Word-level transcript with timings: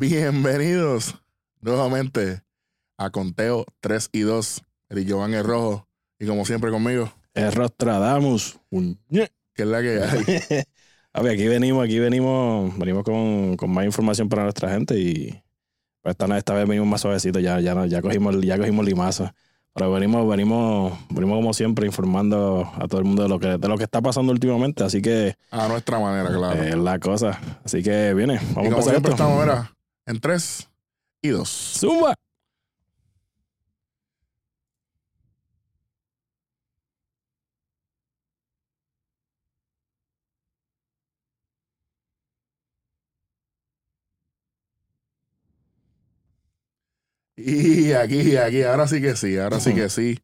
Bienvenidos 0.00 1.14
nuevamente 1.60 2.40
a 2.96 3.10
Conteo 3.10 3.66
3 3.80 4.08
y 4.12 4.20
2. 4.20 4.62
El 4.88 5.04
Giovanni 5.04 5.34
el 5.36 5.44
Rojo. 5.44 5.86
Y 6.18 6.24
como 6.26 6.46
siempre 6.46 6.70
conmigo, 6.70 7.12
El 7.34 7.52
Rostradamus. 7.52 8.58
Que 8.70 9.28
es 9.62 9.66
la 9.68 9.82
que 9.82 10.00
hay. 10.02 10.62
A 11.12 11.20
ver, 11.20 11.34
aquí 11.34 11.46
venimos, 11.46 11.84
aquí 11.84 11.98
venimos, 11.98 12.78
venimos 12.78 13.04
con, 13.04 13.58
con 13.58 13.70
más 13.74 13.84
información 13.84 14.30
para 14.30 14.44
nuestra 14.44 14.70
gente 14.70 14.98
y 14.98 15.38
pues 16.00 16.12
esta, 16.18 16.38
esta 16.38 16.54
vez 16.54 16.66
venimos 16.66 16.88
más 16.88 17.02
suavecito, 17.02 17.38
ya, 17.38 17.60
ya, 17.60 17.74
no- 17.74 17.84
ya 17.84 18.00
cogimos, 18.00 18.40
ya 18.40 18.56
cogimos 18.56 18.86
limazo. 18.86 19.30
Pero 19.74 19.92
venimos, 19.92 20.26
venimos, 20.26 20.98
venimos 21.10 21.36
como 21.36 21.52
siempre 21.52 21.84
informando 21.84 22.72
a 22.74 22.88
todo 22.88 23.00
el 23.00 23.04
mundo 23.04 23.24
de 23.24 23.28
lo 23.28 23.38
que, 23.38 23.58
de 23.58 23.68
lo 23.68 23.76
que 23.76 23.84
está 23.84 24.00
pasando 24.00 24.32
últimamente, 24.32 24.82
así 24.82 25.02
que 25.02 25.36
A 25.50 25.68
nuestra 25.68 25.98
manera, 26.00 26.30
claro. 26.34 26.62
es 26.62 26.74
la 26.76 26.98
cosa. 26.98 27.38
Así 27.64 27.82
que 27.82 28.14
viene, 28.14 28.36
y 28.36 28.54
vamos 28.54 28.66
a 28.66 28.70
como 28.70 28.82
siempre 28.82 29.12
esto. 29.12 29.22
estamos, 29.24 29.40
mira, 29.44 29.70
en 30.06 30.20
3 30.20 30.68
y 31.22 31.28
2. 31.28 31.48
¡Zumba! 31.48 32.14
Y 47.42 47.92
aquí, 47.92 48.36
aquí, 48.36 48.62
ahora 48.62 48.86
sí 48.86 49.00
que 49.00 49.16
sí, 49.16 49.38
ahora 49.38 49.60
sí 49.60 49.74
que 49.74 49.88
sí. 49.88 50.18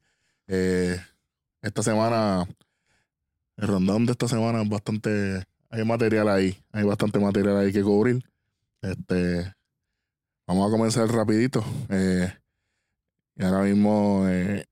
Eh, 0.49 1.01
esta 1.63 1.83
semana, 1.83 2.47
el 3.57 3.69
rondón 3.69 4.05
de 4.05 4.13
esta 4.13 4.29
semana 4.29 4.63
es 4.63 4.69
bastante, 4.69 5.43
hay 5.71 5.85
material 5.85 6.29
ahí, 6.29 6.59
hay 6.73 6.85
bastante 6.85 7.19
material 7.19 7.57
ahí 7.57 7.73
que 7.73 7.83
cubrir. 7.83 8.23
Este, 8.83 9.56
vamos 10.47 10.69
a 10.69 10.71
comenzar 10.71 11.09
rapidito. 11.09 11.65
Eh, 11.89 12.33
y 13.37 13.45
ahora 13.45 13.63
mismo 13.63 14.25
eh, 14.29 14.65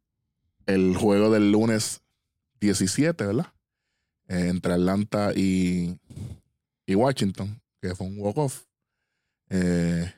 el 0.66 0.96
juego 0.96 1.30
del 1.30 1.52
lunes 1.52 2.02
17, 2.60 3.26
¿verdad? 3.26 3.46
Eh, 4.28 4.48
entre 4.48 4.72
Atlanta 4.74 5.32
y, 5.34 5.98
y 6.86 6.94
Washington, 6.94 7.60
que 7.80 7.94
fue 7.94 8.06
un 8.06 8.18
walk-off. 8.18 8.64
Eh, 9.50 10.10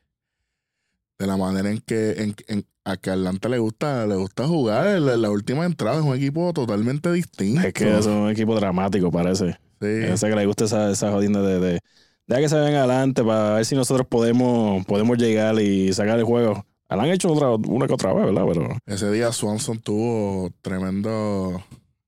de 1.19 1.27
la 1.27 1.37
manera 1.37 1.71
en 1.71 1.79
que, 1.81 2.11
en, 2.23 2.35
en- 2.49 2.67
a 2.85 2.97
que 2.97 3.11
Atlanta 3.11 3.49
le 3.49 3.59
gusta, 3.59 4.07
le 4.07 4.15
gusta 4.15 4.47
jugar. 4.47 5.01
La, 5.01 5.17
la 5.17 5.31
última 5.31 5.65
entrada 5.67 5.99
es 5.99 6.05
un 6.05 6.15
equipo 6.15 6.53
totalmente 6.53 7.11
distinto. 7.11 7.67
Es 7.67 7.73
que 7.73 7.99
es 7.99 8.07
un 8.07 8.31
equipo 8.31 8.55
dramático, 8.55 9.11
parece. 9.11 9.59
Sí. 9.81 9.87
Ese 9.87 10.29
que 10.29 10.37
le 10.37 10.47
gusta 10.47 10.67
esa, 10.67 10.91
esa 10.93 11.11
jodienda 11.11 11.43
de, 11.43 11.59
de, 11.59 11.81
de 12.27 12.37
que 12.41 12.49
se 12.49 12.57
ven 12.59 12.75
adelante 12.75 13.23
para 13.25 13.55
ver 13.55 13.65
si 13.65 13.75
nosotros 13.75 14.07
podemos, 14.07 14.85
podemos 14.87 15.17
llegar 15.19 15.61
y 15.61 15.93
sacar 15.93 16.19
el 16.19 16.25
juego. 16.25 16.65
La 16.89 17.03
han 17.03 17.09
hecho 17.11 17.33
otra, 17.33 17.51
una 17.51 17.87
que 17.87 17.95
otra 17.95 18.13
vez, 18.15 18.27
¿verdad? 18.27 18.45
Pero 18.47 18.69
Ese 18.87 19.11
día 19.11 19.33
Swanson 19.33 19.79
tuvo 19.81 20.51
tremendo, 20.63 21.63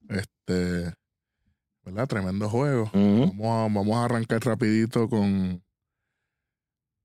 este, 0.09 0.93
¿verdad? 1.85 2.07
Tremendo 2.07 2.49
juego. 2.49 2.91
Vamos 2.93 3.47
a, 3.47 3.75
vamos 3.75 3.97
a 3.97 4.05
arrancar 4.05 4.41
rapidito 4.45 5.09
con, 5.09 5.63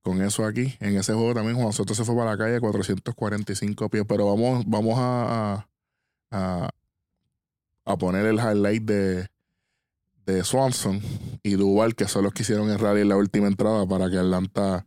con 0.03 0.21
eso 0.21 0.45
aquí. 0.45 0.75
En 0.79 0.95
ese 0.97 1.13
juego 1.13 1.33
también 1.33 1.55
Juan 1.57 1.73
Soto 1.73 1.95
se 1.95 2.03
fue 2.05 2.15
para 2.15 2.31
la 2.31 2.37
calle 2.37 2.59
445 2.59 3.89
pies, 3.89 4.03
pero 4.07 4.27
vamos, 4.27 4.63
vamos 4.67 4.95
a- 4.97 5.65
a 7.85 7.97
poner 7.97 8.25
el 8.25 8.35
highlight 8.37 8.83
de, 8.83 9.27
de 10.25 10.43
Swanson 10.43 11.01
y 11.43 11.53
Duval, 11.55 11.95
que 11.95 12.07
son 12.07 12.23
los 12.23 12.33
que 12.33 12.43
hicieron 12.43 12.69
el 12.69 12.79
rally 12.79 13.01
en 13.01 13.09
la 13.09 13.17
última 13.17 13.47
entrada 13.47 13.85
para 13.85 14.09
que 14.09 14.17
Atlanta... 14.17 14.85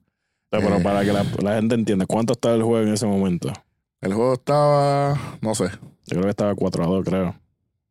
pero 0.51 0.77
Eh. 0.77 0.83
para 0.83 1.05
que 1.05 1.12
la, 1.12 1.25
la 1.42 1.55
gente 1.56 1.75
entienda, 1.75 2.06
¿cuánto 2.06 2.33
estaba 2.33 2.55
el 2.55 2.62
juego 2.62 2.87
en 2.87 2.92
ese 2.95 3.06
momento? 3.06 3.53
El 4.01 4.14
juego 4.14 4.34
estaba, 4.34 5.39
no 5.41 5.55
sé, 5.55 5.69
Yo 6.07 6.11
creo 6.11 6.23
que 6.25 6.31
estaba 6.31 6.55
4 6.55 6.84
a 6.84 6.87
2, 6.87 7.05
creo. 7.05 7.34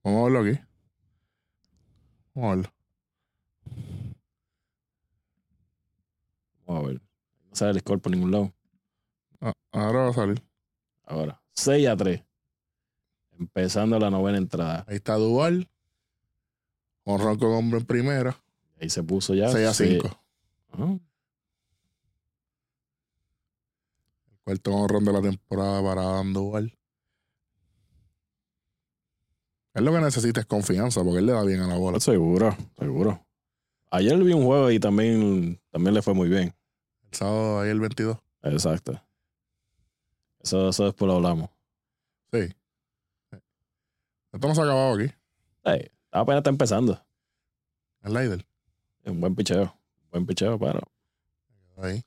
vamos 0.04 0.22
a 0.22 0.24
verlo 0.24 0.40
aquí. 0.50 0.60
Vamos 2.34 2.52
a 2.52 2.56
verlo. 2.56 2.72
Vamos 6.66 6.84
a 6.84 6.88
ver. 6.88 7.02
No 7.50 7.56
sale 7.56 7.72
el 7.72 7.80
score 7.80 8.00
por 8.02 8.12
ningún 8.12 8.32
lado. 8.32 8.54
Ah, 9.42 9.54
ahora 9.72 10.00
va 10.04 10.10
a 10.10 10.14
salir. 10.14 10.44
Ahora, 11.04 11.42
6 11.54 11.88
a 11.88 11.96
3. 11.98 12.24
Empezando 13.40 14.00
la 14.00 14.10
novena 14.10 14.38
entrada. 14.38 14.86
Ahí 14.88 14.96
está 14.96 15.16
Duval. 15.16 15.70
Con 17.06 17.20
Ronco 17.22 17.48
hombre 17.58 17.80
en 17.80 17.86
primera. 17.86 18.36
Ahí 18.82 18.90
se 18.90 19.02
puso 19.04 19.34
ya. 19.34 19.50
6 19.50 19.68
a 19.68 19.74
se- 19.74 19.88
5. 19.94 20.08
Ajá. 20.74 21.00
Cuarto 24.44 24.72
honrón 24.74 25.06
de 25.06 25.14
la 25.14 25.22
temporada 25.22 25.82
para 25.82 26.02
Dan 26.04 26.34
Duval. 26.34 26.78
Él 29.74 29.84
lo 29.86 29.92
que 29.92 30.00
necesita 30.00 30.40
es 30.40 30.46
confianza 30.46 31.04
porque 31.04 31.20
él 31.20 31.26
le 31.26 31.34
da 31.34 31.44
bien 31.44 31.60
a 31.62 31.68
la 31.68 31.78
bola. 31.78 32.00
Seguro, 32.00 32.56
seguro. 32.78 33.26
Ayer 33.92 34.18
vi 34.24 34.34
un 34.34 34.44
juego 34.46 34.72
y 34.72 34.80
también, 34.80 35.62
también 35.70 35.94
le 35.94 36.02
fue 36.02 36.14
muy 36.14 36.30
bien. 36.30 36.54
El 37.12 37.18
sábado 37.18 37.60
ahí 37.62 37.70
el 37.70 37.80
22. 37.80 38.18
Exacto. 38.44 39.02
Eso, 40.40 40.70
eso 40.70 40.86
después 40.86 41.08
lo 41.08 41.16
hablamos. 41.16 41.50
Sí. 42.32 42.56
Esto 44.32 44.48
no 44.48 44.56
se 44.56 44.62
ha 44.62 44.64
acabado 44.64 44.96
aquí. 44.96 45.12
Ey, 45.64 45.92
apenas 46.16 46.40
está 46.40 46.50
empezando. 46.50 47.06
El 48.04 48.14
Leider. 48.14 48.46
Un 49.06 49.20
buen 49.20 49.36
picheo. 49.36 49.78
Buen 50.12 50.26
picheo, 50.26 50.58
pero. 50.58 50.82
Ahí. 51.78 52.04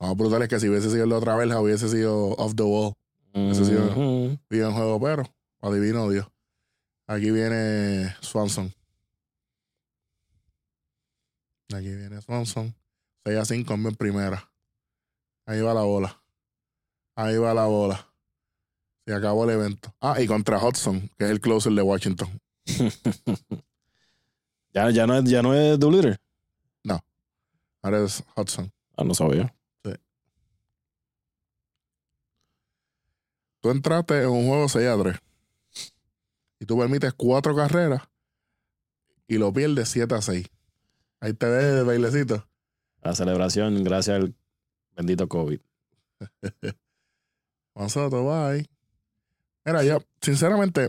Vamos 0.00 0.16
brutal 0.16 0.42
es 0.42 0.48
que 0.48 0.60
si 0.60 0.68
hubiese 0.68 0.90
sido 0.90 1.04
el 1.04 1.10
de 1.10 1.16
otra 1.16 1.36
vez, 1.36 1.52
hubiese 1.54 1.88
sido 1.88 2.30
off 2.34 2.54
the 2.54 2.62
wall. 2.62 2.94
Sí, 3.34 3.74
Ujú. 3.74 4.38
Bien 4.48 4.72
juego, 4.72 5.00
pero 5.00 5.24
adivino 5.60 6.08
Dios. 6.08 6.26
Aquí 7.06 7.30
viene 7.30 8.14
Swanson. 8.20 8.72
Aquí 11.74 11.94
viene 11.94 12.20
Swanson. 12.22 12.74
6 13.24 13.38
a 13.38 13.44
5 13.44 13.74
en 13.74 13.94
primera. 13.96 14.50
Ahí 15.46 15.60
va 15.60 15.74
la 15.74 15.82
bola. 15.82 16.20
Ahí 17.18 17.36
va 17.36 17.52
la 17.52 17.66
bola. 17.66 18.06
Se 19.04 19.12
acabó 19.12 19.42
el 19.42 19.50
evento. 19.50 19.92
Ah, 20.00 20.20
y 20.22 20.28
contra 20.28 20.64
Hudson, 20.64 21.10
que 21.18 21.24
es 21.24 21.30
el 21.32 21.40
closer 21.40 21.72
de 21.72 21.82
Washington. 21.82 22.40
ya, 24.72 24.88
ya, 24.90 25.04
no 25.04 25.18
es, 25.18 25.24
ya 25.24 25.42
no 25.42 25.52
es 25.52 25.76
Doolittle. 25.80 26.16
Ahora 27.82 28.04
es 28.04 28.22
Hudson. 28.36 28.72
Ah, 28.96 29.02
no 29.02 29.14
sabía. 29.14 29.52
Tú 33.60 33.70
entraste 33.70 34.22
en 34.22 34.28
un 34.28 34.46
juego 34.46 34.68
6 34.68 34.86
a 34.86 35.02
3. 35.02 35.16
Y 36.60 36.66
tú 36.66 36.78
permites 36.78 37.12
cuatro 37.14 37.56
carreras 37.56 38.02
y 39.26 39.38
lo 39.38 39.52
pierdes 39.52 39.88
7 39.88 40.14
a 40.14 40.22
6. 40.22 40.46
Ahí 41.18 41.34
te 41.34 41.46
ves 41.46 41.64
el 41.80 41.84
bailecito. 41.84 42.48
La 43.02 43.16
celebración, 43.16 43.82
gracias 43.82 44.22
al 44.22 44.36
bendito 44.94 45.28
COVID. 45.28 45.58
Juan 47.78 47.90
Soto, 47.90 48.24
bye. 48.24 48.66
Mira, 49.64 49.84
yo, 49.84 50.02
sinceramente, 50.20 50.88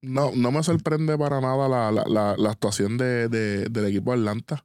no, 0.00 0.30
no 0.34 0.50
me 0.50 0.62
sorprende 0.62 1.18
para 1.18 1.42
nada 1.42 1.68
la, 1.68 1.92
la, 1.92 2.04
la, 2.08 2.36
la 2.38 2.50
actuación 2.50 2.96
de, 2.96 3.28
de- 3.28 3.66
del 3.66 3.84
equipo 3.86 4.12
Atlanta. 4.14 4.64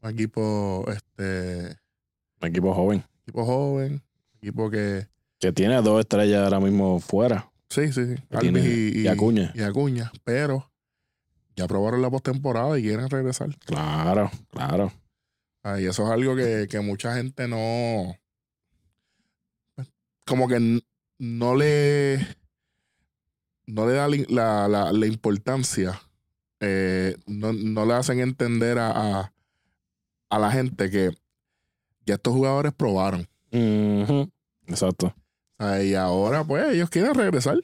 Un 0.00 0.10
equipo, 0.10 0.84
este, 0.88 1.76
Un 2.40 2.48
equipo 2.48 2.72
joven. 2.74 3.04
equipo 3.26 3.44
joven, 3.44 4.02
equipo 4.40 4.70
que. 4.70 5.06
Que 5.38 5.52
tiene 5.52 5.74
a 5.74 5.82
dos 5.82 6.00
estrellas 6.00 6.42
ahora 6.42 6.58
mismo 6.60 7.00
fuera. 7.00 7.52
Sí, 7.68 7.92
sí, 7.92 8.06
sí. 8.06 8.22
Alvis 8.30 8.64
y, 8.64 9.00
y 9.02 9.06
Acuña. 9.08 9.52
Y 9.54 9.60
Acuña. 9.62 10.10
Pero 10.24 10.70
ya 11.54 11.66
probaron 11.68 12.00
la 12.00 12.08
postemporada 12.10 12.78
y 12.78 12.82
quieren 12.82 13.10
regresar. 13.10 13.54
Claro, 13.66 14.30
claro. 14.48 14.90
Ah, 15.64 15.78
y 15.80 15.84
eso 15.84 16.04
es 16.06 16.10
algo 16.10 16.34
que, 16.34 16.66
que 16.70 16.80
mucha 16.80 17.14
gente 17.14 17.46
no. 17.46 18.16
Como 20.24 20.48
que 20.48 20.80
no 21.18 21.54
le. 21.56 22.26
No 23.66 23.86
le 23.86 23.92
da 23.94 24.08
la, 24.08 24.68
la, 24.68 24.92
la 24.92 25.06
importancia. 25.06 26.00
eh, 26.60 27.16
no, 27.26 27.52
no 27.52 27.86
le 27.86 27.94
hacen 27.94 28.20
entender 28.20 28.78
a, 28.78 28.90
a, 29.20 29.32
a 30.30 30.38
la 30.38 30.50
gente 30.50 30.90
que 30.90 31.10
ya 32.06 32.14
estos 32.14 32.32
jugadores 32.34 32.72
probaron. 32.72 33.28
Exacto. 34.66 35.14
Y 35.82 35.94
ahora, 35.94 36.42
pues, 36.44 36.72
ellos 36.74 36.90
quieren 36.90 37.14
regresar. 37.14 37.58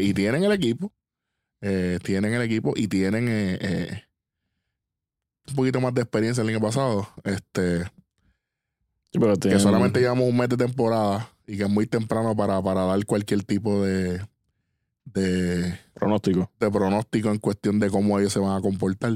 Y 0.00 0.14
tienen 0.14 0.44
el 0.44 0.52
equipo. 0.52 0.92
eh, 1.60 1.98
tienen 2.02 2.34
el 2.34 2.42
equipo 2.42 2.72
y 2.76 2.86
tienen 2.88 3.28
eh, 3.28 3.58
eh, 3.60 4.02
un 5.48 5.54
poquito 5.56 5.80
más 5.80 5.92
de 5.94 6.02
experiencia 6.02 6.42
el 6.42 6.48
año 6.50 6.60
pasado. 6.60 7.08
Este. 7.24 7.84
Sí, 9.12 9.18
pero 9.18 9.36
que 9.36 9.58
solamente 9.58 10.00
llevamos 10.00 10.28
un 10.28 10.36
mes 10.36 10.48
de 10.50 10.56
temporada 10.56 11.28
y 11.46 11.56
que 11.56 11.62
es 11.64 11.70
muy 11.70 11.86
temprano 11.86 12.36
para, 12.36 12.60
para 12.62 12.82
dar 12.84 13.04
cualquier 13.06 13.42
tipo 13.42 13.82
de, 13.82 14.20
de, 15.06 15.74
Pronóstico. 15.94 16.50
de 16.60 16.70
pronóstico 16.70 17.30
en 17.30 17.38
cuestión 17.38 17.78
de 17.80 17.88
cómo 17.90 18.18
ellos 18.18 18.32
se 18.32 18.38
van 18.38 18.56
a 18.56 18.60
comportar. 18.60 19.12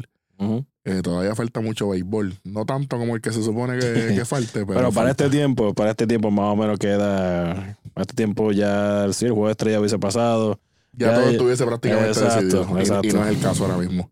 Eh, 0.85 1.01
todavía 1.03 1.37
falta 1.37 1.61
mucho 1.61 1.91
béisbol. 1.91 2.35
No 2.43 2.65
tanto 2.65 2.99
como 2.99 3.15
el 3.15 3.21
que 3.23 3.33
se 3.33 3.41
supone 3.43 3.79
que, 3.79 3.93
que 4.17 4.25
falte, 4.25 4.67
pero, 4.67 4.67
Pero 4.67 4.93
para 4.93 5.09
falta. 5.09 5.11
este 5.25 5.31
tiempo, 5.37 5.73
para 5.75 5.91
este 5.91 6.07
tiempo 6.09 6.31
más 6.33 6.47
o 6.53 6.57
menos 6.57 6.79
queda. 6.79 7.79
Para 7.95 8.03
este 8.03 8.15
tiempo 8.15 8.51
ya 8.51 9.07
sí, 9.13 9.27
el 9.27 9.33
juego 9.33 9.47
de 9.47 9.53
estrella 9.53 9.79
hubiese 9.79 9.99
pasado. 10.01 10.59
ya, 10.93 11.09
ya- 11.13 11.15
todo 11.21 11.31
estuviese 11.31 11.65
prácticamente 11.67 12.09
Exacto, 12.11 12.43
decidido. 12.43 13.03
Y- 13.05 13.13
no 13.13 13.25
es 13.29 13.37
el 13.37 13.41
caso 13.41 13.65
ahora 13.67 13.77
mismo. 13.77 14.11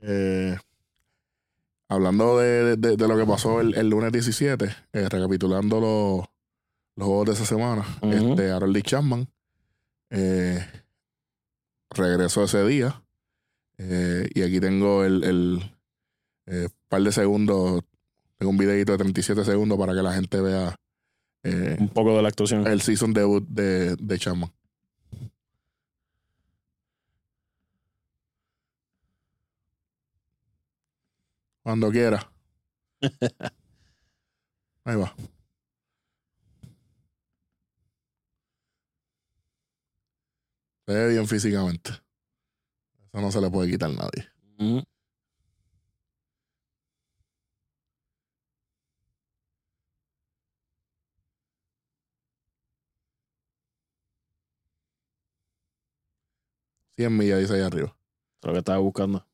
Eh, 0.00 0.56
hablando 1.88 2.38
de, 2.38 2.76
de- 2.76 2.96
de 2.96 3.08
lo 3.08 3.16
que 3.16 3.24
pasó 3.26 3.60
el, 3.60 3.74
el 3.74 3.88
lunes 3.88 4.12
17, 4.12 4.64
eh, 4.92 5.08
recapitulando 5.08 5.80
los, 5.80 6.26
los 6.96 7.06
juegos 7.08 7.26
de 7.26 7.32
esa 7.32 7.44
semana, 7.46 7.84
Ujú. 8.02 8.12
este 8.12 8.50
Harold 8.50 8.82
Chapman 8.82 9.28
eh, 10.10 10.64
regresó 11.90 12.44
ese 12.44 12.64
día. 12.66 13.02
Eh, 13.78 14.28
y 14.34 14.42
aquí 14.42 14.58
tengo 14.60 15.04
el, 15.04 15.22
el 15.24 15.72
eh, 16.46 16.68
par 16.88 17.02
de 17.02 17.12
segundos, 17.12 17.82
tengo 18.36 18.50
un 18.50 18.58
videito 18.58 18.92
de 18.92 18.98
37 18.98 19.44
segundos 19.44 19.78
para 19.78 19.94
que 19.94 20.02
la 20.02 20.12
gente 20.12 20.40
vea 20.40 20.74
Un 21.78 21.88
poco 21.90 22.16
de 22.16 22.22
la 22.22 22.28
actuación. 22.28 22.66
el 22.66 22.80
season 22.80 23.12
debut 23.12 23.46
de, 23.48 23.94
de 23.96 24.18
Chapman. 24.18 24.50
Cuando 31.68 31.90
quiera. 31.90 32.32
Ahí 34.84 34.96
va. 34.96 35.14
Se 40.86 40.94
ve 40.94 41.08
bien 41.08 41.28
físicamente. 41.28 41.90
Eso 41.90 43.20
no 43.20 43.30
se 43.30 43.42
le 43.42 43.50
puede 43.50 43.70
quitar 43.70 43.90
a 43.90 43.92
nadie. 43.92 44.30
Ujú. 44.58 44.82
Cien 56.96 57.14
millas 57.14 57.40
dice 57.40 57.56
ahí 57.56 57.60
arriba. 57.60 57.94
Es 58.40 58.46
lo 58.46 58.52
que 58.54 58.58
estaba 58.60 58.78
buscando. 58.78 59.27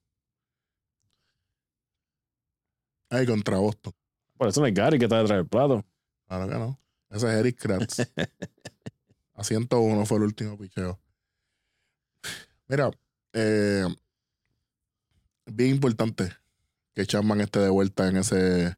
Ahí 3.15 3.27
contra 3.27 3.59
Boston. 3.59 3.93
Por 4.37 4.49
eso 4.49 4.61
no 4.61 4.67
es 4.67 4.75
Gary 4.75 4.99
que 4.99 5.05
está 5.05 5.19
detrás 5.19 5.39
del 5.39 5.47
plato. 5.47 5.85
Claro 6.27 6.49
que 6.49 6.55
no. 6.55 6.81
Ese 7.11 7.29
es 7.29 7.35
Eric 7.35 7.61
Kratz. 7.61 8.01
A 9.35 9.45
101 9.45 10.07
fue 10.07 10.19
el 10.19 10.25
último 10.25 10.59
picheo. 10.59 10.99
Mira, 12.67 12.91
eh, 13.33 13.87
bien 15.47 15.71
importante 15.71 16.33
que 16.95 17.07
Chapman 17.07 17.41
esté 17.41 17.61
de 17.61 17.69
vuelta 17.69 18.09
en 18.09 18.17
ese 18.17 18.77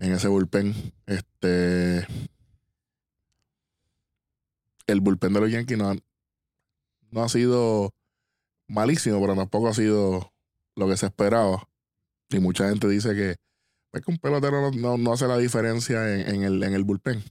en 0.00 0.12
ese 0.12 0.28
bullpen. 0.28 0.74
Este 1.06 2.06
el 4.86 5.00
bullpen 5.00 5.32
de 5.32 5.40
los 5.40 5.50
Yankees 5.50 5.78
no 5.78 7.22
ha 7.22 7.28
sido 7.30 7.94
malísimo, 8.66 9.18
pero 9.20 9.34
tampoco 9.34 9.68
ha 9.68 9.74
sido 9.74 10.30
lo 10.76 10.88
que 10.88 10.98
se 10.98 11.06
esperaba. 11.06 11.66
Y 12.30 12.38
mucha 12.40 12.68
gente 12.68 12.88
dice 12.88 13.14
que, 13.14 13.30
es 13.92 14.02
que 14.02 14.10
un 14.10 14.18
pelotero 14.18 14.60
no, 14.60 14.70
no- 14.70 14.98
no 14.98 15.12
hace 15.12 15.26
la 15.26 15.38
diferencia 15.38 16.14
en, 16.14 16.36
en 16.36 16.42
el, 16.44 16.62
en 16.62 16.74
el 16.74 16.84
bullpen. 16.84 17.22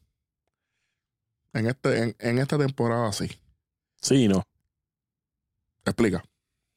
En, 1.54 1.68
este, 1.68 2.04
en, 2.04 2.16
en 2.20 2.38
esta 2.40 2.58
temporada 2.58 3.12
sí. 3.12 3.30
Sí, 4.02 4.28
no. 4.28 4.44
Explica. 5.86 6.24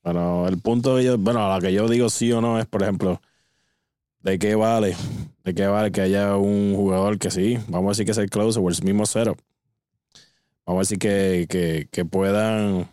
Bueno, 0.03 0.49
el 0.49 0.59
punto 0.61 0.97
de 0.97 1.05
yo, 1.05 1.19
bueno, 1.19 1.45
a 1.53 1.57
lo 1.57 1.63
que 1.63 1.73
yo 1.73 1.89
digo 1.89 2.11
sí 2.11 2.33
o 2.33 2.41
no 2.41 2.59
es, 2.59 2.67
por 2.67 2.83
ejemplo, 2.83 3.21
¿de 4.21 4.39
qué 4.39 4.55
vale? 4.55 4.97
¿De 5.45 5.55
qué 5.55 5.67
vale 5.67 5.93
que 5.93 6.01
haya 6.01 6.37
un 6.37 6.75
jugador 6.75 7.19
que 7.19 7.31
sí? 7.31 7.59
Vamos 7.69 7.89
a 7.89 7.93
decir 7.93 8.05
que 8.07 8.13
es 8.13 8.19
el 8.19 8.31
closer 8.31 8.63
o 8.63 8.69
el 8.69 8.83
mismo 8.85 9.07
setup. 9.07 9.39
Vamos 10.67 10.81
a 10.81 10.83
decir 10.83 10.99
que, 10.99 11.47
que, 11.49 11.89
que 11.91 12.05
puedan 12.05 12.89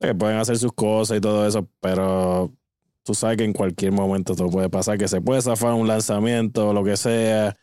que 0.00 0.14
pueden 0.14 0.38
hacer 0.38 0.58
sus 0.58 0.72
cosas 0.72 1.18
y 1.18 1.20
todo 1.20 1.46
eso, 1.46 1.68
pero 1.80 2.52
tú 3.06 3.14
sabes 3.14 3.38
que 3.38 3.44
en 3.44 3.52
cualquier 3.54 3.92
momento 3.92 4.34
todo 4.36 4.50
puede 4.50 4.68
pasar, 4.68 4.98
que 4.98 5.08
se 5.08 5.20
puede 5.22 5.40
zafar 5.42 5.74
un 5.74 5.88
lanzamiento 5.88 6.68
o 6.70 6.72
lo 6.74 6.84
que 6.84 6.96
sea, 6.98 7.56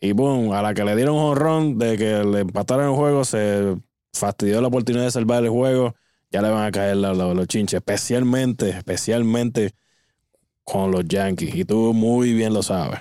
y 0.00 0.12
boom, 0.12 0.52
a 0.52 0.62
la 0.62 0.74
que 0.74 0.84
le 0.84 0.96
dieron 0.96 1.16
un 1.16 1.22
honrón 1.22 1.78
de 1.78 1.98
que 1.98 2.24
le 2.24 2.40
empataron 2.40 2.86
el 2.90 2.96
juego, 2.96 3.24
se 3.24 3.76
fastidió 4.14 4.60
la 4.60 4.68
oportunidad 4.68 5.04
de 5.04 5.10
salvar 5.12 5.44
el 5.44 5.50
juego, 5.50 5.94
ya 6.30 6.42
le 6.42 6.50
van 6.50 6.64
a 6.66 6.70
caer 6.72 6.96
los, 6.96 7.16
los- 7.16 7.46
chinches, 7.48 7.78
especialmente, 7.78 8.70
especialmente 8.70 9.72
con 10.64 10.90
los 10.92 11.04
Yankees, 11.06 11.54
y 11.54 11.64
tú 11.64 11.92
muy 11.94 12.32
bien 12.34 12.54
lo 12.54 12.62
sabes. 12.62 13.00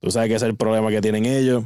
Tú 0.00 0.10
sabes 0.10 0.28
que 0.28 0.36
ese 0.36 0.46
es 0.46 0.50
el 0.50 0.56
problema 0.56 0.90
que 0.90 1.00
tienen 1.00 1.26
ellos, 1.26 1.64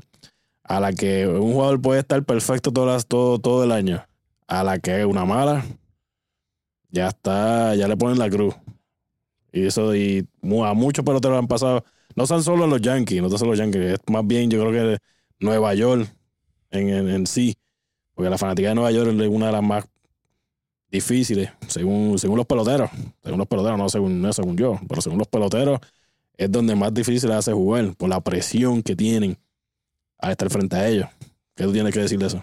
a 0.64 0.80
la 0.80 0.92
que 0.92 1.26
un 1.28 1.52
jugador 1.54 1.80
puede 1.82 2.00
estar 2.00 2.24
perfecto 2.24 2.72
todo, 2.72 2.86
las- 2.86 3.06
todo, 3.06 3.38
todo 3.38 3.64
el 3.64 3.72
año, 3.72 4.04
a 4.48 4.64
la 4.64 4.78
que 4.80 5.04
una 5.06 5.24
mala, 5.24 5.64
ya 6.90 7.08
está, 7.08 7.74
ya 7.74 7.88
le 7.88 7.96
ponen 7.96 8.18
la 8.18 8.30
cruz. 8.30 8.54
Y 9.54 9.66
eso, 9.66 9.94
y 9.94 10.26
a 10.64 10.74
muchos 10.74 11.04
peloteros 11.04 11.38
han 11.38 11.46
pasado, 11.46 11.84
no 12.16 12.26
son 12.26 12.42
solo 12.42 12.66
los 12.66 12.80
Yankees, 12.80 13.22
no 13.22 13.28
son 13.30 13.38
solo 13.38 13.52
los 13.52 13.60
Yankees, 13.60 13.92
es 13.92 13.98
más 14.08 14.26
bien 14.26 14.50
yo 14.50 14.60
creo 14.60 14.72
que 14.72 14.98
Nueva 15.38 15.72
York 15.74 16.12
en, 16.72 16.88
en, 16.88 17.08
en 17.08 17.26
sí, 17.28 17.54
porque 18.14 18.28
la 18.28 18.36
fanática 18.36 18.70
de 18.70 18.74
Nueva 18.74 18.90
York 18.90 19.10
es 19.10 19.28
una 19.28 19.46
de 19.46 19.52
las 19.52 19.62
más 19.62 19.84
difíciles, 20.90 21.50
según, 21.68 22.18
según 22.18 22.36
los 22.36 22.46
peloteros, 22.46 22.90
según 23.22 23.38
los 23.38 23.46
peloteros, 23.46 23.78
no 23.78 23.88
según, 23.88 24.20
no 24.20 24.32
según 24.32 24.56
yo, 24.56 24.80
pero 24.88 25.00
según 25.00 25.18
los 25.20 25.28
peloteros, 25.28 25.78
es 26.36 26.50
donde 26.50 26.74
más 26.74 26.92
difícil 26.92 27.30
hace 27.30 27.52
jugar, 27.52 27.94
por 27.94 28.08
la 28.08 28.20
presión 28.20 28.82
que 28.82 28.96
tienen 28.96 29.38
al 30.18 30.32
estar 30.32 30.50
frente 30.50 30.74
a 30.74 30.88
ellos. 30.88 31.06
¿Qué 31.54 31.62
tú 31.62 31.72
tienes 31.72 31.94
que 31.94 32.00
decir 32.00 32.18
de 32.18 32.26
eso? 32.26 32.40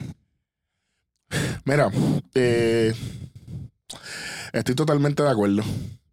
Mira, 1.65 1.91
eh, 2.35 2.93
estoy 4.53 4.75
totalmente 4.75 5.23
de 5.23 5.29
acuerdo. 5.29 5.61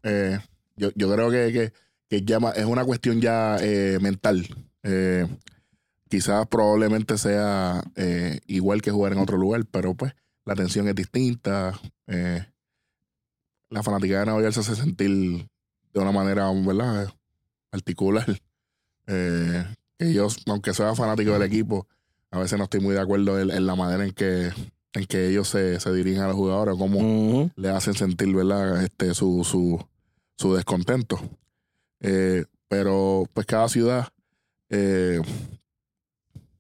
Eh, 0.03 0.41
yo, 0.79 0.91
yo 0.95 1.13
creo 1.13 1.31
que, 1.31 1.53
que, 1.53 1.73
que 2.09 2.25
ya 2.25 2.39
es 2.57 2.65
una 2.65 2.85
cuestión 2.85 3.21
ya 3.21 3.57
eh, 3.61 3.99
mental. 4.01 4.47
Eh, 4.83 5.27
quizás 6.09 6.47
probablemente 6.47 7.19
sea 7.19 7.83
eh, 7.97 8.41
igual 8.47 8.83
que 8.83 8.91
jugar 8.91 9.13
en 9.13 9.19
otro 9.19 9.37
lugar, 9.37 9.65
pero 9.71 9.95
pues 9.95 10.15
la 10.45 10.55
tensión 10.55 10.89
es 10.89 10.95
distinta. 10.95 11.79
Eh, 12.07 12.45
la 13.71 13.83
fanática 13.83 14.21
de 14.21 14.27
Nueva 14.27 14.43
York 14.43 14.55
se 14.55 14.61
hace 14.61 14.77
sentir 14.77 15.47
de 15.93 16.01
una 16.01 16.13
manera, 16.13 16.51
¿verdad? 16.53 17.13
Particular. 17.71 18.27
Eh, 19.07 19.65
que 19.99 20.13
yo, 20.13 20.29
aunque 20.47 20.75
sea 20.75 20.95
fanático 20.95 21.33
del 21.33 21.43
equipo, 21.43 21.87
a 22.31 22.39
veces 22.39 22.59
no 22.59 22.65
estoy 22.65 22.81
muy 22.81 22.95
de 22.95 23.01
acuerdo 23.01 23.41
en, 23.41 23.51
en 23.51 23.67
la 23.67 23.75
manera 23.75 24.05
en 24.05 24.13
que, 24.13 24.51
en 24.93 25.07
que 25.07 25.29
ellos 25.29 25.49
se, 25.49 25.81
se 25.81 25.93
dirigen 25.93 26.23
a 26.23 26.29
los 26.29 26.37
jugadores, 26.37 26.77
cómo 26.79 27.51
le 27.57 27.69
hacen 27.71 27.95
sentir, 27.95 28.35
¿verdad? 28.35 28.83
Este, 28.83 29.15
su, 29.15 29.45
su, 29.45 29.83
su 30.39 30.55
descontento. 30.55 31.21
Eh, 32.01 32.45
pero 32.69 33.25
pues 33.35 33.47
cada 33.47 33.69
ciudad 33.69 34.09
eh, 34.71 35.21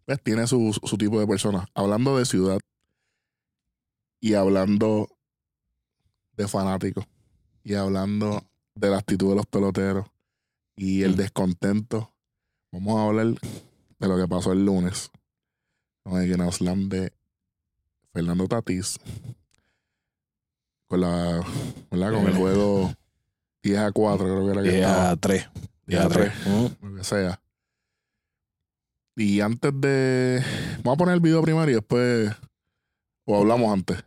pues, 0.04 0.22
tiene 0.22 0.46
su, 0.46 0.78
su 0.82 0.98
tipo 0.98 1.20
de 1.20 1.26
personas. 1.26 1.66
Hablando 1.74 2.18
de 2.18 2.24
ciudad 2.26 2.58
y 4.20 4.34
hablando 4.34 5.08
de 6.32 6.48
fanáticos 6.48 7.06
y 7.62 7.74
hablando 7.74 8.42
de 8.74 8.90
la 8.90 8.98
actitud 8.98 9.30
de 9.30 9.36
los 9.36 9.46
peloteros 9.46 10.06
y 10.76 11.02
el 11.02 11.12
Mm. 11.12 11.16
descontento, 11.16 12.12
vamos 12.72 12.98
a 12.98 13.06
hablar 13.06 13.26
de 13.98 14.08
lo 14.08 14.16
que 14.16 14.28
pasó 14.28 14.52
el 14.52 14.64
lunes 14.64 15.10
con 16.02 16.20
el 16.20 16.28
Grand 16.28 16.88
de 16.90 17.12
Fernando 18.12 18.46
Tatís 18.48 18.98
con 20.86 21.00
la 21.02 21.44
¿verdad? 21.90 22.12
con 22.12 22.26
el 22.26 22.34
juego 22.34 22.94
10 23.62 23.78
a 23.78 23.92
4 23.92 24.24
creo 24.24 24.44
que 24.44 24.52
era 24.52 24.62
que 24.62 24.70
10 24.70 24.82
estaba. 24.82 25.10
a 25.10 25.16
3. 25.16 25.48
10 25.86 26.00
a 26.00 26.08
3 26.08 26.32
lo 26.82 26.94
que 26.94 27.04
sea. 27.04 27.40
Y 29.16 29.40
antes 29.40 29.72
de 29.80 30.42
vamos 30.84 30.94
a 30.94 30.98
poner 30.98 31.14
el 31.14 31.20
video 31.20 31.42
primero 31.42 31.70
y 31.70 31.74
después 31.74 32.30
o 33.24 33.36
hablamos 33.36 33.72
antes. 33.72 33.98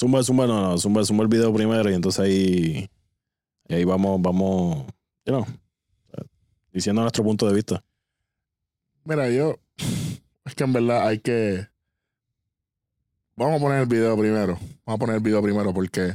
Zumba, 0.00 0.22
zumba, 0.24 0.46
no, 0.46 0.60
no, 0.60 0.78
zumba, 0.78 1.04
zumba 1.04 1.22
el 1.22 1.28
video 1.28 1.54
primero 1.54 1.88
y 1.88 1.94
entonces 1.94 2.18
ahí, 2.18 2.90
y 3.68 3.74
ahí 3.74 3.84
vamos, 3.84 4.20
vamos, 4.20 4.86
you 5.24 5.32
know, 5.32 5.46
diciendo 6.72 7.02
nuestro 7.02 7.22
punto 7.22 7.46
de 7.46 7.54
vista. 7.54 7.84
mira 9.04 9.28
yo 9.30 9.56
es 10.44 10.54
que 10.54 10.64
en 10.64 10.72
verdad 10.72 11.06
hay 11.06 11.18
que 11.18 11.68
vamos 13.36 13.56
a 13.56 13.60
poner 13.60 13.80
el 13.80 13.86
video 13.86 14.16
primero 14.16 14.58
vamos 14.84 14.96
a 14.96 14.98
poner 14.98 15.16
el 15.16 15.22
video 15.22 15.42
primero 15.42 15.72
porque 15.72 16.14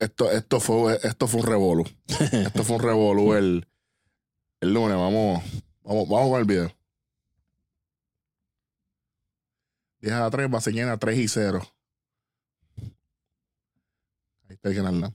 esto 0.00 0.30
esto 0.32 0.58
fue 0.58 0.98
esto 1.02 1.28
fue 1.28 1.40
un 1.40 1.46
revolú 1.46 1.84
esto 2.08 2.64
fue 2.64 2.76
un 2.76 2.82
revolú 2.82 3.34
el 3.34 3.68
el 4.60 4.74
lunes 4.74 4.96
vamos 4.96 5.42
vamos 5.82 6.08
vamos 6.08 6.30
con 6.30 6.40
el 6.40 6.46
video 6.46 6.72
10 10.00 10.14
a 10.14 10.30
3 10.30 10.50
base 10.50 10.72
llena 10.72 10.98
3 10.98 11.18
y 11.18 11.28
0 11.28 11.62
hay 14.50 14.56
que 14.74 14.74
ganarla. 14.74 15.14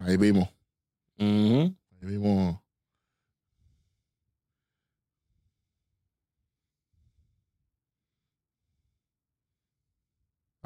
Ahí 0.00 0.16
vimos. 0.16 0.48
Ujú. 1.18 1.76
Ahí 2.00 2.06
vimos. 2.08 2.58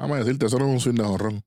Vamos 0.03 0.17
a 0.17 0.19
decirte, 0.19 0.47
eso 0.47 0.59
no 0.59 0.65
es 0.67 0.71
un 0.73 0.79
swing 0.81 0.95
de 0.95 1.03
jorrón. 1.05 1.43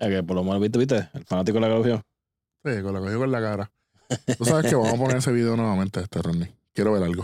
Es 0.00 0.08
que 0.08 0.22
por 0.24 0.34
lo 0.34 0.42
menos, 0.42 0.60
¿viste, 0.60 0.76
viste? 0.80 1.08
El 1.14 1.24
fanático 1.24 1.60
la 1.60 1.68
cogió. 1.68 2.04
Sí, 2.64 2.82
con 2.82 2.92
la 2.92 2.98
cogió 2.98 3.18
con 3.20 3.30
la 3.30 3.40
cara. 3.40 3.70
Tú 4.36 4.44
sabes 4.44 4.68
que 4.68 4.74
vamos 4.74 4.92
a 4.92 4.96
poner 4.96 5.18
ese 5.18 5.30
video 5.30 5.56
nuevamente, 5.56 6.00
este 6.00 6.20
Ronnie. 6.20 6.52
Quiero 6.74 6.92
ver 6.92 7.04
algo. 7.04 7.22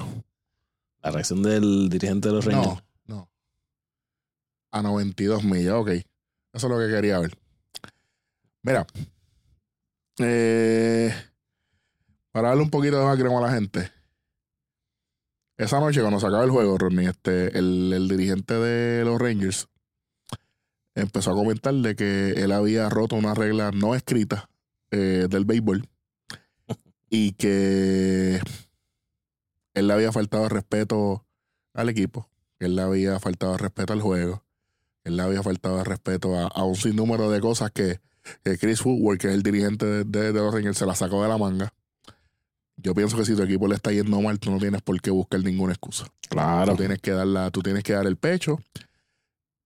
La 1.02 1.10
reacción 1.10 1.42
del 1.42 1.88
dirigente 1.88 2.28
de 2.28 2.34
los 2.34 2.44
Rangers. 2.44 2.80
No, 3.06 3.16
no. 3.16 3.28
A 4.70 4.80
92 4.80 5.42
millas, 5.42 5.74
ok. 5.74 5.88
Eso 5.88 6.04
es 6.52 6.62
lo 6.62 6.78
que 6.78 6.86
quería 6.88 7.18
ver. 7.18 7.36
Mira. 8.62 8.86
eh, 10.20 11.12
para 12.30 12.50
darle 12.50 12.62
un 12.62 12.70
poquito 12.70 12.96
de 13.00 13.04
más 13.06 13.18
crema 13.18 13.38
a 13.38 13.42
la 13.42 13.52
gente. 13.54 13.90
Esa 15.58 15.80
noche, 15.80 16.00
cuando 16.00 16.20
se 16.20 16.26
acaba 16.26 16.44
el 16.44 16.50
juego, 16.50 16.78
Ronnie, 16.78 17.08
este, 17.08 17.58
el, 17.58 17.92
el 17.92 18.08
dirigente 18.08 18.54
de 18.54 19.04
los 19.04 19.20
Rangers 19.20 19.68
empezó 20.94 21.32
a 21.32 21.34
comentar 21.34 21.74
de 21.74 21.96
que 21.96 22.30
él 22.42 22.52
había 22.52 22.88
roto 22.88 23.16
una 23.16 23.34
regla 23.34 23.70
no 23.72 23.94
escrita 23.94 24.48
eh, 24.90 25.26
del 25.28 25.44
béisbol 25.44 25.88
y 27.10 27.32
que 27.32 28.40
él 29.74 29.86
le 29.86 29.92
había 29.92 30.12
faltado 30.12 30.48
respeto 30.48 31.24
al 31.74 31.88
equipo, 31.88 32.28
que 32.58 32.66
él 32.66 32.76
le 32.76 32.82
había 32.82 33.18
faltado 33.18 33.56
respeto 33.56 33.92
al 33.92 34.00
juego, 34.00 34.44
él 35.04 35.16
le 35.16 35.22
había 35.22 35.42
faltado 35.42 35.82
respeto 35.84 36.36
a, 36.36 36.46
a 36.46 36.64
un 36.64 36.74
sinnúmero 36.76 37.30
de 37.30 37.40
cosas 37.40 37.70
que, 37.72 38.00
que 38.44 38.58
Chris 38.58 38.84
Woodward, 38.84 39.18
que 39.18 39.28
es 39.28 39.34
el 39.34 39.42
dirigente 39.42 39.86
de, 39.86 40.04
de- 40.04 40.32
de 40.32 40.40
los 40.40 40.52
Rangers, 40.54 40.78
se 40.78 40.86
la 40.86 40.94
sacó 40.94 41.22
de 41.22 41.28
la 41.28 41.38
manga. 41.38 41.72
Yo 42.80 42.94
pienso 42.94 43.16
que 43.16 43.24
si 43.24 43.34
tu 43.34 43.42
equipo 43.42 43.66
le 43.66 43.74
está 43.74 43.90
yendo 43.90 44.20
mal, 44.20 44.38
tú 44.38 44.50
no 44.50 44.58
tienes 44.58 44.82
por 44.82 45.00
qué 45.00 45.10
buscar 45.10 45.42
ninguna 45.42 45.72
excusa. 45.72 46.06
Claro. 46.28 46.72
Tú 46.72 46.78
tienes 46.78 47.00
que 47.00 47.10
dar 47.10 47.26
la, 47.26 47.50
tú 47.50 47.60
tienes 47.60 47.82
que 47.82 47.92
dar 47.92 48.06
el 48.06 48.16
pecho. 48.16 48.58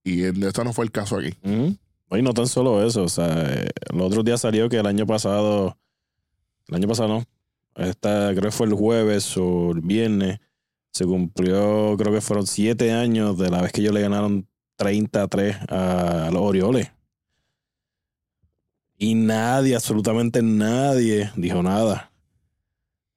Y 0.02 0.25
esto 0.25 0.64
no 0.64 0.73
fue 0.73 0.85
el 0.85 0.90
caso 0.90 1.19
aquí. 1.19 1.37
Y 1.45 2.23
no 2.23 2.35
tan 2.35 2.47
solo 2.47 2.85
eso, 2.85 3.04
o 3.04 3.09
sea, 3.09 3.54
eh, 3.54 3.71
el 3.90 4.00
otro 4.00 4.23
día 4.23 4.37
salió 4.37 4.69
que 4.69 4.76
el 4.76 4.87
año 4.87 5.07
pasado, 5.07 5.78
el 6.69 6.75
año 6.75 6.88
pasado 6.88 7.09
no, 7.09 7.25
esta, 7.75 8.31
creo 8.33 8.42
que 8.42 8.50
fue 8.50 8.66
el 8.66 8.75
jueves 8.75 9.35
o 9.38 9.71
el 9.71 9.81
viernes, 9.81 10.38
se 10.90 11.07
cumplió, 11.07 11.97
creo 11.97 12.12
que 12.12 12.21
fueron 12.21 12.47
siete 12.47 12.92
años 12.92 13.38
de 13.38 13.49
la 13.49 13.62
vez 13.62 13.73
que 13.73 13.81
ellos 13.81 13.95
le 13.95 14.02
ganaron 14.02 14.47
30 14.76 15.23
a 15.23 15.28
3 15.28 15.57
a 15.69 16.31
los 16.33 16.42
Orioles. 16.42 16.92
Y 18.99 19.14
nadie, 19.14 19.75
absolutamente 19.75 20.42
nadie, 20.42 21.31
dijo 21.35 21.62
nada. 21.62 22.12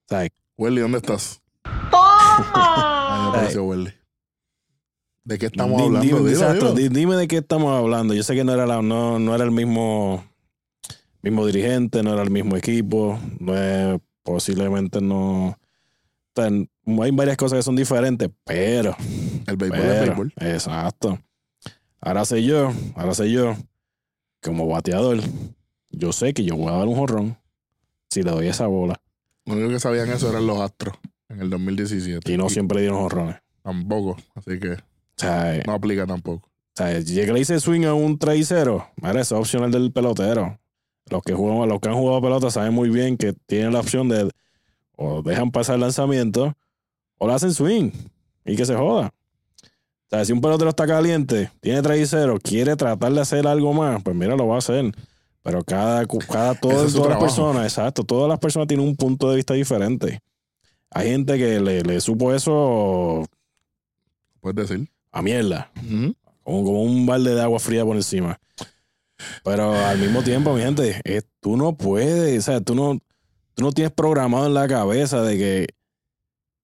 Sea, 0.08 0.28
Welly, 0.58 0.82
¿dónde 0.82 0.98
estás? 1.00 1.42
Ahí 1.64 3.32
me 3.54 3.60
Welly. 3.60 3.94
¿De 5.24 5.40
qué 5.40 5.48
estamos 5.48 5.82
hablando? 5.82 6.06
Dime, 6.06 6.20
Dilo, 6.20 6.30
exacto, 6.30 6.74
dilo. 6.74 6.94
dime 6.94 7.16
de 7.16 7.28
qué 7.28 7.38
estamos 7.38 7.74
hablando. 7.76 8.14
Yo 8.14 8.22
sé 8.22 8.36
que 8.36 8.44
no 8.44 8.54
era, 8.54 8.68
la- 8.68 8.84
no, 8.84 9.18
no 9.18 9.34
era 9.34 9.44
el 9.44 9.50
mismo, 9.52 10.24
mismo 11.24 11.46
dirigente, 11.48 12.04
no 12.04 12.14
era 12.14 12.22
el 12.22 12.30
mismo 12.30 12.56
equipo, 12.56 13.20
no 13.40 13.58
es- 13.58 14.00
posiblemente 14.22 15.02
no. 15.02 15.58
hay 16.38 17.12
varias 17.12 17.38
cosas 17.38 17.58
que 17.60 17.64
son 17.64 17.76
diferentes, 17.76 18.30
pero. 18.44 18.96
El 19.48 19.58
béisbol 19.58 19.80
es 19.80 19.86
pero 19.86 20.06
béisbol. 20.06 20.34
exacto. 20.38 21.20
Ahora 22.02 22.24
sé 22.26 22.44
yo, 22.44 22.72
ahora 22.96 23.16
sé 23.16 23.32
yo, 23.32 23.56
como 24.44 24.68
bateador, 24.68 25.18
yo 25.90 26.12
sé 26.14 26.36
que 26.36 26.44
yo 26.44 26.56
voy 26.56 26.68
a 26.72 26.78
dar 26.78 26.88
un 26.88 26.96
jorrón 26.96 27.38
si 28.12 28.22
le 28.22 28.30
doy 28.30 28.48
esa 28.48 28.68
bola. 28.68 29.02
Lo 29.46 29.54
único 29.54 29.70
que 29.70 29.80
sabían 29.80 30.10
eso 30.10 30.30
eran 30.30 30.48
los 30.48 30.60
Astros 30.60 30.96
en 31.30 31.42
el 31.42 31.50
2017. 31.50 32.32
Y 32.32 32.38
no 32.38 32.50
siempre 32.50 32.82
dieron 32.82 33.00
jorrones. 33.00 33.38
Tampoco. 33.62 34.18
Así 34.36 34.60
que 34.60 34.74
O 34.74 34.78
sea, 35.18 35.56
eh, 35.56 35.64
no 35.66 35.74
aplica 35.74 36.06
tampoco. 36.06 36.48
O 36.48 36.78
sea, 36.78 37.00
llega 37.00 37.34
le 37.34 37.40
dice 37.40 37.60
swing 37.60 37.86
a 37.86 37.94
un 37.94 38.20
3 38.20 38.46
0. 38.48 38.88
Mira, 38.98 39.22
eso 39.22 39.36
es 39.36 39.42
opcional 39.42 39.72
del 39.72 39.92
pelotero. 39.92 40.60
Los 41.10 41.22
que 41.24 41.34
juegan, 41.34 41.70
los 41.70 41.80
que 41.80 41.90
han 41.90 41.96
jugado 41.96 42.22
pelota 42.22 42.52
saben 42.52 42.74
muy 42.74 42.90
bien 42.90 43.18
que 43.18 43.34
tienen 43.46 43.74
la 43.74 43.80
opción 43.80 44.10
de 44.10 44.30
o 44.98 45.22
dejan 45.22 45.52
pasar 45.52 45.76
el 45.76 45.82
lanzamiento 45.82 46.56
o 47.18 47.28
le 47.28 47.34
hacen 47.34 47.54
swing 47.54 47.92
y 48.46 48.56
que 48.56 48.66
se 48.66 48.76
joda. 48.76 49.08
O 49.08 50.10
sea, 50.10 50.26
si 50.26 50.34
un 50.34 50.42
pelotero 50.42 50.70
está 50.70 50.86
caliente, 50.86 51.52
tiene 51.62 51.82
3 51.82 52.08
0, 52.10 52.40
quiere 52.42 52.76
tratar 52.76 53.12
de 53.14 53.22
hacer 53.22 53.48
algo 53.48 53.74
más, 53.74 54.02
pues 54.04 54.16
mira, 54.16 54.36
lo 54.36 54.48
va 54.48 54.56
a 54.56 54.60
hacer. 54.60 54.92
Pero 55.46 55.64
cada, 55.64 56.08
cada 56.08 56.54
Ese 56.54 56.60
todas, 56.60 56.86
es 56.88 56.96
las 56.96 57.20
personas, 57.20 57.64
exacto, 57.66 58.04
todas 58.04 58.28
las 58.28 58.40
personas 58.40 58.68
tienen 58.68 58.84
un 58.88 58.96
punto 58.96 59.30
de 59.30 59.36
vista 59.36 59.54
diferente. 59.54 60.20
Hay 60.90 61.10
gente 61.12 61.38
que 61.38 61.60
le, 61.60 61.84
le 61.84 62.02
supo 62.02 62.34
eso 62.34 63.24
Puedes 64.42 64.68
decir. 64.68 64.90
a 65.12 65.22
mierda 65.22 65.72
Ujú. 65.78 66.16
como, 66.44 66.64
como 66.64 66.82
un 66.82 67.06
balde 67.06 67.36
de 67.36 67.42
agua 67.44 67.60
fría 67.60 67.86
por 67.86 67.96
encima. 67.96 68.40
Pero 69.44 69.72
al 69.72 70.00
mismo 70.00 70.24
tiempo, 70.24 70.52
mi 70.56 70.62
gente, 70.62 71.00
eh, 71.04 71.22
tú 71.42 71.58
no 71.58 71.78
puedes, 71.78 72.40
o 72.40 72.42
sea, 72.42 72.60
tú 72.62 72.74
no, 72.74 72.98
tú 73.54 73.64
no 73.64 73.72
tienes 73.72 73.94
programado 73.94 74.48
en 74.48 74.56
la 74.56 74.68
cabeza 74.68 75.22
de 75.22 75.38
que 75.38 75.68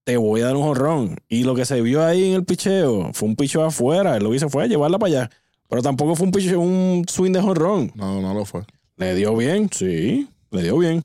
te 0.05 0.17
voy 0.17 0.41
a 0.41 0.45
dar 0.45 0.55
un 0.55 0.63
jorrón. 0.63 1.17
Y 1.29 1.43
lo 1.43 1.53
que 1.53 1.65
se 1.65 1.81
vio 1.83 2.03
ahí 2.03 2.29
en 2.29 2.33
el 2.33 2.45
picheo 2.45 3.11
fue 3.13 3.29
un 3.29 3.35
picheo 3.35 3.63
afuera. 3.63 4.17
Él 4.17 4.23
lo 4.23 4.31
que 4.31 4.38
hizo 4.38 4.50
fue 4.50 4.67
llevarla 4.67 4.97
para 4.97 5.07
allá. 5.09 5.29
Pero 5.72 5.82
tampoco 5.82 6.16
fue 6.16 6.25
un 6.28 6.32
picheo, 6.34 6.60
un 6.60 7.06
swing 7.08 7.32
de 7.32 7.42
jorrón. 7.42 7.92
No, 7.96 8.22
no 8.22 8.34
lo 8.36 8.44
fue. 8.46 8.62
Le 8.98 9.16
dio 9.16 9.36
bien, 9.38 9.70
sí, 9.74 10.30
le 10.51 10.62
dio 10.63 10.78
bien. 10.78 11.01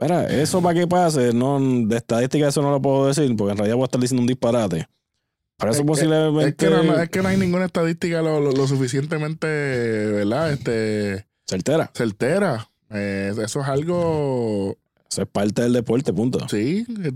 Mira, 0.00 0.26
eso 0.26 0.60
para 0.60 0.78
que 0.78 0.86
pase, 0.88 1.32
no, 1.32 1.58
de 1.86 1.96
estadística 1.96 2.48
eso 2.48 2.60
no 2.62 2.70
lo 2.72 2.82
puedo 2.82 3.06
decir, 3.06 3.34
porque 3.36 3.52
en 3.52 3.58
realidad 3.58 3.76
voy 3.76 3.84
a 3.84 3.86
estar 3.86 4.00
diciendo 4.00 4.20
un 4.22 4.26
disparate. 4.26 4.88
Para 5.56 5.70
eso 5.70 5.80
Es 5.80 5.84
que- 5.84 5.86
posiblemente... 5.86 6.48
Es 6.50 6.54
que, 6.56 6.68
no, 6.68 6.82
no- 6.82 7.00
es 7.00 7.08
que 7.08 7.22
no 7.22 7.28
hay 7.28 7.36
ninguna 7.38 7.64
estadística 7.66 8.20
lo, 8.22 8.40
lo- 8.40 8.50
lo 8.52 8.66
suficientemente, 8.66 9.46
¿verdad? 9.46 10.52
Este, 10.52 11.24
Certera. 11.46 11.90
certera. 11.94 12.68
Eh, 12.90 13.32
eso 13.42 13.60
es 13.60 13.66
algo, 13.68 14.76
Eso 15.10 15.22
es 15.22 15.28
parte 15.28 15.62
del 15.62 15.72
deporte, 15.74 16.12
punto. 16.12 16.46
sí. 16.48 16.84
eh, 17.04 17.12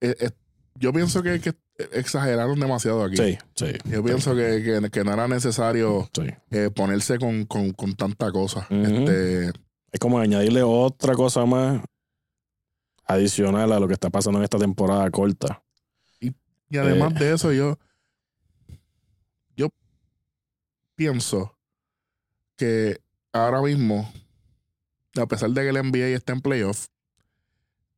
eh, 0.00 0.16
eh, 0.18 0.30
yo 0.76 0.92
pienso 0.94 1.22
que, 1.22 1.40
que 1.40 1.52
exageraron 1.92 2.58
demasiado 2.58 3.02
aquí. 3.04 3.16
Sí, 3.16 3.38
sí. 3.54 3.66
Yo 3.84 4.02
pienso 4.04 4.34
que, 4.34 4.62
que- 4.62 4.90
que 4.90 5.04
no 5.04 5.12
era 5.12 5.26
necesario 5.28 6.08
Sí. 6.14 6.22
eh, 6.50 6.70
ponerse 6.74 7.18
con, 7.18 7.44
con, 7.46 7.72
con 7.72 7.94
tanta 7.94 8.30
cosa. 8.32 8.66
Este, 8.70 9.48
Es 9.92 9.98
como 10.00 10.18
añadirle 10.18 10.62
otra 10.62 11.14
cosa 11.14 11.44
más 11.46 11.82
adicional 13.06 13.72
a 13.72 13.80
lo 13.80 13.88
que 13.88 13.94
está 13.94 14.08
pasando 14.10 14.38
en 14.38 14.44
esta 14.44 14.58
temporada 14.58 15.10
corta. 15.10 15.62
y 16.20 16.76
además 16.78 17.12
Eh. 17.16 17.24
de 17.24 17.34
eso, 17.34 17.52
yo, 17.52 17.76
yo 19.56 19.68
pienso 20.94 21.56
que 22.56 23.00
ahora 23.32 23.60
mismo, 23.62 24.08
a 25.20 25.26
pesar 25.26 25.50
de 25.50 25.62
que 25.62 25.68
el 25.70 25.76
NBA 25.76 26.14
está 26.16 26.32
en 26.32 26.40
playoff, 26.40 26.86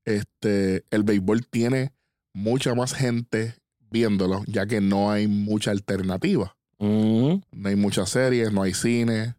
este, 0.06 0.84
el 0.90 1.02
béisbol 1.02 1.46
tiene 1.46 1.92
mucha 2.32 2.74
más 2.74 2.94
gente 2.94 3.54
viéndolo, 3.92 4.42
ya 4.46 4.66
que 4.66 4.80
no 4.80 5.10
hay 5.10 5.28
mucha 5.28 5.70
alternativa. 5.70 6.56
Ujú. 6.78 7.42
No 7.52 7.68
hay 7.68 7.76
muchas 7.76 8.10
series, 8.10 8.52
no 8.52 8.62
hay 8.62 8.74
cine. 8.74 9.36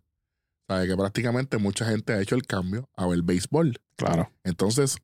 Sabe 0.67 0.87
que 0.87 0.95
prácticamente 0.95 1.57
mucha 1.57 1.85
gente 1.85 2.13
ha 2.13 2.21
hecho 2.21 2.35
el 2.35 2.45
cambio 2.45 2.89
a 2.95 3.05
ver 3.07 3.21
béisbol. 3.21 3.77
Claro. 3.97 4.31
Entonces, 4.43 4.97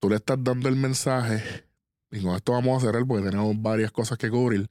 tú 0.00 0.08
le 0.08 0.16
estás 0.16 0.38
dando 0.42 0.68
el 0.68 0.76
mensaje, 0.76 1.66
y 2.10 2.22
con 2.22 2.34
esto 2.36 2.52
vamos 2.52 2.82
a 2.82 2.86
cerrar 2.86 3.04
porque 3.06 3.28
tenemos 3.28 3.60
varias 3.60 3.90
cosas 3.92 4.16
que 4.16 4.30
cubrir. 4.30 4.68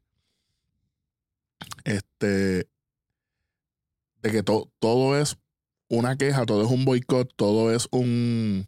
Este, 1.83 2.67
de 4.21 4.31
que 4.31 4.43
to- 4.43 4.71
todo 4.79 5.17
es 5.19 5.37
una 5.89 6.17
queja, 6.17 6.45
todo 6.45 6.63
es 6.63 6.71
un 6.71 6.85
boicot, 6.85 7.31
todo 7.35 7.73
es 7.73 7.87
un. 7.91 8.67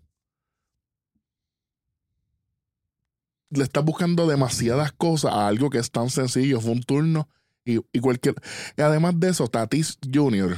Le 3.56 3.64
estás 3.64 3.84
buscando 3.84 4.28
demasiadas 4.28 4.92
cosas 4.92 5.34
a 5.34 5.48
algo 5.48 5.70
que 5.70 5.80
es 5.80 5.92
tan 5.92 6.10
sencillo, 6.10 6.62
fue 6.62 6.72
un 6.72 6.84
turno 6.84 7.28
y, 7.64 7.80
y 7.92 8.00
cualquier. 8.00 8.36
Y 8.78 8.82
además 8.82 9.20
de 9.20 9.30
eso, 9.30 9.48
Tatis 9.48 9.98
Jr., 10.14 10.58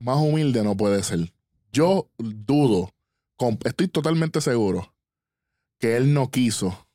más 0.00 0.16
humilde 0.16 0.62
no 0.62 0.76
puede 0.76 1.02
ser. 1.02 1.32
Yo 1.72 2.08
dudo 2.18 2.90
estoy 3.64 3.88
totalmente 3.88 4.40
seguro 4.40 4.92
que 5.78 5.96
él 5.96 6.12
no 6.12 6.30
quiso 6.30 6.86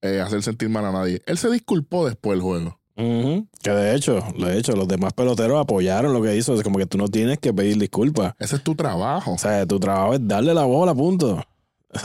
eh, 0.00 0.20
hacer 0.20 0.42
sentir 0.42 0.68
mal 0.68 0.84
a 0.84 0.92
nadie. 0.92 1.22
Él 1.26 1.38
se 1.38 1.50
disculpó 1.50 2.06
después 2.06 2.36
del 2.36 2.42
juego. 2.42 2.78
Que 2.94 3.70
de 3.70 3.96
hecho, 3.96 4.20
de 4.38 4.58
hecho, 4.58 4.76
los 4.76 4.86
demás 4.86 5.12
peloteros 5.12 5.60
apoyaron 5.60 6.12
lo 6.12 6.22
que 6.22 6.36
hizo. 6.36 6.54
Es 6.54 6.62
como 6.62 6.78
que 6.78 6.86
tú 6.86 6.98
no 6.98 7.08
tienes 7.08 7.38
que 7.38 7.52
pedir 7.52 7.78
disculpas. 7.78 8.34
Ese 8.38 8.56
es 8.56 8.62
tu 8.62 8.74
trabajo. 8.74 9.32
O 9.32 9.38
sea, 9.38 9.66
tu 9.66 9.80
trabajo 9.80 10.14
es 10.14 10.20
darle 10.26 10.54
la 10.54 10.64
bola, 10.64 10.94
punto. 10.94 11.42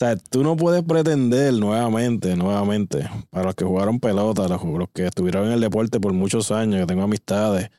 o 0.00 0.04
sea, 0.04 0.16
tú 0.16 0.42
no 0.42 0.56
puedes 0.56 0.82
pretender 0.82 1.54
nuevamente, 1.54 2.36
nuevamente, 2.36 3.08
para 3.30 3.46
los 3.46 3.54
que 3.54 3.64
jugaron 3.64 4.00
pelota, 4.00 4.48
los, 4.48 4.88
que 4.92 5.06
estuvieron 5.06 5.46
en 5.46 5.52
el 5.52 5.60
deporte 5.60 6.00
por 6.00 6.12
muchos 6.12 6.50
años, 6.50 6.80
que 6.80 6.86
tengo 6.86 7.02
amistades, 7.02 7.70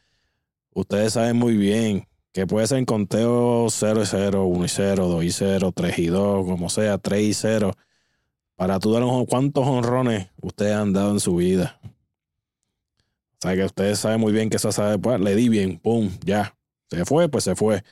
ustedes 0.74 1.14
saben 1.14 1.38
muy 1.38 1.58
bien 1.58 2.08
que 2.34 2.48
puede 2.48 2.68
ser 2.68 2.80
en 2.80 2.86
conteo 2.86 3.68
0 3.70 4.02
y 4.02 4.06
0, 4.08 4.46
1 4.46 4.66
y 4.66 4.68
0, 4.68 5.08
2 5.08 5.24
y 5.24 5.32
0, 5.32 5.72
3 5.74 6.00
y 6.00 6.08
2, 6.08 6.46
como 6.46 6.70
sea, 6.70 6.98
3 6.98 7.22
y 7.22 7.34
0. 7.34 7.72
Para 8.56 8.80
tú 8.80 8.92
dar 8.92 9.04
cuántos 9.28 9.68
honrones 9.68 10.30
ustedes 10.42 10.74
han 10.74 10.94
dado 10.94 11.12
en 11.12 11.20
su 11.20 11.36
vida. 11.36 11.80
O 11.84 13.46
sea, 13.46 13.56
que 13.56 13.66
ustedes 13.66 14.00
saben 14.00 14.20
muy 14.20 14.34
bien 14.34 14.50
que 14.50 14.58
esa 14.58 14.72
sabe, 14.72 14.98
pues, 14.98 15.20
le 15.20 15.36
di 15.36 15.50
bien, 15.50 15.78
pum, 15.80 16.10
ya. 16.26 16.56
Se 16.90 17.06
fue, 17.06 17.30
pues 17.30 17.44
se 17.44 17.56
fue. 17.56 17.84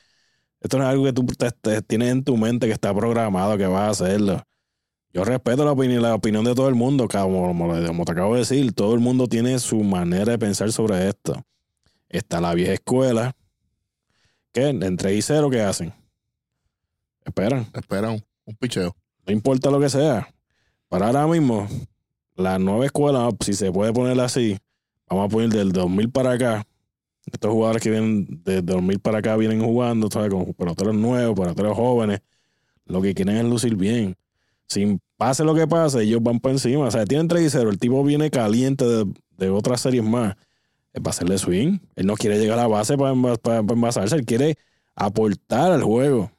Esto 0.62 0.78
no 0.78 0.84
es 0.84 0.90
algo 0.90 1.04
que 1.04 1.12
tú 1.12 1.26
te, 1.26 1.50
te- 1.50 1.82
tienes 1.82 2.10
en 2.12 2.24
tu 2.24 2.36
mente 2.36 2.66
que 2.66 2.72
está 2.72 2.94
programado 2.94 3.58
que 3.58 3.66
vas 3.66 3.82
a 4.00 4.04
hacerlo. 4.04 4.42
Yo 5.12 5.24
respeto 5.24 5.64
la 5.64 5.72
opinión, 5.72 6.02
la 6.02 6.14
opinión 6.14 6.44
de 6.44 6.54
todo 6.54 6.68
el 6.68 6.74
mundo, 6.74 7.06
como, 7.08 7.46
como, 7.48 7.68
como 7.86 8.04
te 8.04 8.12
acabo 8.12 8.32
de 8.34 8.40
decir, 8.40 8.72
todo 8.72 8.94
el 8.94 9.00
mundo 9.00 9.26
tiene 9.26 9.58
su 9.58 9.82
manera 9.82 10.32
de 10.32 10.38
pensar 10.38 10.72
sobre 10.72 11.08
esto. 11.08 11.44
Está 12.08 12.40
la 12.40 12.54
vieja 12.54 12.72
escuela, 12.72 13.34
que 14.52 14.68
en 14.68 14.96
3 14.96 15.18
y 15.18 15.22
0, 15.22 15.50
¿qué 15.50 15.60
hacen? 15.62 15.92
Esperan, 17.24 17.66
Espera 17.74 18.10
un, 18.10 18.22
un 18.44 18.56
picheo. 18.56 18.94
no 19.26 19.32
importa 19.32 19.70
lo 19.70 19.80
que 19.80 19.88
sea. 19.88 20.28
Para 20.88 21.06
ahora 21.06 21.26
mismo, 21.26 21.66
la 22.36 22.58
nueva 22.58 22.86
escuela, 22.86 23.28
si 23.40 23.54
se 23.54 23.70
puede 23.72 23.92
poner 23.92 24.18
así, 24.20 24.58
vamos 25.08 25.26
a 25.26 25.28
poner 25.28 25.48
del 25.50 25.72
2000 25.72 26.10
para 26.10 26.32
acá. 26.32 26.66
Estos 27.26 27.50
jugadores 27.52 27.82
que 27.82 27.90
vienen 27.90 28.26
de 28.44 28.62
2000 28.62 28.98
para 29.00 29.18
acá 29.18 29.36
vienen 29.36 29.62
jugando, 29.62 30.08
¿sabes? 30.10 30.30
Con 30.30 30.52
peloteros 30.54 30.94
nuevos, 30.94 31.38
peloteros 31.38 31.76
jóvenes. 31.76 32.20
Lo 32.86 33.00
que 33.00 33.14
quieren 33.14 33.36
es 33.36 33.44
lucir 33.44 33.76
bien. 33.76 34.16
Sin 34.68 35.00
pase 35.16 35.44
lo 35.44 35.54
que 35.54 35.66
pase, 35.68 36.02
ellos 36.02 36.22
van 36.22 36.40
para 36.40 36.54
encima. 36.54 36.86
O 36.86 36.90
sea, 36.90 37.04
tienen 37.04 37.28
3 37.28 37.42
y 37.44 37.50
0. 37.50 37.70
El 37.70 37.78
tipo 37.78 38.02
viene 38.02 38.30
caliente 38.30 38.84
de, 38.84 39.06
de 39.36 39.50
otras 39.50 39.80
series 39.80 40.02
más. 40.02 40.34
Es 40.92 41.00
para 41.00 41.10
hacerle 41.10 41.38
swing. 41.38 41.78
Él 41.94 42.06
no 42.06 42.14
quiere 42.16 42.38
llegar 42.38 42.58
a 42.58 42.62
la 42.62 42.68
base 42.68 42.98
para, 42.98 43.14
para- 43.14 43.62
para 43.62 43.74
envasarse. 43.74 44.16
Él 44.16 44.26
quiere 44.26 44.56
aportar 44.96 45.72
al 45.72 45.82
juego. 45.84 46.30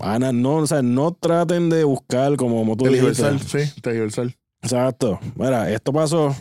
Ana, 0.00 0.32
no, 0.32 0.56
o 0.56 0.66
sea, 0.66 0.82
no 0.82 1.12
traten 1.12 1.68
de 1.70 1.82
buscar 1.84 2.36
como, 2.36 2.56
como 2.58 2.76
tú. 2.76 2.86
Universal, 2.86 3.40
sí, 3.40 3.58
universal. 3.84 4.36
Exacto. 4.62 5.18
Mira, 5.34 5.70
esto 5.72 5.92
pasó. 5.92 6.34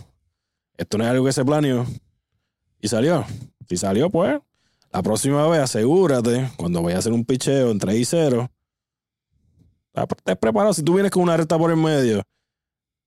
Esto 0.78 0.98
no 0.98 1.04
es 1.04 1.10
algo 1.10 1.26
que 1.26 1.34
se 1.34 1.44
planeó. 1.44 1.86
Y 2.80 2.88
salió. 2.88 3.26
Si 3.68 3.78
salió, 3.78 4.10
pues, 4.10 4.40
la 4.92 5.02
próxima 5.02 5.48
vez 5.48 5.62
asegúrate, 5.62 6.50
cuando 6.58 6.82
vayas 6.82 6.98
a 6.98 7.00
hacer 7.00 7.14
un 7.14 7.26
picheo 7.26 7.72
en 7.72 7.80
3 7.80 7.96
y 7.96 8.06
0, 8.06 8.50
estés 9.94 10.38
preparado. 10.38 10.74
Si 10.74 10.84
tú 10.84 10.94
vienes 10.94 11.12
con 11.12 11.24
una 11.24 11.38
recta 11.38 11.58
por 11.58 11.72
el 11.72 11.78
medio, 11.78 12.24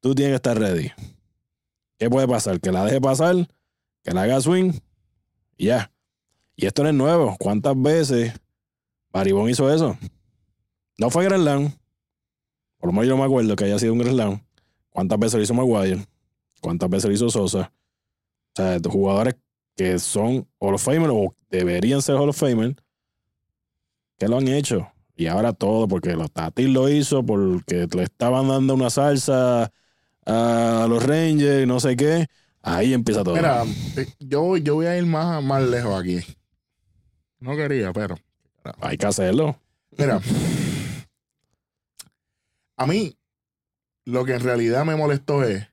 tú 0.00 0.14
tienes 0.14 0.32
que 0.32 0.36
estar 0.36 0.58
ready. 0.58 0.90
¿Qué 1.98 2.08
puede 2.10 2.26
pasar? 2.26 2.60
Que 2.60 2.72
la 2.72 2.84
deje 2.84 3.00
pasar, 3.00 3.36
que 4.02 4.12
la 4.12 4.22
haga 4.22 4.40
swing 4.40 4.72
y 5.56 5.66
ya. 5.66 5.92
Y 6.56 6.66
esto 6.66 6.82
no 6.82 6.88
es 6.88 6.94
nuevo. 6.94 7.36
¿Cuántas 7.38 7.80
veces 7.80 8.32
Baribón 9.12 9.48
hizo 9.48 9.72
eso? 9.72 9.96
No 10.98 11.10
fue 11.10 11.24
Grand 11.24 11.42
Slam. 11.42 11.72
Por 12.78 12.88
lo 12.88 12.92
menos 12.92 13.08
yo 13.08 13.16
me 13.16 13.24
acuerdo 13.24 13.56
que 13.56 13.64
haya 13.64 13.78
sido 13.78 13.92
un 13.92 13.98
Grand 14.00 14.14
Slam. 14.14 14.46
¿Cuántas 14.90 15.18
veces 15.18 15.34
lo 15.34 15.42
hizo 15.42 15.54
Maguire? 15.54 16.06
¿Cuántas 16.60 16.90
veces 16.90 17.08
lo 17.08 17.14
hizo 17.14 17.30
Sosa? 17.30 17.72
O 18.52 18.56
sea, 18.56 18.78
jugadores 18.88 19.36
que 19.80 19.98
son 19.98 20.46
Hall 20.58 20.74
of 20.74 20.82
Famer 20.82 21.08
o 21.10 21.34
deberían 21.48 22.02
ser 22.02 22.16
Hall 22.16 22.28
of 22.28 22.36
Famer, 22.36 22.76
que 24.18 24.28
lo 24.28 24.36
han 24.36 24.46
hecho. 24.46 24.92
Y 25.16 25.26
ahora 25.26 25.54
todo, 25.54 25.88
porque 25.88 26.14
los 26.16 26.30
Tatis 26.30 26.68
lo 26.68 26.90
hizo, 26.90 27.24
porque 27.24 27.88
le 27.90 28.02
estaban 28.02 28.46
dando 28.48 28.74
una 28.74 28.90
salsa 28.90 29.72
a 30.26 30.86
los 30.86 31.02
Rangers 31.02 31.62
y 31.62 31.66
no 31.66 31.80
sé 31.80 31.96
qué. 31.96 32.26
Ahí 32.60 32.92
empieza 32.92 33.24
todo. 33.24 33.34
Mira, 33.34 33.64
eh, 33.96 34.06
yo, 34.18 34.58
yo 34.58 34.74
voy 34.74 34.84
a 34.84 34.98
ir 34.98 35.06
más, 35.06 35.42
más 35.42 35.62
lejos 35.62 35.98
aquí. 35.98 36.20
No 37.38 37.56
quería, 37.56 37.90
pero. 37.94 38.16
Hay 38.82 38.98
que 38.98 39.06
hacerlo. 39.06 39.58
Mira, 39.96 40.20
a 42.76 42.86
mí 42.86 43.16
lo 44.04 44.26
que 44.26 44.34
en 44.34 44.40
realidad 44.40 44.84
me 44.84 44.94
molestó 44.94 45.42
es 45.42 45.68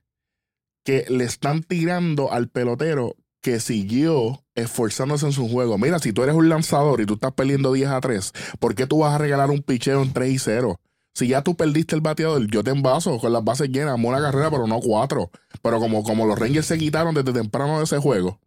que 0.82 1.04
le 1.10 1.24
están 1.24 1.62
tirando 1.62 2.32
al 2.32 2.48
pelotero 2.48 3.14
que 3.40 3.60
siguió 3.60 4.42
esforzándose 4.54 5.26
en 5.26 5.32
su 5.32 5.48
juego. 5.48 5.78
Mira, 5.78 5.98
si 5.98 6.12
tú 6.12 6.22
eres 6.22 6.34
un 6.34 6.48
lanzador 6.48 7.00
y 7.00 7.06
tú 7.06 7.14
estás 7.14 7.32
perdiendo 7.32 7.72
10 7.72 7.88
a 7.90 8.00
3, 8.00 8.32
¿por 8.58 8.74
qué 8.74 8.86
tú 8.86 8.98
vas 8.98 9.14
a 9.14 9.18
regalar 9.18 9.50
un 9.50 9.62
picheo 9.62 10.02
en 10.02 10.12
3 10.12 10.30
y 10.30 10.38
0? 10.38 10.80
Si 11.14 11.26
ya 11.26 11.42
tú 11.42 11.56
perdiste 11.56 11.96
el 11.96 12.00
bateador, 12.00 12.46
yo 12.46 12.62
te 12.62 12.70
envaso 12.70 13.18
con 13.18 13.32
las 13.32 13.42
bases 13.42 13.70
llenas, 13.70 13.94
amo 13.94 14.10
una 14.10 14.20
carrera, 14.20 14.50
pero 14.50 14.68
no 14.68 14.78
cuatro. 14.78 15.32
Pero 15.62 15.80
como, 15.80 16.04
como 16.04 16.26
los 16.26 16.38
Rangers 16.38 16.66
se 16.66 16.78
quitaron 16.78 17.12
desde 17.12 17.32
temprano 17.32 17.78
de 17.78 17.84
ese 17.84 17.98
juego, 17.98 18.38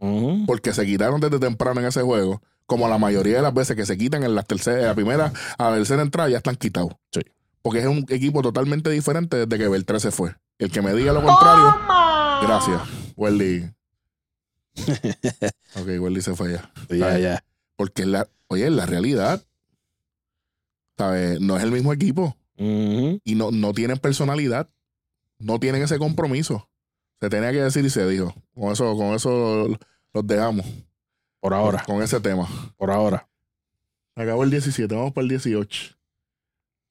porque 0.48 0.72
se 0.72 0.86
quitaron 0.86 1.20
desde 1.20 1.38
temprano 1.38 1.82
en 1.82 1.88
ese 1.88 2.02
juego, 2.02 2.42
como 2.66 2.88
la 2.88 2.98
mayoría 2.98 3.36
de 3.36 3.42
las 3.42 3.54
veces 3.54 3.76
que 3.76 3.86
se 3.86 3.98
quitan 3.98 4.24
en 4.24 4.36
la 4.36 4.44
tercera, 4.44 4.88
la 4.88 4.96
primera 4.96 5.34
a 5.58 5.70
la 5.70 5.76
tercera 5.76 6.02
entrada 6.02 6.30
ya 6.30 6.38
están 6.38 6.56
quitados. 6.56 6.94
Sí. 7.12 7.20
Porque 7.62 7.80
es 7.80 7.88
un 7.88 8.06
equipo 8.08 8.42
totalmente 8.42 8.90
diferente 8.90 9.46
desde 9.46 9.58
que 9.62 9.68
Beltrán 9.68 10.00
se 10.00 10.12
fue. 10.12 10.36
El 10.58 10.72
que 10.72 10.82
me 10.82 10.94
diga 10.94 11.12
lo 11.12 11.22
contrario, 11.24 11.76
gracias. 12.42 12.82
Welly. 13.18 13.70
Ok, 15.76 15.88
Welly 16.00 16.22
se 16.22 16.36
fue 16.36 16.54
ya. 16.54 16.72
Ya, 16.90 17.18
ya. 17.18 17.44
Porque 17.76 18.06
la, 18.06 18.28
oye, 18.48 18.70
la 18.70 18.86
realidad, 18.86 19.44
¿sabes? 20.98 21.40
No 21.40 21.58
es 21.58 21.64
el 21.64 21.72
mismo 21.72 21.94
equipo 21.94 22.36
y 22.58 23.36
no, 23.36 23.52
no 23.52 23.74
tienen 23.74 23.98
personalidad. 23.98 24.70
No 25.40 25.60
tienen 25.60 25.82
ese 25.82 25.98
compromiso. 25.98 26.70
Se 27.20 27.30
tenía 27.30 27.52
que 27.52 27.64
decir 27.64 27.84
y 27.84 27.90
se 27.90 28.08
dijo. 28.08 28.36
Con 28.54 28.72
eso, 28.72 28.96
con 28.96 29.16
eso 29.16 29.68
los 30.14 30.28
dejamos. 30.28 30.66
Por 31.40 31.56
ahora, 31.56 31.84
Con 31.86 32.04
ese 32.04 32.20
tema. 32.20 32.48
por 32.78 32.92
ahora. 32.92 33.28
Acabó 34.16 34.44
el 34.44 34.52
17, 34.52 34.94
vamos 34.94 35.14
para 35.14 35.24
el 35.24 35.30
18. 35.30 35.96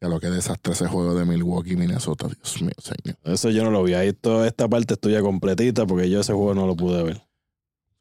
Ya 0.01 0.09
lo 0.09 0.19
que 0.19 0.29
desastre 0.29 0.73
ese 0.73 0.89
juego 0.89 1.15
de 1.15 1.25
Milwaukee, 1.25 1.77
Minnesota, 1.77 2.27
Dios 2.27 2.63
mío, 2.63 2.73
señor. 2.79 3.19
Eso 3.23 3.51
yo 3.51 3.63
no 3.63 3.71
lo 3.71 3.85
vi. 3.85 3.95
Ahí 3.95 4.13
toda 4.13 4.49
esta 4.49 4.67
parte 4.67 4.95
es 4.95 5.01
tuya 5.01 5.21
completita 5.21 5.87
porque 5.87 6.11
yo 6.11 6.21
ese 6.21 6.33
juego 6.33 6.55
no 6.55 6.67
lo 6.67 6.75
pude 6.75 7.03
ver. 7.05 7.23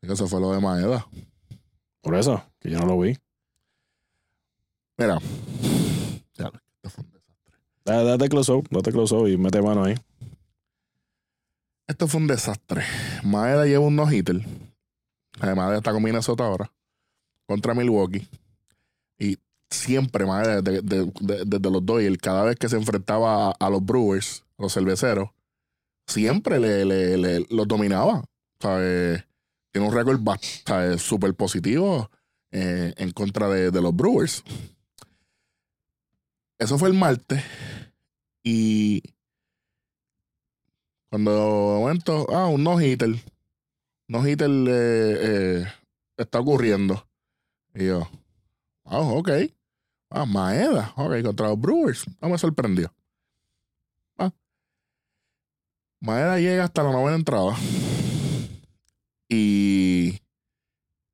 Eso 0.01 0.27
fue 0.27 0.39
lo 0.39 0.51
de 0.53 0.59
Maeda. 0.59 1.05
Por 2.01 2.15
eso, 2.15 2.43
que 2.59 2.69
yo 2.69 2.79
no 2.79 2.85
lo 2.85 2.99
vi. 2.99 3.17
Mira. 4.97 5.19
Ya, 6.35 6.47
esto 6.47 6.89
fue 6.89 7.03
un 7.03 7.12
desastre. 7.12 7.53
Date, 7.85 8.05
date 8.05 8.29
close 8.29 8.51
up, 8.51 8.67
date 8.69 8.91
close 8.91 9.13
up 9.15 9.27
y 9.27 9.38
mete 9.38 9.62
mano 9.62 9.83
ahí. 9.83 9.95
Esto 11.88 12.07
fue 12.07 12.21
un 12.21 12.27
desastre. 12.27 12.83
Maeda 13.23 13.65
lleva 13.65 13.85
un 13.85 13.95
no-hitter. 13.95 14.45
Además, 15.39 15.75
está 15.77 15.91
con 15.91 16.03
Minnesota 16.03 16.45
ahora. 16.45 16.71
Contra 17.47 17.73
Milwaukee. 17.73 18.27
Y 19.17 19.38
siempre, 19.69 20.25
Maeda, 20.25 20.62
desde, 20.62 20.81
de- 20.81 21.12
de- 21.19 21.43
desde 21.45 21.71
los 21.71 21.85
Doyle, 21.85 22.17
cada 22.17 22.43
vez 22.43 22.57
que 22.57 22.69
se 22.69 22.75
enfrentaba 22.77 23.49
a, 23.49 23.51
a 23.59 23.69
los 23.69 23.83
Brewers, 23.83 24.43
a 24.57 24.63
los 24.63 24.73
cerveceros, 24.73 25.29
siempre 26.07 26.59
le, 26.59 26.85
le- 26.85 27.17
le- 27.17 27.47
los 27.49 27.67
dominaba. 27.67 28.23
¿Sabes? 28.62 29.23
Tiene 29.71 29.88
un 29.88 29.93
récord 29.93 30.19
bast- 30.19 30.63
¿sabes? 30.65 31.01
súper 31.01 31.34
positivo 31.36 32.10
eh, 32.51 32.93
en 32.97 33.12
contra 33.12 33.47
de, 33.49 33.71
los 33.82 33.95
Brewers. 33.95 34.43
Eso 36.58 36.77
fue 36.77 36.89
el 36.89 36.95
martes. 36.95 37.43
Y 38.43 39.01
cuando 41.10 41.79
momento, 41.79 42.27
ah, 42.32 42.47
un 42.47 42.63
no-hitter. 42.63 43.15
No-hitter 44.08 44.49
eh, 44.49 45.17
eh, 45.21 45.65
está 46.17 46.39
ocurriendo. 46.39 47.08
Y 47.75 47.86
yo, 47.88 48.10
ah, 48.86 48.99
ok. 48.99 49.29
Ah, 50.10 50.25
Maeda, 50.25 50.91
ok, 50.95 51.21
contra 51.23 51.49
los 51.49 51.60
Brewers. 51.60 52.05
No 52.19 52.29
me 52.29 52.38
sorprendió. 52.38 52.91
Ah. 54.17 54.32
Maeda 55.99 56.39
llega 56.39 56.63
hasta 56.63 56.82
la 56.84 56.91
novena 56.91 57.15
entrada. 57.15 57.55
Y 59.29 60.21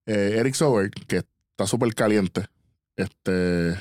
eh, 0.06 0.38
Eric 0.38 0.56
Sober, 0.56 0.90
que 0.90 1.18
está 1.18 1.68
súper 1.68 1.94
caliente. 1.94 2.48
Este. 2.96 3.78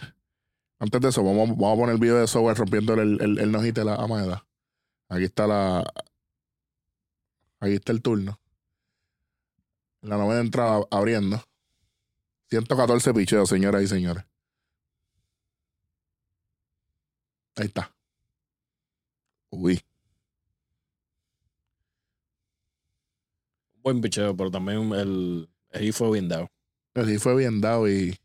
Antes 0.81 1.01
de 1.01 1.09
eso, 1.09 1.23
vamos, 1.23 1.51
vamos 1.51 1.73
a 1.73 1.81
poner 1.81 1.95
el 1.95 2.01
video 2.01 2.19
de 2.19 2.27
Sober 2.27 2.57
rompiendo 2.57 2.95
el, 2.95 3.21
el, 3.23 3.39
el 3.39 3.53
no-hitter 3.53 3.89
a 3.89 3.95
a 3.95 4.07
Maeda. 4.09 4.45
Aquí 5.09 5.25
está 5.25 5.47
la. 5.47 5.85
Aquí 7.61 7.75
está 7.75 7.93
el 7.93 8.03
turno. 8.03 8.41
La 10.03 10.17
novena 10.19 10.41
entrada 10.41 10.85
abriendo. 10.91 11.43
114 12.51 13.15
picheos, 13.15 13.49
señoras 13.49 13.83
y 13.83 13.87
señores. 13.87 14.25
Ahí 17.57 17.67
está. 17.67 17.95
Uy. 19.51 19.81
Buen 23.85 24.01
picheo, 24.01 24.35
pero 24.35 24.51
también 24.51 24.93
el, 24.95 25.49
el 25.71 25.93
fue 25.93 26.11
bien 26.11 26.27
dado. 26.27 26.49
Así 26.95 27.19
fue 27.19 27.37
bien 27.37 27.61
dado 27.61 27.87
y, 27.87 28.17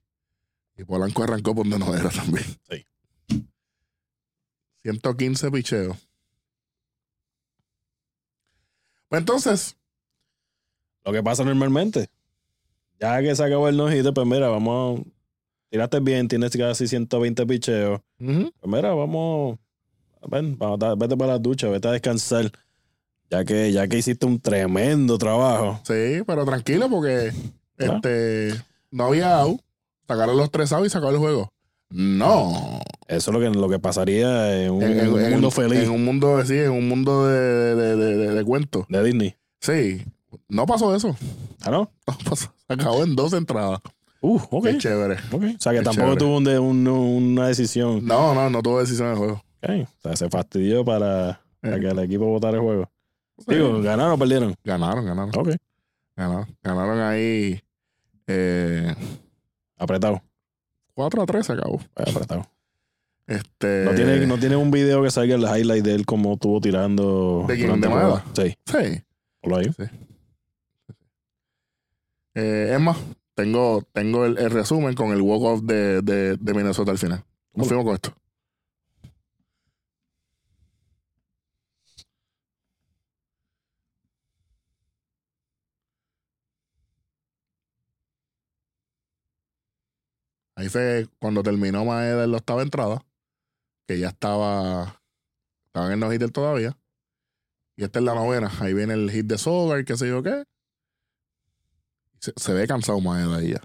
y 0.77 0.83
Polanco 0.85 1.23
arrancó 1.23 1.53
por 1.53 1.67
donde 1.67 1.85
no 1.85 1.93
era 1.93 2.09
también. 2.09 2.45
Sí. 2.69 2.85
115 4.83 5.51
picheos. 5.51 5.97
Pues 9.09 9.19
entonces, 9.19 9.75
Lo 11.03 11.11
que 11.11 11.21
pasa 11.21 11.43
normalmente. 11.43 12.07
Ya 12.99 13.21
que 13.21 13.35
se 13.35 13.43
acabó 13.43 13.67
el 13.67 13.75
nojito, 13.75 14.13
pues 14.13 14.27
mira, 14.27 14.47
vamos. 14.47 15.01
Tiraste 15.69 15.99
bien, 15.99 16.27
tienes 16.27 16.55
casi 16.55 16.87
120 16.87 17.45
picheos. 17.45 17.99
ujú, 18.19 18.51
Pues 18.59 18.73
mira, 18.73 18.93
vamos. 18.93 19.59
Ven, 20.29 20.57
vamos 20.57 20.79
vete 20.97 21.17
para 21.17 21.33
la 21.33 21.39
ducha, 21.39 21.67
vete 21.69 21.87
a 21.87 21.91
descansar. 21.91 22.49
Ya 23.29 23.45
que, 23.45 23.71
ya 23.71 23.87
que 23.87 23.97
hiciste 23.97 24.25
un 24.25 24.39
tremendo 24.39 25.17
trabajo. 25.17 25.79
sí, 25.83 26.23
pero 26.25 26.45
tranquilo 26.45 26.89
porque 26.89 27.31
Claro. 27.77 27.95
este 27.95 28.53
no 28.91 29.05
había 29.05 29.37
out. 29.39 29.61
Sacaron 30.07 30.35
los 30.37 30.49
tres 30.51 30.71
outs 30.73 30.87
y 30.87 30.89
sacaron 30.89 31.13
el 31.15 31.19
juego. 31.21 31.53
No. 31.91 32.79
Eso 33.07 33.31
es 33.31 33.33
lo 33.33 33.39
que, 33.39 33.49
lo 33.57 33.69
que 33.69 33.79
pasaría 33.79 34.63
en 34.63 34.71
un, 34.71 34.83
En, 34.83 34.99
en- 34.99 35.13
un 35.13 35.19
en- 35.21 35.31
mundo 35.31 35.51
feliz 35.51 35.79
En 35.83 35.89
un 35.91 36.05
mundo, 36.05 36.43
sí, 36.45 36.57
en 36.57 36.71
un 36.71 36.87
mundo 36.87 37.27
de, 37.27 37.75
de, 37.75 37.95
de, 38.35 38.43
cuentos. 38.43 38.85
de 38.89 39.03
Disney. 39.03 39.35
Sí. 39.61 40.05
No 40.47 40.65
pasó 40.65 40.95
eso. 40.95 41.15
Ah, 41.61 41.71
¿no? 41.71 41.91
No 42.07 42.17
pasó. 42.29 42.51
Se 42.67 42.73
acabó 42.73 43.03
en 43.03 43.15
dos 43.15 43.33
entradas. 43.33 43.79
Uh, 44.21 44.39
ok. 44.51 44.65
Qué 44.65 44.77
chévere. 44.79 45.15
O 45.31 45.39
sea 45.59 45.71
que 45.71 45.79
Qué 45.79 45.83
tampoco 45.83 45.93
chévere. 45.93 46.15
tuvo 46.17 46.37
un 46.37 46.43
de- 46.43 46.59
un- 46.59 46.87
una 46.87 47.47
decisión. 47.47 48.05
No, 48.05 48.33
no, 48.35 48.49
no 48.49 48.61
tuvo 48.61 48.79
decisión 48.79 49.07
en 49.07 49.13
el 49.13 49.17
juego. 49.19 49.43
Ok. 49.63 49.69
O 49.97 50.01
sea, 50.01 50.15
se 50.15 50.29
fastidió 50.29 50.83
para, 50.85 51.41
para 51.61 51.77
Eh. 51.77 51.79
que 51.79 51.87
el 51.87 51.99
equipo 51.99 52.25
votara 52.25 52.57
el 52.57 52.63
juego. 52.63 52.89
Sí. 53.39 53.55
Digo, 53.55 53.81
¿ganaron 53.81 54.13
o 54.13 54.17
perdieron? 54.17 54.55
Ganaron, 54.63 55.05
ganaron. 55.05 55.31
Ok. 55.37 55.49
Ganaron, 56.15 56.47
ganaron 56.61 56.99
ahí 56.99 57.61
eh, 58.27 58.93
Apretado. 59.77 60.21
4 60.93 61.21
a 61.21 61.25
3 61.25 61.45
se 61.45 61.53
acabó. 61.53 61.79
Pues, 61.93 62.09
apretado. 62.09 62.45
Este, 63.25 63.83
No 63.85 63.93
tiene, 63.95 64.25
no 64.25 64.37
tiene 64.37 64.55
un 64.57 64.69
video 64.71 65.01
que 65.03 65.11
salga 65.11 65.35
el 65.35 65.43
highlight 65.43 65.83
de 65.85 65.93
él 65.95 66.05
como 66.05 66.33
estuvo 66.33 66.59
tirando. 66.59 67.45
¿De 67.47 67.55
quién? 67.55 67.79
¿De? 67.79 67.87
Maeda? 67.87 68.25
Sí, 68.35 68.55
Sí. 68.65 69.01
ponlo 69.39 69.57
ahí. 69.57 69.67
Eh, 72.35 72.71
es 72.73 72.79
más, 72.81 72.97
tengo, 73.35 73.83
tengo 73.93 74.25
el, 74.25 74.37
el 74.37 74.49
resumen 74.49 74.93
con 74.95 75.11
el 75.11 75.21
walk-off 75.21 75.61
de, 75.63 76.01
de, 76.01 76.37
de 76.37 76.53
Minnesota 76.53 76.91
al 76.91 76.97
final. 76.97 77.23
Nos 77.53 77.67
fuimos 77.67 77.85
con 77.85 77.95
esto. 77.95 78.13
Ahí 90.59 90.67
fue 90.67 91.07
cuando 91.19 91.41
terminó 91.41 91.85
Maeda 91.85 92.25
en 92.25 92.31
la 92.31 92.37
octava 92.39 92.61
entrada, 92.61 93.01
que 93.87 93.97
ya 93.97 94.09
estaba, 94.09 95.01
estaba 95.67 95.85
en 95.87 95.93
el 95.93 95.99
no-hitter 96.01 96.31
todavía. 96.31 96.77
Y 97.77 97.85
esta 97.85 97.99
es 97.99 98.05
la 98.05 98.13
novena. 98.13 98.51
Ahí 98.59 98.73
viene 98.73 98.93
el 98.93 99.09
hit 99.09 99.25
de 99.25 99.37
Sogar, 99.37 99.85
qué 99.85 99.95
sé 99.95 100.09
yo 100.09 100.21
qué. 100.21 100.43
Se, 102.19 102.53
ve 102.53 102.67
cansado 102.67 102.99
Maeda 102.99 103.37
ahí 103.37 103.53
ya. 103.53 103.61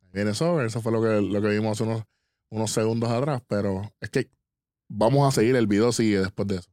Ahí 0.00 0.08
viene 0.12 0.34
Sogar, 0.34 0.66
eso 0.66 0.82
fue 0.82 0.90
lo 0.90 1.00
que, 1.00 1.20
lo 1.20 1.40
que 1.40 1.48
vimos 1.50 1.70
hace 1.70 1.84
unos, 1.88 2.02
unos 2.50 2.72
segundos 2.72 3.08
atrás, 3.08 3.40
pero 3.46 3.82
es 4.00 4.10
que 4.10 4.28
vamos 4.88 5.28
a 5.28 5.30
seguir, 5.30 5.54
el 5.54 5.68
video 5.68 5.92
sigue 5.92 6.18
después 6.18 6.48
de 6.48 6.56
eso. 6.56 6.70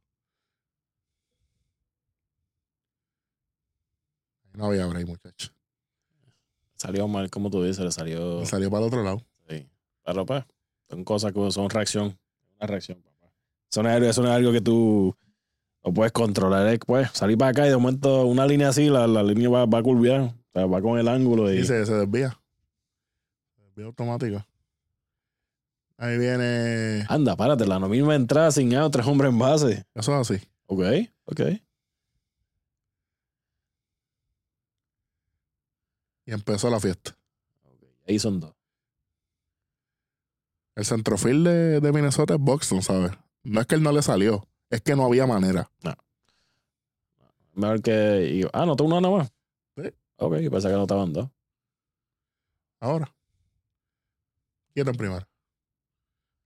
No 4.54 4.66
había 4.66 4.88
break, 4.88 5.06
muchacho. 5.06 5.59
Salió 6.80 7.10
mal, 7.10 7.30
como 7.30 7.50
tú 7.50 7.62
dices, 7.62 7.84
le 7.84 7.92
salió. 7.92 8.46
Salió 8.46 8.72
para 8.72 8.84
el 8.84 8.88
otro 8.88 9.04
lado. 9.04 9.22
Sí. 9.50 9.68
Pero 10.06 10.26
pues, 10.26 10.46
son 10.90 11.04
cosas 11.04 11.34
que 11.34 11.52
son 11.52 11.70
reacción. 11.70 12.18
Una 12.58 12.68
reacción, 12.68 13.02
papá. 13.02 13.34
Eso 13.70 13.84
no 13.84 13.90
es, 13.90 14.02
eso 14.02 14.22
no 14.22 14.30
es 14.30 14.34
algo 14.36 14.54
que 14.54 14.62
tú 14.62 15.14
no 15.84 15.94
puedes 15.94 16.14
controlar. 16.14 16.68
Es, 16.68 16.80
pues, 16.80 17.12
salir 17.12 17.38
para 17.38 17.52
acá 17.52 17.68
y 17.68 17.70
de 17.70 17.76
momento 17.76 18.26
una 18.26 18.46
línea 18.46 18.70
así, 18.70 18.90
la, 18.90 19.08
la 19.08 19.24
línea 19.24 19.50
va, 19.50 19.66
va 19.66 19.80
a 19.80 19.84
curviar. 19.84 20.22
O 20.22 20.52
sea, 20.54 20.66
va 20.68 20.82
con 20.82 20.98
el 20.98 21.10
ángulo 21.10 21.54
y. 21.54 21.58
Y 21.58 21.66
se, 21.66 21.86
se 21.86 21.94
desvía. 21.94 22.40
Se 23.58 23.64
desvía 23.64 23.86
automático. 23.86 24.46
Ahí 25.98 26.18
viene. 26.18 27.06
Anda, 27.10 27.36
párate, 27.36 27.68
la 27.68 27.78
misma 27.80 28.16
entrada 28.16 28.52
sin 28.52 28.74
out, 28.74 28.94
tres 28.94 29.06
hombres 29.06 29.34
en 29.34 29.38
base. 29.38 29.86
Eso 29.94 30.18
es 30.18 30.32
así. 30.32 30.48
Ok, 30.66 30.82
ok. 31.26 31.42
Y 36.30 36.32
empezó 36.32 36.70
la 36.70 36.80
fiesta. 36.80 37.18
Ahí 38.08 38.20
son 38.20 38.40
dos. 38.40 38.54
El 40.76 40.86
centrofield 40.86 41.48
de, 41.48 41.80
de 41.82 41.92
Minnesota 41.92 42.36
es 42.36 42.40
Buxton, 42.40 42.84
¿sabes? 42.84 43.12
No 43.42 43.60
es 43.62 43.66
que 43.66 43.74
él 43.74 43.82
no 43.82 43.92
le 43.92 44.04
salió, 44.04 44.48
es 44.70 44.80
que 44.82 44.96
no 44.96 45.06
había 45.06 45.26
manera. 45.26 45.72
Mejor 47.54 47.82
que. 47.82 48.30
y- 48.44 48.50
ah, 48.54 48.68
no, 48.68 48.76
tú 48.76 48.84
uno 48.84 49.02
nada 49.02 49.18
más. 49.18 49.34
Sí. 49.76 49.92
Ok, 50.18 50.34
pensé 50.52 50.68
que 50.68 50.76
no 50.76 50.84
estaban 50.84 51.12
dos. 51.14 51.30
Ahora. 52.80 53.12
¿Quién 54.76 54.88
en 54.88 54.96
primero? 54.96 55.28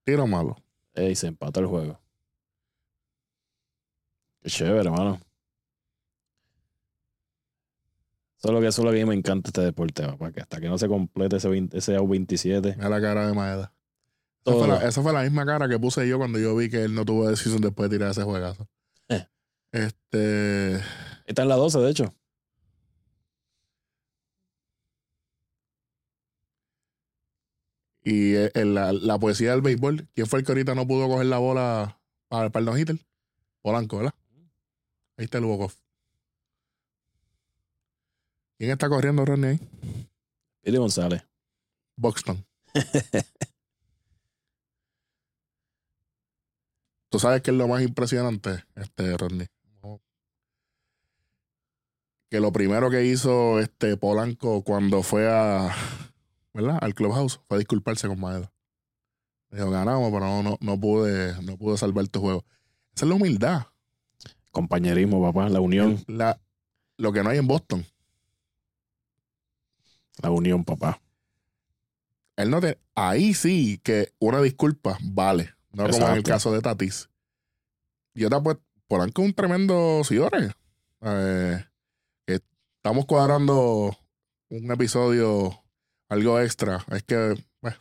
Tiro 0.06 0.26
malo. 0.28 0.56
Ey, 0.94 1.14
se 1.14 1.28
empató 1.28 1.60
el 1.60 1.68
juego. 1.68 2.00
Qué 4.42 4.50
chévere, 4.50 4.80
hermano. 4.90 5.20
Eso 8.44 8.52
es 8.52 8.56
lo 8.56 8.60
que, 8.60 8.68
eso 8.68 8.82
es 8.82 8.86
lo 8.86 8.92
que 8.92 9.02
a 9.02 9.06
mí 9.06 9.10
me 9.10 9.16
encanta 9.16 9.48
este 9.48 9.62
deporte, 9.62 10.04
papá, 10.04 10.34
que 10.34 10.42
hasta 10.42 10.60
que 10.60 10.68
no 10.68 10.78
se 10.78 10.90
complete 10.90 11.38
ese, 11.38 11.48
20 11.48 11.78
ese 11.78 11.96
out 11.96 12.10
27. 12.10 12.76
Mira 12.76 12.90
la 12.90 13.00
cara 13.00 13.26
de 13.26 13.34
Maeda. 13.34 13.74
Esa 14.46 14.58
fue, 14.58 14.68
la, 14.68 14.86
esa 14.86 15.02
fue 15.02 15.14
la 15.14 15.22
misma 15.22 15.46
cara 15.46 15.70
que 15.70 15.80
puse 15.80 16.06
yo 16.06 16.18
cuando 16.18 16.38
yo 16.40 16.54
vi 16.54 16.70
que 16.70 16.84
él 16.84 16.94
no 16.94 17.06
tuvo 17.06 17.30
decisión 17.30 17.62
después 17.62 17.90
de 17.90 17.96
tirar 17.96 18.12
ese 18.12 18.24
juegazo. 18.24 18.68
Eh. 19.08 19.26
Este. 19.72 20.76
Está 21.26 21.44
en 21.44 21.48
la 21.48 21.56
12, 21.56 21.80
de 21.80 21.90
hecho. 21.90 22.14
Y 28.04 28.36
eh, 28.36 28.52
en 28.56 28.74
la, 28.74 28.92
la 28.92 29.18
poesía 29.20 29.52
del 29.52 29.62
béisbol, 29.62 30.10
¿quién 30.14 30.28
fue 30.28 30.40
el 30.40 30.46
que 30.46 30.52
ahorita 30.52 30.76
no 30.76 30.86
pudo 30.86 31.08
coger 31.08 31.28
la 31.28 31.38
bola 31.38 32.02
para, 32.28 32.50
para 32.50 32.60
el 32.60 32.66
no-hitter? 32.66 32.98
Polanco, 33.62 33.96
¿verdad? 34.00 34.14
Ahí 35.16 35.24
está 35.24 35.38
el 35.38 35.46
walk-off. 35.46 35.83
¿Quién 38.58 38.72
está 38.72 38.90
corriendo, 38.90 39.26
Ronnie, 39.26 39.50
ahí? 39.50 39.60
Pidi 40.62 40.78
González. 40.78 41.24
Buxton. 41.96 42.46
Tú 47.10 47.20
sabes 47.20 47.42
que 47.44 47.52
es 47.52 47.58
lo 47.58 47.68
más 47.68 47.84
impresionante, 47.84 48.64
este 48.76 49.16
Rodney. 49.18 49.48
Que 52.32 52.40
lo 52.40 52.52
primero 52.52 52.90
que 52.90 53.06
hizo 53.06 53.60
este 53.60 53.96
Polanco 53.98 54.64
cuando 54.64 55.04
fue 55.04 55.30
a 55.30 55.72
¿verdad? 56.54 56.80
al 56.82 56.96
clubhouse 56.96 57.40
fue 57.48 57.60
disculparse 57.60 58.08
con 58.08 58.20
Maeda. 58.20 58.52
Dijo, 59.52 59.70
ganamos, 59.70 60.12
pero 60.12 60.26
no, 60.26 60.42
no, 60.42 60.58
no 60.60 60.80
pude, 60.80 61.40
no 61.44 61.56
pude 61.58 61.78
salvar 61.78 62.08
tu 62.08 62.22
juego. 62.22 62.44
Esa 62.96 63.06
es 63.06 63.10
la 63.10 63.16
humildad. 63.16 63.68
Compañerismo, 64.52 65.22
papá. 65.22 65.50
La 65.50 65.60
unión. 65.60 66.04
La, 66.08 66.42
lo 66.98 67.14
que 67.14 67.22
no 67.22 67.30
hay 67.30 67.38
en 67.38 67.46
Boston. 67.48 67.86
La 70.22 70.30
unión, 70.30 70.64
papá. 70.64 71.02
Él 72.36 72.50
no 72.50 72.60
te, 72.62 72.80
ahí 72.96 73.34
sí 73.34 73.80
que 73.84 74.12
una 74.20 74.42
disculpa 74.42 74.98
vale. 75.02 75.54
No 75.72 75.84
como 75.92 76.06
en 76.12 76.18
el 76.18 76.24
caso 76.34 76.52
de 76.52 76.62
Tatis. 76.62 77.10
Y 78.16 78.26
otra, 78.26 78.42
pues, 78.42 78.58
Polanco 78.88 79.22
es 79.22 79.28
un 79.30 79.34
tremendo 79.34 80.04
señores. 80.04 80.52
Eh, 81.02 81.64
que 82.26 82.40
estamos 82.78 83.06
cuadrando 83.06 83.98
un 84.50 84.72
episodio 84.72 85.60
algo 86.10 86.40
extra. 86.40 86.86
Es 86.92 87.04
que, 87.04 87.36
bueno, 87.62 87.78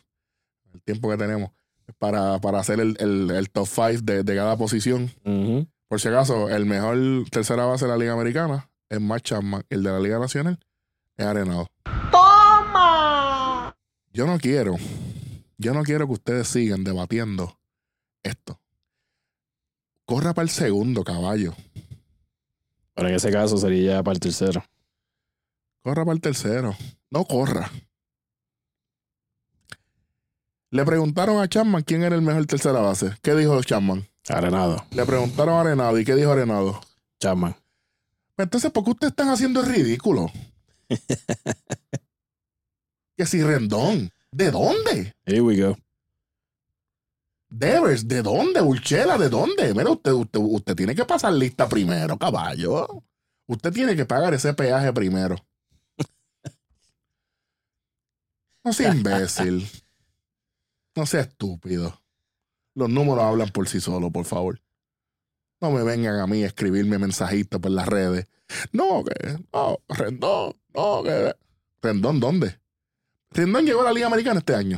el 0.73 0.81
tiempo 0.81 1.09
que 1.09 1.17
tenemos 1.17 1.51
para, 1.99 2.39
para 2.39 2.59
hacer 2.59 2.79
el, 2.79 2.95
el- 2.99 3.29
el 3.31 3.49
top 3.51 3.67
5 3.67 4.01
de, 4.03 4.23
de 4.23 4.35
cada 4.35 4.57
posición. 4.57 5.11
Por 5.87 5.99
si 6.01 6.07
acaso, 6.07 6.49
el 6.49 6.65
mejor 6.65 6.97
tercera 7.29 7.65
base 7.65 7.85
de 7.85 7.91
la 7.91 7.97
Liga 7.97 8.13
Americana 8.13 8.69
es 8.89 8.99
Matt 8.99 9.21
Chapman. 9.23 9.63
El 9.69 9.83
de 9.83 9.91
la 9.91 9.99
Liga 9.99 10.17
Nacional 10.19 10.59
es 11.17 11.25
Arenado. 11.25 11.67
¡Toma! 12.11 13.75
Yo 14.11 14.27
no 14.27 14.39
quiero, 14.39 14.75
yo 15.57 15.73
no 15.73 15.83
quiero 15.83 16.07
que 16.07 16.13
ustedes 16.13 16.47
sigan 16.47 16.83
debatiendo 16.83 17.57
esto. 18.21 18.59
Corra 20.05 20.33
para 20.33 20.43
el 20.43 20.49
segundo, 20.49 21.03
caballo. 21.03 21.53
Pero 22.93 23.09
en 23.09 23.15
ese 23.15 23.31
caso 23.31 23.57
sería 23.57 23.95
ya 23.95 24.03
para 24.03 24.13
el 24.13 24.19
tercero. 24.19 24.63
Corra 25.81 26.05
para 26.05 26.15
el 26.15 26.21
tercero. 26.21 26.75
No 27.09 27.25
corra. 27.25 27.71
Le 30.69 30.85
preguntaron 30.85 31.41
a 31.41 31.47
Chapman 31.47 31.83
quién 31.83 32.03
era 32.03 32.15
el 32.15 32.21
mejor 32.21 32.45
tercera 32.45 32.79
base. 32.79 33.11
¿Qué 33.21 33.35
dijo 33.35 33.61
Chapman? 33.61 34.07
Arenado. 34.27 34.85
Le 34.91 35.05
preguntaron 35.05 35.55
a 35.55 35.61
Arenado. 35.61 35.99
¿Y 35.99 36.05
qué 36.05 36.15
dijo 36.15 36.31
Arenado? 36.31 36.81
Chapman. 37.19 37.53
Pues 38.35 38.45
Entonces, 38.45 38.71
¿por 38.71 38.83
qué 38.83 38.91
ustedes 38.91 39.11
están 39.11 39.29
haciendo 39.29 39.61
el 39.61 39.67
ridículo? 39.67 40.31
que 43.17 43.25
si 43.25 43.43
Rendón. 43.43 44.11
¿De 44.31 44.49
dónde? 44.49 45.15
Here 45.25 45.41
we 45.41 45.61
go. 45.61 45.77
Devers, 47.49 48.07
¿de 48.07 48.23
dónde? 48.23 48.61
Urchela, 48.61 49.17
¿de 49.17 49.29
dónde? 49.29 49.75
Mira, 49.75 49.91
usted, 49.91 50.11
usted, 50.11 50.39
usted 50.39 50.75
tiene 50.75 50.95
que 50.95 51.05
pasar 51.05 51.33
lista 51.33 51.69
primero, 51.69 52.17
caballo. 52.17 52.87
Usted 53.45 53.71
tiene 53.71 53.95
que 53.95 54.05
pagar 54.05 54.33
ese 54.33 54.55
peaje 54.55 54.91
primero. 54.91 55.35
No 58.63 58.73
sea 58.73 58.93
imbécil. 58.93 59.69
No 60.95 61.05
sea 61.05 61.21
estúpido. 61.21 62.01
Los 62.75 62.89
números 62.89 63.23
hablan 63.23 63.49
por 63.49 63.67
sí 63.67 63.79
solos, 63.79 64.11
por 64.11 64.25
favor. 64.25 64.61
No 65.61 65.71
me 65.71 65.83
vengan 65.83 66.19
a 66.19 66.27
mí 66.27 66.43
a 66.43 66.47
escribirme 66.47 66.97
mensajitos 66.97 67.59
por 67.59 67.71
las 67.71 67.87
redes. 67.87 68.27
No, 68.71 69.03
que, 69.03 69.37
no, 69.53 69.79
Rendón, 69.87 70.55
no, 70.75 71.03
que. 71.03 71.35
Rendón, 71.81 72.19
¿dónde? 72.19 72.59
Rendón 73.31 73.65
llegó 73.65 73.81
a 73.81 73.85
la 73.85 73.93
Liga 73.93 74.07
Americana 74.07 74.39
este 74.39 74.55
año. 74.55 74.77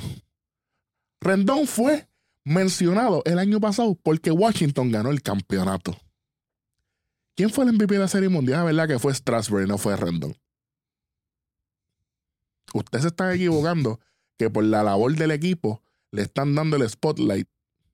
Rendón 1.22 1.68
fue 1.68 2.08
mencionado 2.44 3.22
el 3.26 3.40
año 3.40 3.60
pasado 3.60 3.96
porque 3.96 4.32
Washington 4.32 4.92
ganó 4.92 5.12
el 5.12 5.22
campeonato. 5.22 5.98
¿Quién 7.36 7.50
fue 7.50 7.66
el 7.66 7.74
MVP 7.74 7.96
de 7.96 8.00
la 8.00 8.08
Serie 8.08 8.30
Mundial? 8.30 8.60
La 8.60 8.66
verdad 8.66 8.88
que 8.88 9.00
fue 9.00 9.14
Strasburg, 9.14 9.68
no 9.68 9.78
fue 9.78 9.96
Rendón. 9.98 10.36
Ustedes 12.74 13.04
se 13.04 13.08
están 13.10 13.34
equivocando 13.34 14.00
que 14.38 14.50
por 14.50 14.64
la 14.64 14.84
labor 14.84 15.16
del 15.16 15.32
equipo 15.32 15.82
le 16.12 16.22
están 16.22 16.56
dando 16.56 16.78
el 16.78 16.90
spotlight 16.90 17.48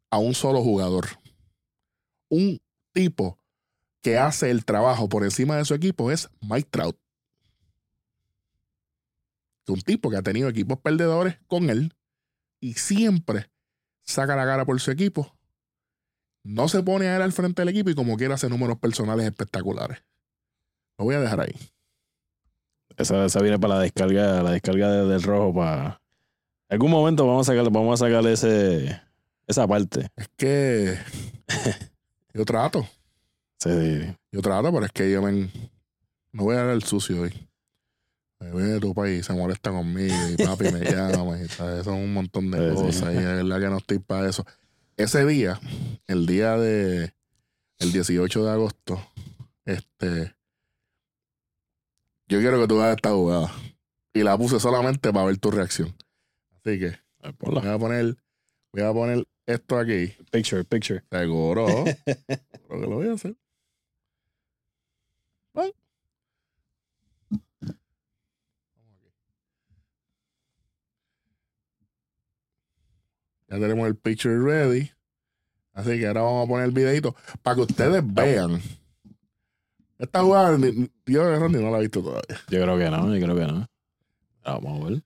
a 0.10 0.20
un 0.20 0.34
solo 0.34 0.62
jugador. 0.62 1.08
Un 2.30 2.62
tipo 2.94 3.40
que 4.02 4.18
hace 4.18 4.50
el 4.52 4.66
trabajo 4.66 5.10
por 5.10 5.24
encima 5.24 5.58
de 5.58 5.66
su 5.66 5.74
equipo 5.74 6.12
es 6.12 6.30
Mike 6.42 6.70
Trout. 6.70 6.98
Un 9.74 9.82
tipo 9.82 10.10
que 10.10 10.18
ha 10.18 10.22
tenido 10.22 10.50
equipos 10.50 10.80
perdedores 10.80 11.38
con 11.48 11.70
él 11.70 11.94
y 12.60 12.74
siempre 12.74 13.50
saca 14.04 14.36
la 14.36 14.46
cara 14.46 14.66
por 14.66 14.80
su 14.80 14.92
equipo. 14.92 15.36
No 16.44 16.68
se 16.68 16.82
pone 16.84 17.08
a 17.08 17.16
él 17.16 17.22
al 17.22 17.32
frente 17.34 17.62
del 17.62 17.70
equipo 17.70 17.90
y 17.90 17.96
como 17.96 18.18
quiera 18.18 18.36
hace 18.36 18.50
números 18.50 18.80
personales 18.80 19.26
espectaculares. 19.26 20.04
Lo 20.98 21.06
voy 21.06 21.16
a 21.16 21.20
dejar 21.22 21.42
ahí. 21.42 21.56
Esa, 22.98 23.26
esa 23.26 23.42
viene 23.42 23.58
para 23.60 23.76
la 23.76 23.82
descarga, 23.82 24.44
la 24.44 24.52
descarga 24.52 24.92
de- 24.92 25.06
del 25.08 25.24
rojo 25.24 25.54
para. 25.54 26.02
En 26.70 26.76
algún 26.76 26.92
momento 26.92 27.26
vamos 27.28 27.48
a 27.48 27.52
sacarle, 27.52 27.70
vamos 27.72 28.02
a 28.02 28.06
sacarle 28.06 28.34
ese, 28.34 29.02
esa 29.48 29.68
parte. 29.68 30.08
Es 30.16 30.28
que 30.38 30.98
yo 32.34 32.46
trato, 32.46 32.88
Sí, 33.60 33.70
yo 34.32 34.42
trato, 34.42 34.72
pero 34.74 34.86
es 34.88 34.92
que 34.92 35.12
yo 35.12 35.22
me, 35.22 35.50
no 36.32 36.44
voy 36.44 36.56
a 36.56 36.64
dar 36.64 36.70
el 36.74 36.84
sucio 36.84 37.22
hoy. 37.22 37.48
Me 38.42 38.52
viene 38.52 38.70
de 38.74 38.80
tu 38.80 38.94
país, 38.96 39.26
se 39.26 39.34
molesta 39.34 39.70
conmigo 39.72 40.16
y 40.30 40.36
papi 40.44 40.66
me 40.72 40.80
llama 40.92 41.40
y 41.42 41.48
¿sabes? 41.48 41.84
son 41.86 41.96
un 41.96 42.14
montón 42.14 42.50
de 42.52 42.72
Sí, 42.72 42.76
sí. 42.78 42.84
cosas 42.84 43.14
y 43.14 43.18
es 43.18 43.24
verdad 43.24 43.60
que 43.60 43.70
no 43.70 43.78
estoy 43.78 44.00
para 44.00 44.28
eso. 44.30 44.46
Ese 44.98 45.26
día, 45.26 45.60
el 46.08 46.26
día 46.26 46.58
de 46.58 47.14
el 47.80 47.92
18 47.92 48.44
de 48.46 48.52
agosto, 48.52 49.02
este 49.66 50.36
yo 52.28 52.40
quiero 52.40 52.60
que 52.62 52.68
tú 52.68 52.78
veas 52.78 52.96
esta 52.96 53.12
jugada 53.12 53.52
y 54.14 54.24
la 54.24 54.38
puse 54.38 54.60
solamente 54.60 55.12
para 55.14 55.26
ver 55.26 55.38
tu 55.38 55.52
reacción. 55.52 55.96
Así 56.56 56.80
que 56.80 56.98
voy 57.40 57.68
a 57.68 57.78
poner 57.78 58.16
voy 58.74 58.84
a 58.84 58.94
poner 58.94 59.28
esto 59.46 59.78
aquí. 59.78 60.14
Picture, 60.32 60.64
picture. 60.64 61.04
Seguro. 61.12 61.68
Seguro 61.86 62.82
que 62.82 62.88
lo 62.88 62.96
voy 62.96 63.08
a 63.10 63.14
hacer. 63.14 63.36
Ah. 65.56 65.68
Ya 73.52 73.60
tenemos 73.60 73.86
el 73.86 73.98
picture 73.98 74.40
ready. 74.40 74.90
Así 75.74 76.00
que 76.00 76.08
ahora 76.08 76.22
vamos 76.22 76.46
a 76.46 76.50
poner 76.50 76.66
el 76.68 76.72
videito 76.72 77.14
para 77.44 77.56
que 77.56 77.62
ustedes 77.64 78.02
vean. 78.02 78.62
Esta 80.00 80.22
jugada, 80.22 80.58
yo 81.06 81.26
de 81.26 81.38
Randy 81.38 81.60
no 81.62 81.70
la 81.70 81.80
he 81.80 81.82
visto 81.82 82.02
todavía. 82.02 82.38
Yo 82.48 82.62
creo 82.62 82.78
que 82.78 82.90
no, 82.90 83.14
yo 83.14 83.22
creo 83.22 83.36
que 83.36 83.46
no. 83.52 83.68
Vamos 84.46 84.82
a 84.82 84.90
ver. 84.90 85.04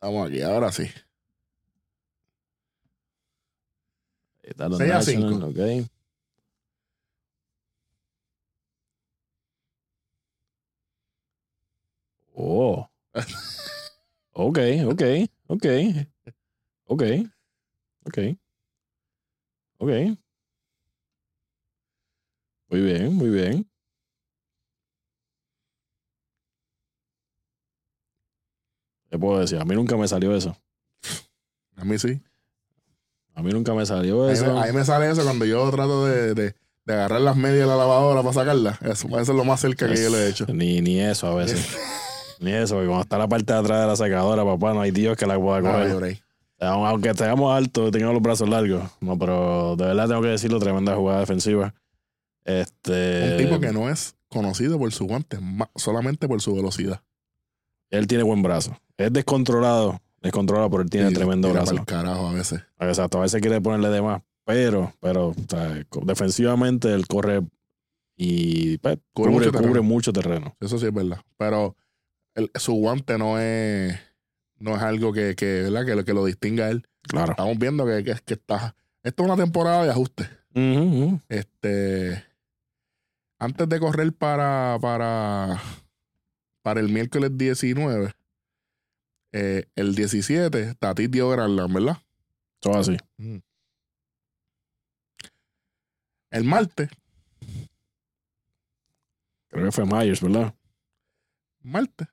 Vamos 0.00 0.28
aquí, 0.28 0.42
ahora 0.42 0.70
sí. 0.70 0.88
Está 4.44 4.68
los 4.68 4.78
Seis 4.78 4.92
a 4.92 4.94
Nationals, 4.98 5.34
cinco. 5.34 5.46
ok. 5.46 5.90
Oh. 12.34 12.88
Ok, 14.34 14.58
ok, 14.86 15.02
ok. 15.48 15.66
Ok. 16.92 17.02
Ok. 18.04 18.18
Ok. 19.78 19.88
Muy 22.68 22.80
bien, 22.82 23.14
muy 23.14 23.30
bien. 23.30 23.66
¿Qué 29.10 29.18
puedo 29.18 29.40
decir? 29.40 29.58
A 29.58 29.64
mí 29.64 29.74
nunca 29.74 29.96
me 29.96 30.06
salió 30.06 30.36
eso. 30.36 30.54
A 31.76 31.84
mí 31.86 31.98
sí. 31.98 32.20
A 33.34 33.42
mí 33.42 33.52
nunca 33.52 33.72
me 33.72 33.86
salió 33.86 34.24
A 34.24 34.26
mí, 34.26 34.32
eso. 34.34 34.58
a 34.58 34.66
mí 34.66 34.72
me 34.72 34.84
sale 34.84 35.10
eso 35.10 35.22
cuando 35.22 35.46
yo 35.46 35.70
trato 35.70 36.04
de, 36.06 36.34
de- 36.34 36.54
de 36.84 36.92
agarrar 36.94 37.20
las 37.22 37.36
medias 37.36 37.60
de 37.60 37.66
la 37.66 37.76
lavadora 37.76 38.20
para 38.22 38.34
sacarlas. 38.34 38.82
Eso, 38.82 39.08
eso 39.08 39.32
es 39.32 39.38
lo 39.38 39.44
más 39.44 39.60
cerca 39.60 39.86
que 39.88 39.94
yo 40.02 40.10
le 40.10 40.26
he 40.26 40.28
hecho. 40.28 40.44
Ni, 40.52 40.82
ni 40.82 41.00
eso 41.00 41.26
a 41.28 41.34
veces. 41.36 41.66
ni 42.40 42.52
eso, 42.52 42.74
porque 42.74 42.88
cuando 42.88 43.02
está 43.04 43.16
la 43.16 43.28
parte 43.28 43.50
de 43.52 43.58
atrás 43.60 43.80
de 43.80 43.86
la 43.86 43.96
secadora, 43.96 44.44
papá, 44.44 44.74
no 44.74 44.82
hay 44.82 44.90
Dios 44.90 45.16
que 45.16 45.26
la 45.26 45.38
pueda 45.40 45.60
No, 45.62 45.72
coger. 45.72 46.22
Aun- 46.62 46.86
Aunque 46.86 47.10
estemos 47.10 47.54
altos, 47.54 47.90
tengamos 47.90 48.14
los 48.14 48.22
brazos 48.22 48.48
largos. 48.48 48.82
No, 49.00 49.18
pero 49.18 49.74
de 49.76 49.84
verdad 49.86 50.08
tengo 50.08 50.22
que 50.22 50.28
decirlo, 50.28 50.58
tremenda 50.60 50.94
jugada 50.94 51.20
defensiva. 51.20 51.74
Este. 52.44 53.30
Un 53.32 53.36
tipo 53.38 53.60
que 53.60 53.72
no 53.72 53.88
es 53.88 54.16
conocido 54.28 54.78
por 54.78 54.92
su 54.92 55.06
guante, 55.06 55.38
solamente 55.76 56.26
por 56.28 56.40
su 56.40 56.54
velocidad. 56.54 57.02
Él 57.90 58.06
tiene 58.06 58.24
buen 58.24 58.42
brazo. 58.42 58.76
Es 58.96 59.12
descontrolado. 59.12 60.00
Descontrolado, 60.20 60.70
pero 60.70 60.82
él 60.84 60.90
tiene 60.90 61.10
Y 61.10 61.14
tremendo 61.14 61.52
brazo. 61.52 61.74
carajo 61.84 62.28
a 62.28 62.32
veces. 62.32 62.62
Exacto, 62.78 63.18
a 63.18 63.22
veces 63.22 63.40
quiere 63.40 63.60
ponerle 63.60 63.88
de 63.90 64.00
más. 64.02 64.22
Pero, 64.44 64.92
pero, 65.00 65.28
o 65.28 65.34
sea, 65.48 65.84
co- 65.88 66.02
defensivamente 66.04 66.92
él 66.92 67.06
corre 67.06 67.42
y 68.16 68.78
pues, 68.78 68.98
Cubre 69.12 69.32
cubre, 69.32 69.46
mucho 69.46 69.52
cubre 69.52 69.62
terreno. 69.68 69.82
mucho 69.82 70.12
terreno. 70.12 70.56
Eso 70.60 70.78
sí 70.78 70.86
es 70.86 70.94
verdad. 70.94 71.20
Pero 71.36 71.76
el- 72.34 72.50
su 72.54 72.72
guante 72.74 73.18
no 73.18 73.38
es, 73.40 73.98
no 74.62 74.76
es 74.76 74.82
algo 74.82 75.12
que, 75.12 75.34
que, 75.34 75.62
¿verdad? 75.62 75.84
que, 75.84 75.94
lo, 75.96 76.04
que 76.04 76.14
lo 76.14 76.24
distinga 76.24 76.66
a 76.66 76.70
él. 76.70 76.86
Claro. 77.02 77.32
Estamos 77.32 77.58
viendo 77.58 77.84
que, 77.84 78.04
que, 78.04 78.14
que 78.24 78.34
está. 78.34 78.76
Esto 79.02 79.24
es 79.24 79.28
una 79.28 79.42
temporada 79.42 79.84
de 79.84 79.90
ajuste. 79.90 80.30
Este. 81.28 82.24
Antes 83.38 83.68
de 83.68 83.80
correr 83.80 84.12
para, 84.12 84.78
para, 84.80 85.60
para 86.62 86.78
el 86.78 86.90
miércoles 86.90 87.36
19, 87.36 88.12
eh, 89.32 89.64
el 89.74 89.96
17, 89.96 90.76
Tatis 90.76 91.10
dio 91.10 91.28
Grand 91.30 91.54
Slam, 91.54 91.72
¿verdad? 91.72 91.98
Todo 92.60 92.78
así. 92.78 92.96
El 96.30 96.44
martes, 96.44 96.88
Creo 99.48 99.66
que 99.66 99.72
fue 99.72 99.84
Myers, 99.84 100.22
¿verdad? 100.22 100.54
martes, 101.62 102.08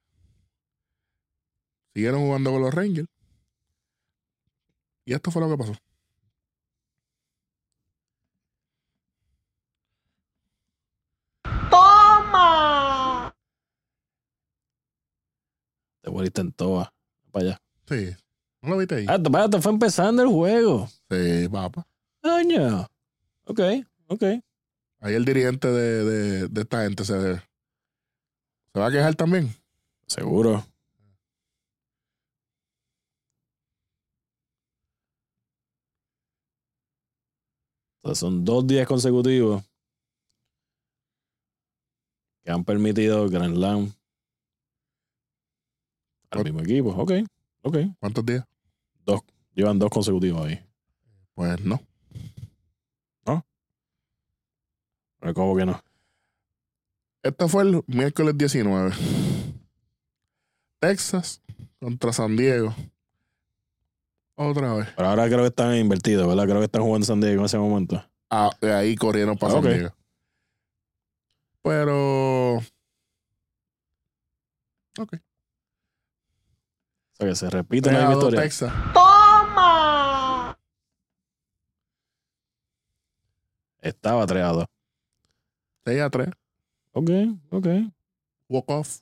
siguieron 1.94 2.22
jugando 2.22 2.52
con 2.52 2.62
los 2.62 2.74
Rangers. 2.74 3.08
Y 5.06 5.14
esto 5.14 5.32
fue 5.32 5.42
lo 5.42 5.50
que 5.50 5.58
pasó. 5.58 5.74
¡Toma! 11.70 13.34
Te 16.02 16.10
volviste 16.10 16.42
en 16.42 16.52
toa. 16.52 16.94
Para 17.32 17.46
allá. 17.46 17.62
Sí. 17.88 18.16
¿No 18.62 18.72
lo 18.72 18.78
viste 18.78 18.96
ahí? 18.96 19.06
Ah, 19.08 19.18
te- 19.50 19.62
fue 19.62 19.72
empezando 19.72 20.22
el 20.22 20.30
juego. 20.30 20.88
Sí, 21.10 21.48
papá. 21.50 21.88
Año. 22.24 22.88
Ok, 23.46 23.60
ok. 24.08 24.24
Ahí 25.02 25.16
el 25.16 25.24
dirigente 25.26 25.70
de, 25.70 26.04
de, 26.04 26.48
de 26.50 26.62
esta 26.62 26.84
gente 26.84 27.06
se, 27.06 27.36
se 27.36 28.80
va 28.80 28.88
a 28.88 28.92
quejar 28.92 29.16
también. 29.16 29.54
Seguro. 30.08 30.66
Entonces, 38.02 38.20
son 38.20 38.46
dos 38.46 38.66
días 38.66 38.88
consecutivos 38.88 39.64
que 42.44 42.52
han 42.52 42.64
permitido 42.64 43.30
Grand 43.30 43.56
Slam 43.56 43.94
al 46.32 46.44
mismo 46.44 46.62
equipo. 46.62 46.90
Ok, 46.92 47.12
ok. 47.62 47.78
¿Cuántos 48.00 48.26
días? 48.26 48.46
Llevan 49.56 49.78
dos 49.78 49.90
consecutivos 49.90 50.46
ahí. 50.46 50.64
Pues 51.34 51.60
no. 51.66 51.82
Pero 55.20 55.34
¿Cómo 55.34 55.56
que 55.56 55.66
no? 55.66 55.82
Este 57.22 57.48
fue 57.48 57.64
el 57.64 57.84
miércoles 57.88 58.38
19. 58.38 58.92
Texas 60.80 61.42
contra 61.80 62.14
San 62.14 62.38
Diego. 62.38 62.74
Otra 64.42 64.74
vez. 64.74 64.88
Pero 64.96 65.10
ahora 65.10 65.26
creo 65.26 65.40
que 65.40 65.48
están 65.48 65.76
invertidos, 65.76 66.26
¿verdad? 66.26 66.46
Creo 66.46 66.60
que 66.60 66.64
están 66.66 66.82
jugando 66.82 67.06
San 67.06 67.20
Diego 67.20 67.40
en 67.42 67.46
ese 67.46 67.58
momento. 67.58 68.02
Ah, 68.30 68.50
de 68.62 68.74
ahí 68.74 68.96
corrieron 68.96 69.38
para 69.38 69.52
Ah, 69.52 69.56
San 69.58 69.66
ok. 69.66 69.72
Diego. 69.74 69.90
Pero. 71.62 72.56
Ok. 74.98 75.14
O 75.14 75.18
sea 77.18 77.28
que 77.28 77.36
se 77.36 77.50
repite 77.50 77.92
la 77.92 77.98
3 77.98 78.06
a 78.06 78.08
misma 78.08 78.14
2 78.14 78.24
historia. 78.24 78.42
Texas. 78.42 78.74
Toma. 78.94 80.58
Estaba 83.82 84.26
3 84.26 84.42
a 84.44 84.48
2. 84.54 84.66
6 85.86 86.02
a 86.02 86.10
3. 86.10 86.30
Ok, 86.94 87.10
ok. 87.52 87.68
Walk 88.48 88.70
off. 88.72 89.00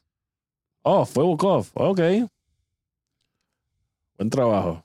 Oh, 0.82 1.06
fue 1.06 1.24
walk-off. 1.24 1.70
Ok. 1.76 2.00
Buen 4.18 4.30
trabajo. 4.32 4.84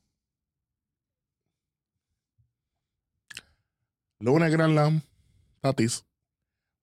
Lunes 4.22 4.52
Grand 4.52 4.72
Slam. 4.72 5.02
Tatis. 5.60 6.04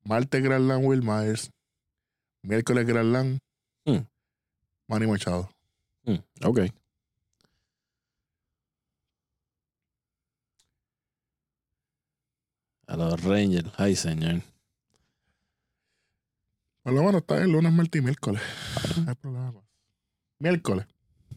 Martes 0.03 0.43
Grand 0.43 0.65
Slam. 0.65 0.83
Will 0.83 1.01
Myers. 1.01 1.49
Miércoles 2.43 2.85
Grand 2.85 3.09
Slam. 3.09 3.39
Hmm. 3.85 4.05
Manny 4.89 5.07
Machado. 5.07 5.49
Mm, 6.03 6.19
ok. 6.43 6.59
A 12.87 12.97
los 12.97 13.23
Rangers. 13.23 13.71
Ay, 13.77 13.95
señor. 13.95 14.41
Por 16.83 16.93
lo 16.93 17.03
menos 17.03 17.21
está 17.21 17.41
el 17.41 17.51
lunes, 17.51 17.71
martes 17.71 18.01
y 18.01 18.03
miércoles. 18.03 18.41
No 18.97 19.09
hay 19.09 19.15
problema. 19.15 19.53
Miércoles. 20.39 20.85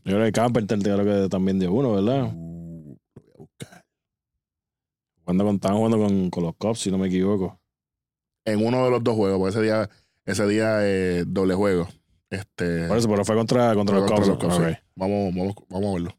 Yo 0.04 0.14
creo 0.14 0.24
que 0.24 0.32
Carpenter 0.32 0.78
creo 0.80 1.04
que 1.04 1.28
también 1.28 1.60
dio 1.60 1.72
uno, 1.72 1.92
¿verdad? 1.92 2.32
Uh, 2.34 2.98
lo 3.14 3.22
voy 3.22 3.32
a 3.34 3.38
buscar. 3.38 3.84
Cuando 5.24 5.48
estaban 5.50 5.76
jugando 5.78 5.98
con, 5.98 6.30
con 6.30 6.42
los 6.44 6.56
Cubs, 6.56 6.80
si 6.80 6.90
no 6.90 6.98
me 6.98 7.08
equivoco. 7.08 7.60
En 8.44 8.64
uno 8.64 8.84
de 8.84 8.90
los 8.90 9.04
dos 9.04 9.14
juegos, 9.14 9.38
porque 9.38 9.50
ese 9.50 9.62
día, 9.62 9.88
ese 10.24 10.46
día 10.48 10.78
eh, 10.80 11.24
doble 11.26 11.54
juego. 11.54 11.88
Este, 12.28 12.88
Por 12.88 12.96
eso, 12.98 13.08
pero 13.08 13.24
fue 13.24 13.36
contra, 13.36 13.74
contra 13.74 13.98
Fue 13.98 14.08
los 14.08 14.10
contra 14.10 14.36
Cubs. 14.36 14.44
los 14.44 14.56
sí. 14.56 14.78
vamos, 14.96 15.34
vamos, 15.34 15.54
vamos 15.68 15.90
a 15.90 15.92
verlo. 15.92 16.18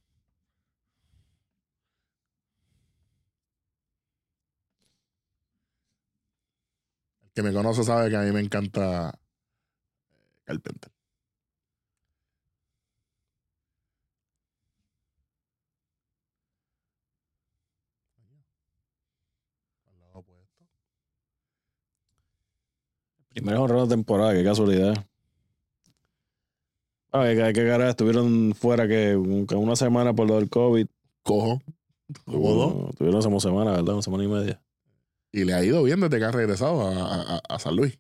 El 7.24 7.32
que 7.34 7.44
me 7.44 7.52
conoce 7.54 7.84
sabe 7.84 8.10
que 8.10 8.16
a 8.16 8.22
mí 8.22 8.32
me 8.32 8.40
encanta 8.40 9.10
eh, 10.12 10.42
Carpenter. 10.46 10.93
Primer 23.34 23.58
jornada 23.58 23.84
de 23.84 23.90
temporada, 23.90 24.34
qué 24.34 24.44
casualidad. 24.44 24.94
Que, 27.12 27.36
que, 27.36 27.54
que 27.54 27.68
caray, 27.68 27.90
estuvieron 27.90 28.54
fuera 28.56 28.88
que, 28.88 29.16
un- 29.16 29.46
que 29.46 29.56
una 29.56 29.76
semana 29.76 30.14
por 30.14 30.28
lo 30.28 30.36
del 30.36 30.50
COVID. 30.50 30.88
Cojo. 31.24 31.62
Como 32.26 32.54
dos. 32.54 32.74
Uh, 32.74 32.94
Tuvieron 32.98 33.22
como 33.22 33.40
semana, 33.40 33.72
¿verdad? 33.72 33.94
Una 33.94 34.02
semana 34.02 34.24
y 34.24 34.28
media. 34.28 34.62
Y 35.32 35.46
le 35.46 35.54
ha 35.54 35.64
ido 35.64 35.84
bien 35.84 36.00
desde 36.00 36.20
que 36.20 36.26
ha 36.26 36.32
regresado 36.32 36.82
a- 36.88 37.42
a 37.50 37.60
San 37.60 37.76
Luis. 37.76 38.00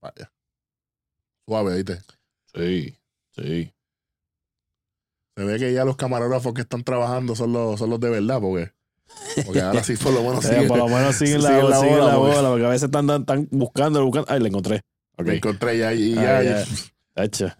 Vaya. 0.00 0.30
Suave, 1.46 1.74
¿viste? 1.76 1.98
Sí, 2.54 2.96
sí. 3.32 3.73
Se 5.36 5.44
ve 5.44 5.58
que 5.58 5.72
ya 5.72 5.84
los 5.84 5.96
camarógrafos 5.96 6.54
que 6.54 6.60
están 6.62 6.84
trabajando 6.84 7.34
son 7.34 7.52
los, 7.52 7.78
son 7.78 7.90
los 7.90 7.98
de 8.00 8.08
verdad, 8.10 8.40
porque, 8.40 8.72
porque 9.44 9.60
ahora 9.60 9.82
sí 9.82 9.96
por 9.96 10.12
lo 10.12 10.22
menos 10.22 10.44
Eh, 10.44 10.48
sigue- 10.54 10.66
por 10.68 10.78
lo 10.78 10.88
menos 10.88 11.16
siguen 11.16 11.42
la, 11.42 11.48
siguen 11.50 11.70
la 11.70 11.76
siguen 11.80 11.94
bola, 11.98 12.06
la 12.12 12.14
porque- 12.18 12.36
bola, 12.36 12.48
porque 12.50 12.64
a 12.66 12.68
veces 12.68 12.84
están, 12.84 13.10
están 13.10 13.48
buscando, 13.50 14.04
buscando. 14.04 14.30
Ay, 14.32 14.40
la 14.40 14.48
encontré. 14.48 14.82
Ok. 15.16 15.26
me 15.26 15.34
encontré 15.36 15.78
ya 15.78 15.92
y 15.92 16.16
Ah, 16.18 16.42
ya, 16.42 16.42
ya. 16.42 16.64
Tacha. 17.14 17.58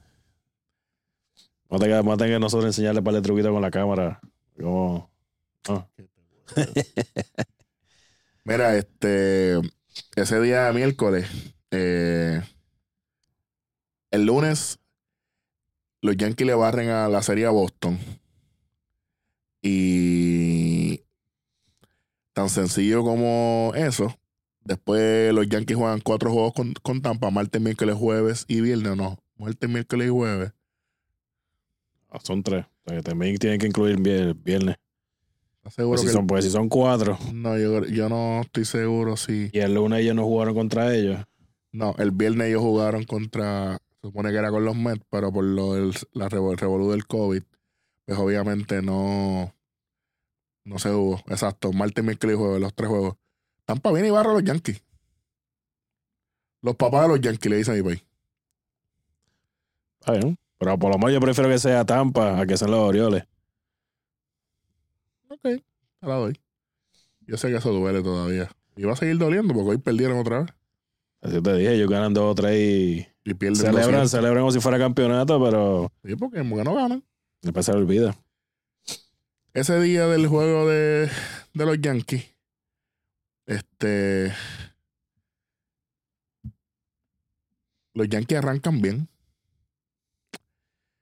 Vamos 1.68 1.82
a 2.14 2.16
tener 2.18 2.34
que- 2.34 2.38
nosotros 2.40 2.66
enseñarle 2.66 3.02
para 3.02 3.16
el 3.16 3.22
truquito 3.22 3.50
con 3.52 3.62
la 3.62 3.70
cámara. 3.70 4.20
Como, 4.60 5.10
Mira, 8.44 8.76
este, 8.76 9.58
ese 10.16 10.40
día 10.40 10.70
miércoles, 10.72 11.26
eh, 11.70 12.42
el 14.10 14.26
lunes, 14.26 14.78
los 16.04 16.16
Yankees 16.18 16.46
le 16.46 16.54
barren 16.54 16.90
a 16.90 17.08
la 17.08 17.22
serie 17.22 17.46
a 17.46 17.50
Boston. 17.50 17.98
Y 19.62 21.00
tan 22.34 22.48
sencillo 22.50 23.02
como 23.02 23.72
eso, 23.74 24.14
después 24.62 25.32
los 25.32 25.48
Yankees 25.48 25.76
juegan 25.76 26.00
cuatro 26.00 26.30
juegos 26.30 26.52
con, 26.52 26.74
con 26.82 27.00
Tampa, 27.00 27.30
martes, 27.30 27.60
miércoles, 27.62 27.96
jueves 27.96 28.44
y 28.48 28.60
viernes, 28.60 28.96
no, 28.96 29.18
martes, 29.38 29.70
miércoles 29.70 30.08
y 30.08 30.10
jueves. 30.10 30.52
ah, 32.10 32.18
son 32.22 32.42
tres. 32.42 32.66
O 32.66 32.90
sea, 32.90 32.96
que 32.98 33.02
también 33.02 33.38
tienen 33.38 33.58
que 33.58 33.66
incluir 33.66 33.96
vier- 33.98 34.34
viernes. 34.44 34.76
¿Estás 35.56 35.74
seguro 35.74 35.96
Pues 35.96 36.06
si, 36.10 36.12
son, 36.12 36.26
pues 36.26 36.44
si 36.44 36.50
son 36.50 36.68
cuatro 36.68 37.18
No, 37.32 37.56
yo, 37.56 37.86
yo 37.86 38.10
no 38.10 38.42
estoy 38.42 38.66
seguro 38.66 39.16
si... 39.16 39.48
y 39.50 39.58
el 39.60 39.72
lunes 39.74 40.00
ellos 40.00 40.14
no 40.14 40.24
jugaron 40.24 40.54
contra 40.54 40.94
ellos. 40.94 41.20
No, 41.72 41.94
el 41.98 42.10
viernes 42.10 42.48
ellos 42.48 42.60
jugaron 42.60 43.04
contra, 43.04 43.78
se 44.04 44.08
supone 44.08 44.30
que 44.30 44.36
era 44.36 44.50
con 44.50 44.66
los 44.66 44.76
Mets, 44.76 45.02
pero 45.08 45.32
por 45.32 45.44
lo 45.44 45.72
del 45.72 45.92
la 46.12 46.28
revo- 46.28 46.52
el 46.52 46.58
revolú 46.58 46.90
del 46.90 47.06
COVID, 47.06 47.42
pues 48.04 48.18
obviamente 48.18 48.82
no, 48.82 49.54
no 50.64 50.78
se 50.78 50.90
jugó. 50.90 51.20
Exacto, 51.28 51.72
martes, 51.72 52.04
miércoles 52.04 52.36
y 52.36 52.38
jueves, 52.38 52.60
los 52.60 52.74
tres 52.74 52.90
juegos. 52.90 53.16
Tampa 53.64 53.90
viene 53.92 54.08
y 54.08 54.10
barra 54.10 54.30
a 54.32 54.34
los 54.34 54.44
Yankees. 54.44 54.82
Los 56.60 56.76
papás 56.76 57.02
de 57.02 57.08
los 57.08 57.20
Yankees 57.22 57.50
le 57.50 57.56
dicen 57.56 57.74
a 57.74 57.76
mi 57.78 57.82
país. 57.82 58.04
Está 60.00 60.12
bien. 60.12 60.36
Pero 60.58 60.78
por 60.78 60.92
lo 60.92 60.98
menos 60.98 61.12
yo 61.14 61.20
prefiero 61.20 61.48
que 61.48 61.58
sea 61.58 61.86
Tampa 61.86 62.38
a 62.40 62.46
que 62.46 62.58
sean 62.58 62.72
los 62.72 62.80
Orioles. 62.80 63.24
Ok, 65.28 65.40
te 65.42 65.62
la 66.06 66.16
doy. 66.16 66.38
Yo 67.26 67.38
sé 67.38 67.48
que 67.48 67.56
eso 67.56 67.72
duele 67.72 68.02
todavía. 68.02 68.50
Y 68.76 68.84
va 68.84 68.92
a 68.92 68.96
seguir 68.96 69.16
doliendo 69.16 69.54
porque 69.54 69.70
hoy 69.70 69.78
perdieron 69.78 70.18
otra 70.18 70.40
vez. 70.42 70.50
Así 71.24 71.40
te 71.40 71.54
dije, 71.56 71.74
ellos 71.74 71.88
ganan 71.88 72.12
dos 72.12 72.32
o 72.32 72.34
tres 72.34 72.54
y 72.60 73.06
Y 73.24 73.32
pierden 73.34 73.56
celebran, 73.56 73.84
200. 74.02 74.10
celebran 74.10 74.42
como 74.42 74.52
si 74.52 74.60
fuera 74.60 74.78
campeonato, 74.78 75.42
pero 75.42 75.90
Sí, 76.04 76.14
porque, 76.16 76.44
no 76.44 76.74
ganan. 76.74 77.02
después 77.40 77.64
se 77.64 77.72
le 77.72 77.78
olvida. 77.78 78.14
ese 79.54 79.80
día 79.80 80.06
del 80.06 80.26
juego 80.26 80.68
de, 80.68 81.08
de 81.54 81.64
los 81.66 81.80
Yankees, 81.80 82.24
este. 83.46 84.34
Los 87.94 88.08
Yankees 88.08 88.38
arrancan 88.38 88.82
bien. 88.82 89.08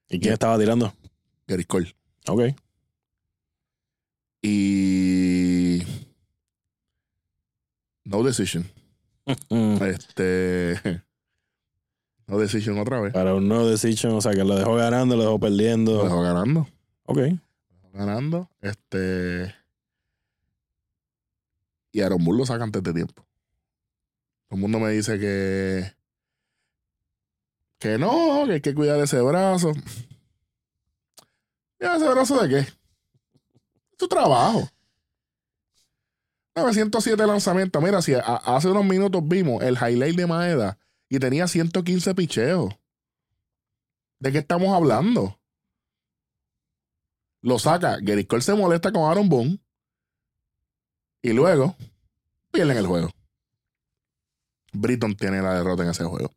¿Y 0.08 0.20
quién 0.20 0.34
estaba 0.34 0.58
tirando? 0.58 0.92
Gary 1.48 1.64
Cole. 1.64 1.94
Ok. 2.28 2.42
Y. 4.42 5.82
No 8.04 8.22
decision. 8.22 8.66
Este. 9.82 11.02
No 12.26 12.38
decision 12.38 12.78
otra 12.78 13.00
vez. 13.00 13.12
Para 13.12 13.34
un 13.34 13.48
no 13.48 13.66
decision, 13.66 14.14
o 14.14 14.20
sea, 14.20 14.32
que 14.32 14.44
lo 14.44 14.56
dejó 14.56 14.74
ganando, 14.74 15.16
lo 15.16 15.22
dejó 15.22 15.32
Lo 15.34 15.40
perdiendo. 15.40 16.02
dejó 16.02 16.22
ganando. 16.22 16.66
Ok. 17.04 17.16
Lo 17.18 17.24
dejó 17.24 17.90
ganando. 17.92 18.48
Este. 18.60 19.54
Y 21.92 22.00
Aaron 22.00 22.24
Bull 22.24 22.38
lo 22.38 22.46
saca 22.46 22.64
antes 22.64 22.82
de 22.82 22.92
tiempo. 22.94 23.22
Todo 24.48 24.56
el 24.56 24.60
mundo 24.60 24.78
me 24.78 24.90
dice 24.90 25.18
que. 25.18 25.92
Que 27.78 27.98
no, 27.98 28.44
que 28.46 28.52
hay 28.54 28.60
que 28.60 28.74
cuidar 28.74 28.98
ese 29.00 29.20
brazo. 29.20 29.72
¿Y 31.80 31.84
ese 31.84 32.08
brazo 32.08 32.40
de 32.42 32.48
qué? 32.48 32.58
Es 32.58 33.96
tu 33.98 34.06
trabajo. 34.08 34.68
907 36.54 37.26
lanzamientos. 37.26 37.82
Mira, 37.82 38.02
si 38.02 38.14
hace 38.14 38.68
unos 38.68 38.84
minutos 38.84 39.22
vimos 39.26 39.62
el 39.62 39.76
highlight 39.76 40.16
de 40.16 40.26
Maeda 40.26 40.78
y 41.08 41.18
tenía 41.18 41.48
115 41.48 42.14
picheos. 42.14 42.74
¿De 44.18 44.32
qué 44.32 44.38
estamos 44.38 44.74
hablando? 44.74 45.38
Lo 47.40 47.58
saca. 47.58 47.98
Gary 48.00 48.26
se 48.40 48.54
molesta 48.54 48.92
con 48.92 49.10
Aaron 49.10 49.28
Boone. 49.28 49.58
Y 51.22 51.32
luego 51.32 51.76
pierden 52.52 52.76
el 52.76 52.86
juego. 52.86 53.10
Britton 54.72 55.14
tiene 55.16 55.42
la 55.42 55.54
derrota 55.54 55.82
en 55.82 55.90
ese 55.90 56.04
juego. 56.04 56.30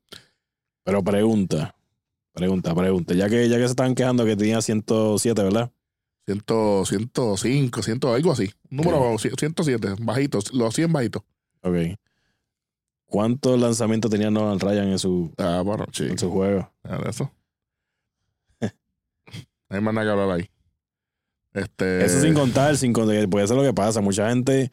Pero 0.83 1.03
pregunta, 1.03 1.75
pregunta, 2.33 2.75
pregunta. 2.75 3.13
Ya 3.13 3.29
que, 3.29 3.47
ya 3.49 3.57
que 3.57 3.63
se 3.63 3.71
estaban 3.71 3.95
quejando 3.95 4.25
que 4.25 4.35
tenía 4.35 4.61
107, 4.61 5.41
¿verdad? 5.41 5.71
100, 6.27 6.43
105, 6.85 7.81
100, 7.83 7.99
algo 8.05 8.31
así. 8.31 8.51
Número 8.69 9.17
107, 9.17 9.95
bajitos, 9.99 10.53
los 10.53 10.73
100 10.73 10.91
bajitos. 10.91 11.21
Ok. 11.61 11.75
¿Cuántos 13.05 13.59
lanzamientos 13.59 14.09
tenía 14.11 14.31
Nolan 14.31 14.59
Ryan 14.59 14.87
en 14.89 14.99
su, 14.99 15.31
Ah, 15.37 15.61
bueno, 15.63 15.85
sí. 15.91 16.05
en 16.05 16.17
su 16.17 16.31
juego? 16.31 16.71
De 16.83 17.09
eso. 17.09 17.31
No 18.61 18.69
hay 19.69 19.81
más 19.81 19.93
nada 19.93 20.05
que 20.07 20.11
hablar 20.11 20.39
ahí. 20.39 20.49
Este. 21.53 22.03
Eso 22.03 22.19
sin 22.19 22.33
contar, 22.33 22.75
sin 22.75 22.91
contar, 22.91 23.15
eso 23.15 23.29
es 23.41 23.49
lo 23.51 23.63
que 23.63 23.73
pasa. 23.73 24.01
Mucha 24.01 24.29
gente 24.29 24.71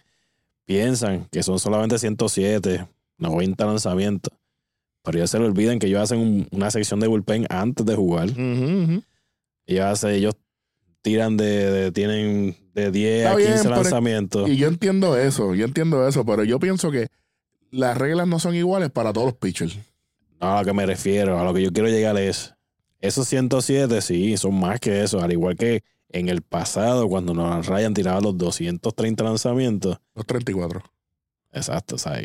piensan 0.64 1.26
que 1.30 1.42
son 1.42 1.58
solamente 1.58 1.98
107, 1.98 2.88
90 3.18 3.66
lanzamientos. 3.66 4.32
Pero 5.04 5.18
ya 5.18 5.26
se 5.26 5.38
le 5.38 5.46
olvidan 5.46 5.78
que 5.78 5.86
ellos 5.88 6.00
hacen 6.00 6.18
un- 6.18 6.48
una 6.50 6.70
sección 6.70 6.98
de 7.00 7.08
bullpen 7.08 7.46
antes 7.50 7.84
de 7.84 7.94
jugar. 7.94 8.30
Ujú, 8.30 8.40
ujú. 8.84 9.02
Ellos, 9.66 9.84
hacen- 9.84 10.10
ellos 10.14 10.34
tiran 11.02 11.36
de, 11.36 11.70
de- 11.70 11.92
tienen 11.92 12.56
de 12.74 12.90
10 12.90 13.18
Está 13.18 13.32
a 13.32 13.36
15 13.36 13.50
bien, 13.52 13.62
pero- 13.64 13.74
lanzamientos. 13.76 14.48
Y 14.48 14.56
yo 14.56 14.68
entiendo 14.68 15.16
eso, 15.18 15.54
yo 15.54 15.64
entiendo 15.64 16.06
eso, 16.08 16.24
pero 16.24 16.44
yo 16.44 16.58
pienso 16.58 16.90
que 16.90 17.08
las 17.70 17.96
reglas 17.98 18.26
no 18.28 18.38
son 18.38 18.54
iguales 18.54 18.90
para 18.90 19.12
todos 19.12 19.26
los 19.26 19.36
pitchers. 19.36 19.76
No, 20.40 20.56
a 20.56 20.60
lo 20.60 20.64
que 20.66 20.72
me 20.72 20.86
refiero, 20.86 21.38
a 21.38 21.44
lo 21.44 21.52
que 21.54 21.62
yo 21.62 21.72
quiero 21.72 21.88
llegar 21.88 22.16
es, 22.18 22.54
esos 23.00 23.26
107 23.28 24.00
sí, 24.00 24.36
son 24.36 24.54
más 24.58 24.80
que 24.80 25.02
eso, 25.02 25.20
al 25.20 25.32
igual 25.32 25.56
que 25.56 25.82
en 26.10 26.28
el 26.28 26.42
pasado, 26.42 27.08
cuando 27.08 27.32
Nolan 27.34 27.62
Ryan 27.64 27.94
tiraba 27.94 28.20
los 28.20 28.36
230 28.36 29.24
lanzamientos, 29.24 29.98
Los 30.14 30.26
34. 30.26 30.82
exacto, 31.52 31.94
o 31.94 31.98
sea, 31.98 32.20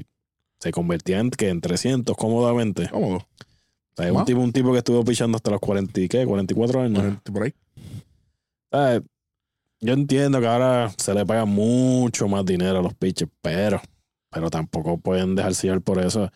se 0.60 0.72
convertía 0.72 1.20
en, 1.20 1.30
que 1.32 1.50
en 1.50 1.62
300 1.62 2.16
cómodamente. 2.18 2.90
Cómodo. 2.90 3.18
O 3.98 4.02
sea, 4.04 4.12
un 4.14 4.26
tipo, 4.26 4.40
un 4.42 4.52
tipo 4.52 4.72
que 4.74 4.80
estuvo 4.80 5.04
pichando 5.06 5.38
hasta 5.38 5.52
los 5.52 5.60
40, 5.60 6.02
y 6.02 6.08
¿qué? 6.10 6.26
44 6.26 6.82
años. 6.82 7.18
Por 7.32 7.44
ahí. 7.44 7.54
Yo 9.80 9.94
entiendo 9.94 10.40
que 10.40 10.48
ahora 10.48 10.92
se 10.98 11.14
le 11.14 11.26
paga 11.26 11.46
mucho 11.46 12.28
más 12.28 12.46
dinero 12.46 12.80
a 12.80 12.82
los 12.82 12.94
pitchers, 12.96 13.32
pero, 13.42 13.80
pero 14.32 14.50
tampoco 14.50 14.98
pueden 14.98 15.36
dejarse 15.36 15.68
llevar 15.68 15.82
por 15.82 16.00
eso. 16.00 16.32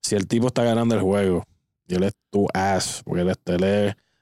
Si 0.00 0.14
el 0.14 0.26
tipo 0.26 0.48
está 0.48 0.62
ganando 0.64 0.94
el 0.94 1.00
juego 1.00 1.44
y 1.86 1.94
él 1.94 2.02
es 2.04 2.12
tu 2.30 2.46
ass, 2.52 3.02
porque 3.04 3.22
él, 3.22 3.30
es- 3.30 3.38
él 3.46 3.64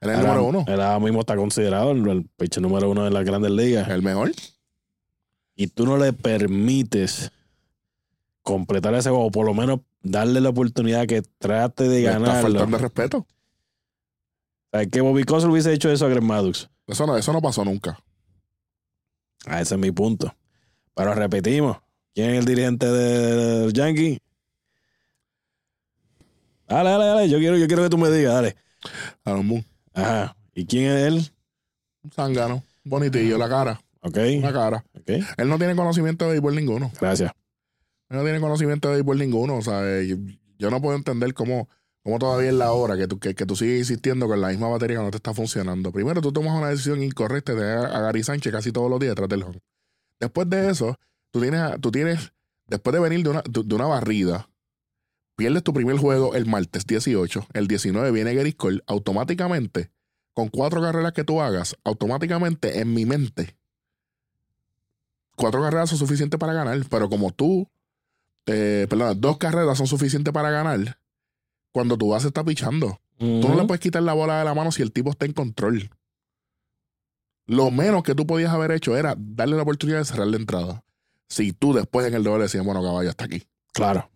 el 0.01 0.11
ahora- 0.11 0.23
número 0.23 0.45
uno. 0.45 0.65
Él 0.69 0.81
ahora 0.81 1.01
mismo 1.01 1.21
está 1.21 1.37
considerado 1.37 1.91
el, 1.91 2.07
el 2.09 2.25
pitcher 2.37 2.63
número 2.63 2.89
uno 2.91 3.05
de 3.05 3.11
las 3.11 3.25
grandes 3.25 3.51
ligas. 3.51 3.89
El 3.89 4.03
mejor. 4.03 4.31
Y 5.57 5.67
tú 5.67 5.85
no 5.85 5.99
le 5.99 6.13
permites 6.13 7.33
completar 8.43 8.95
ese 8.95 9.11
juego, 9.11 9.27
o 9.27 9.31
por 9.31 9.45
lo 9.47 9.53
menos 9.53 9.81
darle 10.03 10.41
la 10.41 10.49
oportunidad 10.51 11.07
que 11.07 11.23
trate 11.39 11.85
de 11.85 12.03
Le 12.03 12.07
está 12.13 12.43
faltando 12.43 12.79
respeto. 12.79 13.19
O 13.19 13.27
sea, 14.79 14.87
que 14.87 15.01
Bobby 15.01 15.25
Cosell 15.25 15.51
hubiese 15.51 15.73
hecho 15.73 15.91
eso 15.91 16.07
a 16.07 16.09
Greg 16.09 16.23
Maddux. 16.23 16.71
Eso 16.91 17.07
no, 17.07 17.17
eso 17.17 17.33
no 17.33 17.41
pasó 17.41 17.65
nunca. 17.65 17.99
Ah, 19.47 19.61
ese 19.61 19.75
es 19.75 19.81
mi 19.81 19.91
punto. 19.91 20.35
Pero 20.95 21.15
repetimos. 21.15 21.79
¿Quién 22.15 22.31
es 22.31 22.41
el 22.41 22.45
dirigente 22.45 22.87
de 22.87 23.65
los 23.65 23.73
Yankees? 23.73 24.19
Dale, 26.69 26.91
dale, 26.91 27.05
dale. 27.05 27.29
Yo 27.29 27.39
quiero, 27.39 27.57
yo 27.57 27.67
quiero 27.67 27.83
que 27.83 27.91
tú 27.91 27.99
me 27.99 28.11
digas, 28.11 28.35
dale. 28.35 28.57
Aaron 29.25 29.49
Boone. 29.49 29.67
Ajá. 29.95 30.37
¿Y 30.55 30.67
quién 30.67 30.91
es 30.91 31.03
él? 31.07 31.33
Un 32.03 32.11
zángano. 32.11 32.63
Bonitillo, 32.85 33.39
la 33.39 33.49
cara. 33.49 33.81
Ok. 34.03 34.19
Una 34.39 34.53
cara. 34.53 34.85
Ok. 34.99 35.11
Él 35.37 35.49
no 35.49 35.59
tiene 35.59 35.77
conocimiento 35.77 36.25
de 36.25 36.33
béisbol 36.33 36.57
ninguno. 36.57 36.91
Gracias. 37.01 37.33
Él 38.09 38.17
no 38.17 38.25
tiene 38.25 38.41
conocimiento 38.41 38.89
de 38.89 38.95
béisbol 38.95 39.19
ninguno. 39.19 39.57
O 39.57 39.63
sea, 39.63 39.83
eh, 39.85 40.07
yo, 40.09 40.17
yo 40.59 40.71
no 40.71 40.81
puedo 40.81 40.97
entender 40.97 41.35
cómo, 41.35 41.69
cómo 42.03 42.19
todavía 42.19 42.51
es 42.51 42.55
la 42.55 42.73
hora 42.73 42.97
que 42.97 43.07
tú, 43.07 43.19
que, 43.19 43.35
que 43.35 43.47
tú 43.47 43.57
sigues 43.57 43.79
insistiendo 43.79 44.27
con 44.27 44.41
la 44.41 44.49
misma 44.49 44.69
batería 44.69 44.99
que 44.99 45.05
no 45.05 45.11
te 45.11 45.19
está 45.19 45.35
funcionando. 45.35 45.93
Primero, 45.93 46.21
tú 46.21 46.33
tomas 46.33 46.57
una 46.57 46.69
decisión 46.69 47.03
incorrecta 47.03 47.55
de 47.55 47.73
a 47.73 48.01
Gary 48.01 48.23
Sánchez 48.23 48.53
casi 48.53 48.73
todos 48.73 48.91
los 48.91 49.01
días 49.01 49.15
detrás 49.15 49.43
home. 49.43 49.61
Después 50.19 50.49
de 50.51 50.71
eso, 50.71 50.99
tú 51.31 51.41
tienes, 51.41 51.81
tú 51.81 51.91
tienes 51.91 52.33
después 52.67 52.95
de 52.95 53.01
venir 53.01 53.23
de 53.23 53.31
una, 53.31 53.43
de 53.49 53.75
una 53.75 53.87
barrida, 53.87 54.49
pierdes 55.37 55.63
tu 55.63 55.73
primer 55.73 55.97
juego 55.97 56.35
el 56.35 56.47
martes 56.47 56.87
18, 56.87 57.49
el 57.55 57.67
19 57.67 58.11
viene 58.13 58.35
Gary 58.35 58.53
Cole, 58.53 58.83
automáticamente, 58.87 59.91
con 60.35 60.49
cuatro 60.49 60.81
carreras 60.81 61.13
que 61.13 61.25
tú 61.25 61.41
hagas, 61.41 61.77
automáticamente 61.85 62.81
en 62.81 62.95
mi 62.95 63.07
mente, 63.07 63.57
cuatro 65.35 65.63
carreras 65.63 65.91
son 65.91 65.99
suficientes 65.99 66.39
para 66.39 66.53
ganar, 66.53 66.79
pero 66.89 67.09
como 67.09 67.33
tú, 67.33 67.69
eh, 68.47 68.87
perdón, 68.89 69.21
dos 69.21 69.39
carreras 69.39 69.79
son 69.79 69.87
suficientes 69.87 70.33
para 70.33 70.51
ganar, 70.51 71.00
cuando 71.73 71.97
tu 71.97 72.11
base 72.11 72.29
está 72.29 72.45
pichando. 72.45 73.01
Tú 73.19 73.49
no 73.49 73.55
le 73.55 73.67
puedes 73.67 73.81
quitar 73.81 74.03
la 74.03 74.15
bola 74.15 74.39
de 74.39 74.47
la 74.47 74.55
mano 74.55 74.73
si 74.73 74.81
el 74.81 74.93
tipo 74.93 75.11
está 75.11 75.27
en 75.27 75.35
control. 75.35 75.91
Lo 77.47 77.71
menos 77.71 78.03
que 78.03 78.15
tú 78.15 78.27
podías 78.27 78.51
haber 78.51 78.71
hecho 78.71 78.97
era 78.97 79.15
darle 79.19 79.57
la 79.57 79.63
oportunidad 79.63 79.99
de 79.99 80.05
cerrar 80.07 80.29
la 80.29 80.37
entrada. 80.37 80.85
Si 81.29 81.53
tú 81.53 81.75
después 81.75 82.07
en 82.07 82.15
el 82.15 82.23
doble 82.23 82.45
decías, 82.45 82.65
bueno, 82.65 82.83
caballo, 82.83 83.11
hasta 83.11 83.25
aquí. 83.25 83.43
Claro. 83.73 84.11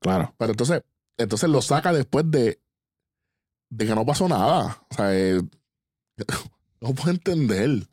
Claro. 0.00 0.34
Pero 0.38 0.52
entonces, 0.52 0.82
entonces 1.16 1.48
lo 1.50 1.62
saca 1.62 1.92
después 1.92 2.28
de, 2.30 2.60
de 3.70 3.86
que 3.86 3.94
no 3.94 4.04
pasó 4.04 4.28
nada. 4.28 4.82
O 4.90 4.94
sea, 4.94 5.14
eh, 5.16 5.40
no 6.80 6.94
puedo 6.94 7.10
entender. 7.10 7.86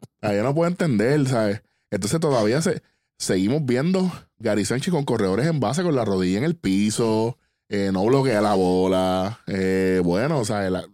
O 0.00 0.06
sea, 0.20 0.34
yo 0.34 0.42
no 0.42 0.54
puedo 0.54 0.68
entender, 0.68 1.28
¿sabes? 1.28 1.62
Entonces 1.90 2.18
todavía 2.18 2.60
se, 2.62 2.82
seguimos 3.18 3.64
viendo 3.64 4.10
Gary 4.38 4.64
Sánchez 4.64 4.92
con 4.92 5.04
corredores 5.04 5.46
en 5.46 5.60
base 5.60 5.82
con 5.82 5.94
la 5.94 6.04
rodilla 6.04 6.38
en 6.38 6.44
el 6.44 6.56
piso, 6.56 7.38
eh, 7.68 7.90
no 7.92 8.04
bloquea 8.06 8.40
la 8.40 8.54
bola. 8.54 9.40
eh, 9.46 10.00
bueno, 10.04 10.40
o 10.40 10.44
sea, 10.44 10.68
la, 10.70 10.84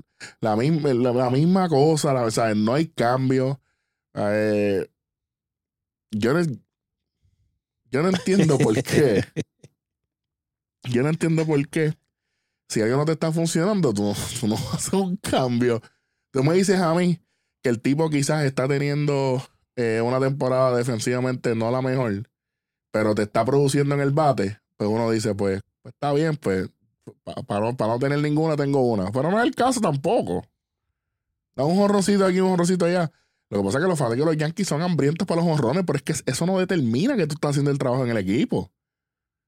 la, 0.40 0.56
misma, 0.56 0.92
la, 0.94 1.12
la 1.12 1.30
misma 1.30 1.68
cosa, 1.68 2.12
la- 2.12 2.30
sea, 2.30 2.54
no 2.54 2.74
hay 2.74 2.88
cambio. 2.88 3.60
Eh, 4.14 4.86
yo 6.12 6.34
no, 6.34 6.40
yo 7.90 8.02
no 8.02 8.08
entiendo 8.08 8.58
por 8.58 8.74
qué. 8.82 9.24
Yo 10.90 11.02
no 11.02 11.10
entiendo 11.10 11.44
por 11.44 11.68
qué. 11.68 11.92
Si 12.68 12.80
algo 12.80 12.96
no 12.96 13.04
te 13.04 13.12
está 13.12 13.30
funcionando, 13.30 13.92
tú, 13.92 14.14
tú 14.40 14.48
no 14.48 14.54
haces 14.72 14.92
un 14.94 15.16
cambio. 15.16 15.82
Tú 16.32 16.42
me 16.42 16.54
dices 16.54 16.80
a 16.80 16.94
mí 16.94 17.20
que 17.62 17.68
el 17.68 17.80
tipo 17.82 18.08
quizás 18.08 18.44
está 18.44 18.66
teniendo 18.66 19.42
eh, 19.76 20.00
una 20.02 20.18
temporada 20.20 20.74
defensivamente 20.76 21.54
no 21.54 21.70
la 21.70 21.82
mejor, 21.82 22.30
pero 22.92 23.14
te 23.14 23.22
está 23.22 23.44
produciendo 23.44 23.94
en 23.94 24.00
el 24.00 24.10
bate. 24.12 24.58
Pues 24.78 24.88
uno 24.88 25.10
dice, 25.10 25.34
pues, 25.34 25.60
pues 25.82 25.94
está 25.94 26.12
bien, 26.12 26.36
pues 26.36 26.68
pa- 27.24 27.34
para 27.42 27.72
para 27.72 27.92
no 27.94 27.98
tener 27.98 28.18
ninguna 28.20 28.56
tengo 28.56 28.80
una. 28.82 29.10
Pero 29.12 29.30
no 29.30 29.38
es 29.40 29.44
el 29.46 29.54
caso 29.54 29.80
tampoco. 29.80 30.44
Da 31.56 31.64
un 31.64 31.76
jorrocito 31.76 32.24
aquí, 32.26 32.40
un 32.40 32.50
jorrocito 32.50 32.84
allá. 32.84 33.10
Lo 33.50 33.58
que 33.58 33.64
pasa 33.64 33.78
es 33.78 33.84
que 33.84 33.88
los 33.88 33.98
fanáticos 33.98 34.26
de 34.26 34.32
los 34.32 34.40
Yankees 34.40 34.68
son 34.68 34.82
hambrientos 34.82 35.26
para 35.26 35.42
los 35.42 35.50
honrones, 35.50 35.82
pero 35.86 35.96
es 35.96 36.02
que 36.02 36.14
eso 36.30 36.46
no 36.46 36.58
determina 36.58 37.16
que 37.16 37.26
tú 37.26 37.34
estás 37.34 37.50
haciendo 37.50 37.70
el 37.70 37.78
trabajo 37.78 38.04
en 38.04 38.10
el 38.10 38.16
equipo. 38.18 38.70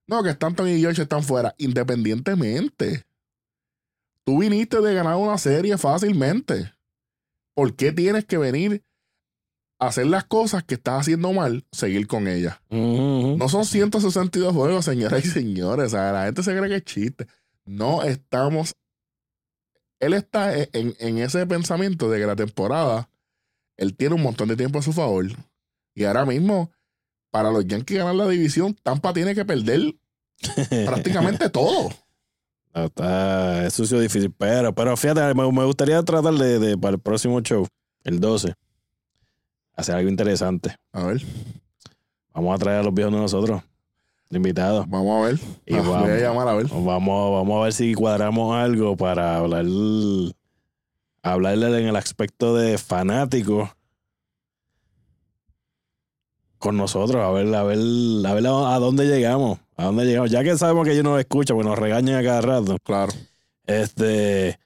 No, 0.09 0.23
que 0.23 0.31
Stanton 0.31 0.69
y 0.69 0.81
George 0.81 1.03
están 1.03 1.23
fuera, 1.23 1.55
independientemente. 1.59 3.05
Tú 4.25 4.39
viniste 4.41 4.81
de 4.81 4.95
ganar 4.95 5.17
una 5.17 5.39
serie 5.39 5.79
fácilmente. 5.79 6.73
¿Por 7.55 7.77
qué 7.77 7.93
tienes 7.93 8.25
que 8.25 8.39
venir 8.39 8.85
hacer 9.87 10.07
las 10.07 10.25
cosas 10.25 10.63
que 10.65 10.75
estás 10.75 11.01
haciendo 11.03 11.33
mal, 11.33 11.65
seguir 11.73 12.07
con 12.07 12.29
ellas? 12.29 12.57
Ujú. 12.71 13.37
No 13.39 13.49
son 13.49 13.65
162 13.65 14.53
juegos, 14.55 14.85
señoras 14.85 15.25
y 15.25 15.29
señores. 15.29 15.87
O 15.87 15.91
sea, 15.91 16.13
la 16.13 16.25
gente 16.27 16.43
se 16.43 16.57
cree 16.57 16.69
que 16.69 16.77
es 16.77 16.85
chiste. 16.85 17.27
No 17.65 18.03
estamos. 18.03 18.75
Él 20.01 20.15
está 20.15 20.57
en, 20.57 20.69
en- 20.73 20.95
en 20.99 21.19
ese 21.19 21.47
pensamiento 21.47 22.11
de 22.11 22.19
que 22.21 22.27
la 22.27 22.37
temporada, 22.37 23.09
él 23.77 23.95
tiene 23.97 24.15
un 24.15 24.23
montón 24.23 24.49
de 24.49 24.57
tiempo 24.57 24.79
a 24.79 24.83
su 24.83 24.93
favor. 24.93 25.27
Y 25.95 26.05
ahora 26.05 26.25
mismo, 26.27 26.71
para 27.31 27.51
los 27.51 27.67
Yankees 27.67 27.99
ganar 27.99 28.15
la 28.15 28.29
división, 28.29 28.77
Tampa 28.83 29.13
tiene 29.13 29.35
que 29.35 29.45
perder 29.45 29.95
prácticamente 30.87 31.49
todo. 31.51 31.91
No, 32.75 32.85
está, 32.87 33.67
es 33.67 33.75
sucio 33.75 34.01
difícil. 34.01 34.33
Pero, 34.37 34.75
pero 34.75 34.97
fíjate, 34.97 35.21
me, 35.35 35.51
me 35.53 35.65
gustaría 35.65 36.03
tratar 36.03 36.35
de, 36.35 36.59
de, 36.59 36.79
para 36.79 36.95
el 36.95 37.01
próximo 37.01 37.41
show, 37.43 37.67
el 38.05 38.19
12, 38.19 38.55
hacer 39.77 39.95
algo 39.97 40.09
interesante. 40.11 40.77
A 40.93 41.05
ver, 41.05 41.23
Vamos 42.35 42.55
a 42.55 42.59
traer 42.59 42.81
a 42.81 42.83
los 42.83 42.95
viejos 42.95 43.13
de 43.13 43.21
nosotros, 43.21 43.63
de 44.31 44.37
invitados. 44.39 44.89
vamos 44.89 45.23
a 45.23 45.27
ver. 45.29 45.39
Y 45.67 45.75
Ah, 45.75 45.83
vamos. 45.83 46.01
Voy 46.03 46.11
a 46.13 46.19
llamar 46.21 46.49
a 46.49 46.55
ver. 46.55 46.67
Vamos, 46.69 47.33
vamos 47.33 47.61
a 47.61 47.65
ver 47.65 47.73
si 47.75 47.93
cuadramos 47.95 48.57
algo 48.57 48.97
para 48.97 49.37
hablar, 49.37 49.67
hablarle 51.23 51.79
en 51.81 51.89
el 51.89 51.97
aspecto 51.97 52.55
de 52.57 52.79
fanático 52.79 53.71
con 56.59 56.77
nosotros, 56.77 57.23
a 57.23 57.31
ver, 57.33 57.53
a 57.55 57.65
ver, 57.65 57.79
a 58.27 58.35
ver 58.35 58.47
a, 58.47 58.75
a 58.75 58.79
dónde 58.79 59.07
llegamos, 59.07 59.59
a 59.77 59.85
dónde 59.87 60.05
llegamos. 60.07 60.31
Ya 60.31 60.45
que 60.45 60.57
sabemos 60.57 60.87
que 60.87 60.93
ellos 60.93 61.05
nos 61.05 61.19
escuchan, 61.19 61.57
pues 61.57 61.67
nos 61.67 61.79
regañan 61.79 62.15
a 62.17 62.23
cada 62.23 62.41
rato. 62.41 62.77
Claro. 62.85 63.13
Este, 63.67 64.59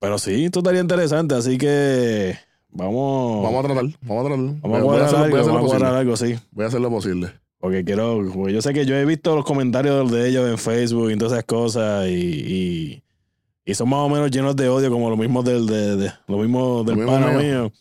pero 0.00 0.18
sí, 0.18 0.44
esto 0.44 0.58
estaría 0.58 0.80
interesante, 0.80 1.34
así 1.36 1.56
que 1.56 2.36
vamos, 2.76 3.42
Vamos 3.44 3.64
a 3.64 3.68
tratar. 3.68 3.84
Vamos 4.02 4.24
a 4.24 4.28
tratar. 4.28 4.44
vamos 4.62 4.64
a 4.64 4.68
Voy- 4.84 5.00
hacer, 5.00 5.18
voy 5.18 5.22
a 5.22 5.24
algo, 5.24 5.66
hacer 5.66 5.80
lo 5.80 5.86
a 5.86 5.98
algo, 5.98 6.16
sí. 6.16 6.38
Voy 6.52 6.64
a 6.64 6.68
hacer 6.68 6.80
lo 6.80 6.90
posible. 6.90 7.32
Porque 7.58 7.84
quiero, 7.84 8.22
porque 8.34 8.52
yo 8.52 8.62
sé 8.62 8.72
que 8.74 8.84
yo 8.86 8.94
he 8.94 9.04
visto 9.04 9.34
los 9.34 9.44
comentarios 9.44 10.10
de 10.12 10.28
ellos 10.28 10.48
en 10.48 10.58
Facebook 10.58 11.10
y 11.10 11.16
todas 11.16 11.32
esas 11.32 11.44
cosas 11.44 12.06
y, 12.08 12.12
y, 12.12 13.02
y 13.64 13.74
son 13.74 13.88
más 13.88 14.00
o 14.00 14.08
menos 14.08 14.30
llenos 14.30 14.54
de 14.54 14.68
odio 14.68 14.90
como 14.90 15.08
los 15.10 15.18
mismos 15.18 15.44
del, 15.44 15.66
de, 15.66 15.96
de- 15.96 16.12
lo 16.28 16.38
mismo 16.38 16.84
del 16.84 16.96
mismo 16.96 17.12
pana 17.12 17.28
mío. 17.28 17.38
mío. 17.40 17.72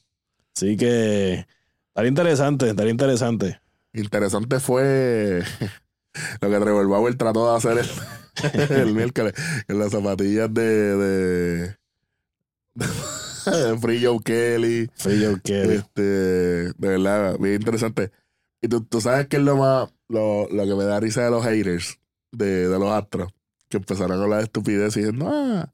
Así 0.56 0.78
que 0.78 1.46
estaría 1.90 2.10
interesante, 2.10 2.70
estaría 2.70 2.92
interesante. 2.92 3.60
Interesante 3.94 4.60
fue 4.60 5.42
lo 6.42 6.50
que 6.50 6.60
Trevor 6.60 6.88
Bauer 6.88 7.16
trató 7.16 7.52
de 7.52 7.58
hacer 7.58 7.78
el, 7.78 8.72
el 8.78 8.94
miércoles 8.94 9.34
en 9.68 9.78
las 9.80 9.92
zapatillas 9.92 10.52
de 10.54 11.76
Free 13.82 14.04
Joe 14.04 14.20
Kelly. 14.24 14.90
Free 14.96 15.24
Joe 15.24 15.40
Kelly. 15.44 15.76
Este, 15.76 16.02
de 16.02 16.74
verdad, 16.78 17.38
bien 17.40 17.56
interesante. 17.56 18.12
Y 18.62 18.68
tú, 18.68 18.82
tú 18.84 19.02
sabes 19.02 19.28
que 19.28 19.38
es 19.38 19.44
lo 19.44 19.56
más, 19.58 19.90
lo, 20.10 20.48
lo 20.50 20.64
que 20.66 20.76
me 20.76 20.86
da 20.86 21.00
risa 21.00 21.24
de 21.24 21.32
los 21.32 21.44
haters, 21.46 22.00
de, 22.32 22.68
de 22.68 22.80
los 22.80 22.92
astros, 22.92 23.32
que 23.70 23.78
empezaron 23.78 24.20
a 24.20 24.24
hablar 24.24 24.40
de 24.40 24.46
estupidez 24.46 24.96
y 24.98 25.02
diciendo, 25.02 25.28
ah, 25.30 25.72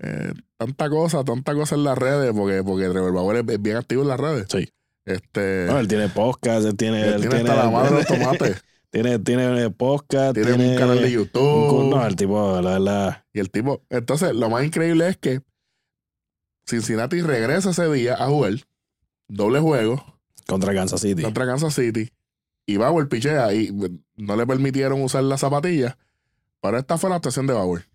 eh, 0.00 0.32
tanta 0.58 0.88
cosa, 0.90 1.24
tanta 1.24 1.54
cosa 1.54 1.74
en 1.74 1.84
las 1.84 1.96
redes, 1.96 2.32
porque, 2.34 2.62
porque 2.62 2.88
Trevor 2.88 3.12
Bauer 3.12 3.36
es, 3.38 3.54
es 3.54 3.62
bien 3.62 3.76
activo 3.76 4.02
en 4.02 4.08
las 4.08 4.20
redes. 4.20 4.46
Sí. 4.50 4.68
Este, 5.04 5.66
No, 5.68 5.78
él 5.78 5.88
tiene 5.88 6.08
podcast, 6.08 6.66
él 6.66 6.76
tiene. 6.76 7.02
él 7.06 7.14
él 7.14 7.20
tiene 7.28 7.36
hasta 7.50 7.64
la 7.64 7.70
madre 7.70 7.90
de 7.90 7.96
los 7.96 8.06
tomates. 8.06 8.64
Tiene, 8.90 9.18
tiene 9.20 9.70
podcast. 9.70 10.34
tiene, 10.34 10.52
un 10.52 10.76
canal 10.78 11.00
de 11.00 11.10
YouTube. 11.10 11.40
un- 11.72 11.90
No, 11.90 12.06
el 12.06 12.14
tipo, 12.14 12.60
la 12.60 12.78
verdad. 12.78 13.24
Y 13.32 13.40
el 13.40 13.50
tipo, 13.50 13.82
entonces, 13.88 14.34
lo 14.34 14.50
más 14.50 14.64
increíble 14.64 15.08
es 15.08 15.16
que 15.16 15.40
Cincinnati 16.64 17.20
regresa 17.22 17.70
ese 17.70 17.90
día 17.90 18.14
a 18.14 18.26
jugar 18.28 18.54
doble 19.28 19.60
juego 19.60 20.20
Contra 20.46 20.74
Kansas 20.74 21.00
City. 21.00 21.22
contra 21.22 21.46
Kansas 21.46 21.74
City 21.74 22.10
y 22.66 22.76
Bauer 22.76 23.08
pichea 23.08 23.52
y 23.52 23.70
no 24.16 24.36
le 24.36 24.46
permitieron 24.46 25.02
usar 25.02 25.24
las 25.24 25.40
zapatillas. 25.40 25.96
Pero 26.60 26.78
esta 26.78 26.96
fue 26.98 27.10
la 27.10 27.16
actuación 27.16 27.46
de 27.46 27.54
Bauer. 27.54 27.88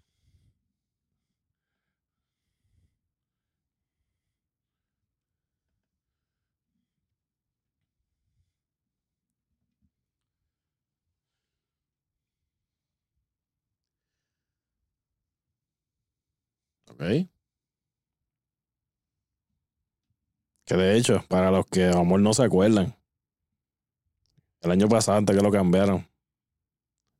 Ok. 16.89 17.28
Que 20.68 20.76
de 20.76 20.97
hecho, 20.97 21.24
para 21.30 21.49
los 21.49 21.65
que 21.65 21.86
a 21.86 21.93
lo 21.93 22.03
mejor 22.03 22.20
no 22.20 22.34
se 22.34 22.43
acuerdan, 22.43 22.93
el 24.59 24.72
año 24.72 24.89
pasado, 24.89 25.18
antes 25.18 25.34
que 25.34 25.41
lo 25.41 25.49
cambiaron, 25.49 26.05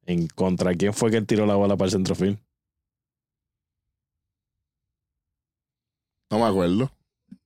¿en 0.06 0.28
contra 0.28 0.76
quién 0.76 0.94
fue 0.94 1.10
que 1.10 1.18
él 1.18 1.26
tiró 1.26 1.46
la 1.46 1.56
bola 1.56 1.78
para 1.78 1.86
el 1.86 1.92
centrofield? 1.94 2.38
No 6.30 6.40
me 6.40 6.46
acuerdo. 6.46 6.92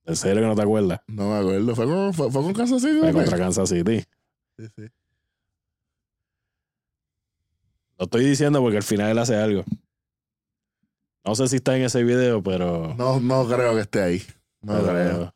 ¿En 0.05 0.15
serio 0.15 0.41
que 0.41 0.47
no 0.47 0.55
te 0.55 0.63
acuerdas? 0.63 1.01
No 1.05 1.29
me 1.29 1.37
acuerdo. 1.37 1.75
Fue 1.75 1.85
con, 1.85 2.13
fue, 2.15 2.31
fue 2.31 2.41
con 2.41 2.53
Kansas 2.53 2.81
City. 2.81 2.99
Fue 2.99 3.13
contra 3.13 3.37
Kansas 3.37 3.69
City. 3.69 4.03
Sí, 4.57 4.67
sí. 4.75 4.87
Lo 7.99 8.05
estoy 8.05 8.25
diciendo 8.25 8.59
porque 8.59 8.77
al 8.77 8.83
final 8.83 9.11
él 9.11 9.19
hace 9.19 9.35
algo. 9.35 9.63
No 11.23 11.35
sé 11.35 11.47
si 11.47 11.57
está 11.57 11.77
en 11.77 11.83
ese 11.83 12.03
video, 12.03 12.41
pero. 12.41 12.95
No, 12.95 13.19
no 13.19 13.47
creo 13.47 13.75
que 13.75 13.81
esté 13.81 14.01
ahí. 14.01 14.23
No 14.61 14.81
creo. 14.81 15.31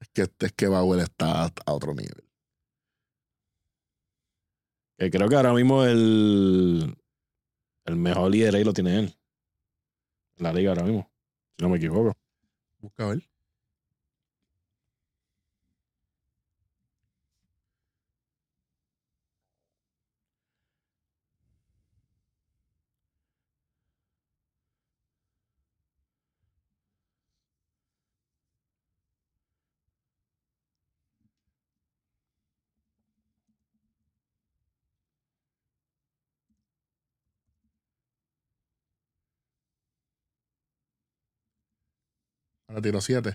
Es 0.00 0.08
que, 0.10 0.22
es 0.38 0.52
que 0.52 0.68
Bauer 0.68 1.00
está 1.00 1.46
a 1.46 1.72
otro 1.72 1.94
nivel. 1.94 2.22
que 4.98 5.10
creo 5.10 5.28
que 5.28 5.36
ahora 5.36 5.52
mismo 5.52 5.84
el, 5.84 6.96
el 7.84 7.96
mejor 7.96 8.30
líder 8.30 8.54
ahí 8.54 8.64
lo 8.64 8.72
tiene 8.72 8.98
él. 8.98 9.18
En 10.36 10.44
la 10.44 10.52
liga 10.52 10.70
ahora 10.70 10.84
mismo. 10.84 11.10
Si 11.56 11.62
no 11.62 11.68
me 11.68 11.76
equivoco. 11.76 12.16
Busca 12.78 13.04
a 13.04 13.08
ver. 13.08 13.35
Ahora 42.76 42.82
tiró 42.82 43.00
siete. 43.00 43.32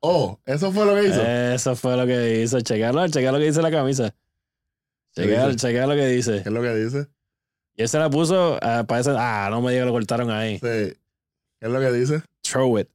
Oh, 0.00 0.40
eso 0.44 0.72
fue 0.72 0.84
lo 0.86 0.96
que 0.96 1.06
hizo. 1.06 1.22
Eso 1.22 1.76
fue 1.76 1.96
lo 1.96 2.04
que 2.04 2.42
hizo. 2.42 2.60
Checarlo, 2.60 3.06
checar 3.06 3.32
lo 3.32 3.38
que 3.38 3.44
dice 3.44 3.62
la 3.62 3.70
camisa. 3.70 4.12
Checar, 5.14 5.54
checar 5.54 5.86
lo 5.86 5.94
que 5.94 6.08
dice. 6.08 6.42
¿Qué 6.42 6.48
es 6.48 6.52
lo 6.52 6.62
que 6.62 6.74
dice? 6.74 7.06
Y 7.76 7.82
él 7.82 7.88
se 7.88 8.00
la 8.00 8.10
puso 8.10 8.58
ah, 8.60 8.82
para 8.88 9.02
ese. 9.02 9.12
Ah, 9.16 9.46
no 9.52 9.62
me 9.62 9.70
diga 9.70 9.84
que 9.84 9.86
lo 9.86 9.92
cortaron 9.92 10.32
ahí. 10.32 10.54
Sí. 10.54 10.58
¿Qué 10.58 10.96
es 11.60 11.68
lo 11.70 11.78
que 11.78 11.92
dice? 11.92 12.22
Throw 12.42 12.76
it. 12.80 12.88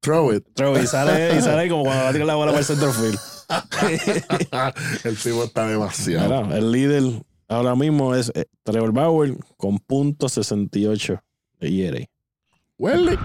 Throw 0.00 0.32
it. 0.32 0.46
Throw 0.54 0.78
it. 0.78 0.84
Y 0.84 0.86
sale, 0.86 1.36
y 1.36 1.42
sale 1.42 1.68
como 1.68 1.82
cuando 1.82 2.04
va 2.04 2.08
a 2.08 2.12
tirar 2.12 2.26
la 2.26 2.34
bola 2.34 2.52
para 2.52 2.60
el 2.60 2.64
centrofield. 2.64 3.18
el 5.04 5.18
tipo 5.18 5.44
está 5.44 5.66
demasiado. 5.66 6.44
Mira, 6.44 6.56
el 6.56 6.72
líder 6.72 7.22
ahora 7.48 7.74
mismo 7.74 8.14
es 8.14 8.32
eh, 8.34 8.46
Trevor 8.62 8.92
Bauer 8.92 9.36
con 9.58 9.78
punto 9.78 10.30
68 10.30 11.22
de 11.60 11.86
ERA. 11.86 12.06
Huele. 12.78 13.18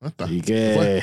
¿Dónde 0.00 0.08
está? 0.10 0.26
Y 0.32 0.40
que. 0.40 1.02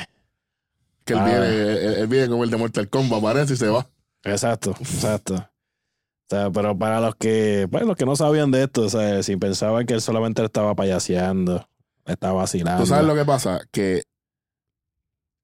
Que 1.04 1.12
él 1.14 1.18
Ah. 1.20 1.24
viene, 1.24 1.46
él, 1.46 1.78
él 2.00 2.06
viene 2.06 2.28
como 2.28 2.44
el 2.44 2.50
de 2.50 2.56
Mortal 2.58 2.88
Kombat, 2.88 3.18
aparece 3.20 3.54
y 3.54 3.56
se 3.56 3.68
va. 3.68 3.86
Exacto, 4.24 4.72
exacto. 4.80 5.34
O 5.36 6.28
sea, 6.28 6.50
pero 6.50 6.76
para 6.76 7.00
los 7.00 7.16
que, 7.16 7.66
pues, 7.70 7.84
los 7.86 7.96
que 7.96 8.04
no 8.04 8.14
sabían 8.14 8.50
de 8.50 8.64
esto, 8.64 8.82
o 8.82 8.88
sea, 8.90 9.22
si 9.22 9.36
pensaban 9.36 9.86
que 9.86 9.94
él 9.94 10.02
solamente 10.02 10.44
estaba 10.44 10.74
payaseando, 10.74 11.66
estaba 12.04 12.34
vacilando. 12.34 12.82
¿Tú 12.82 12.86
sabes 12.88 13.06
lo 13.06 13.14
que 13.14 13.24
pasa? 13.24 13.60
Que 13.70 14.02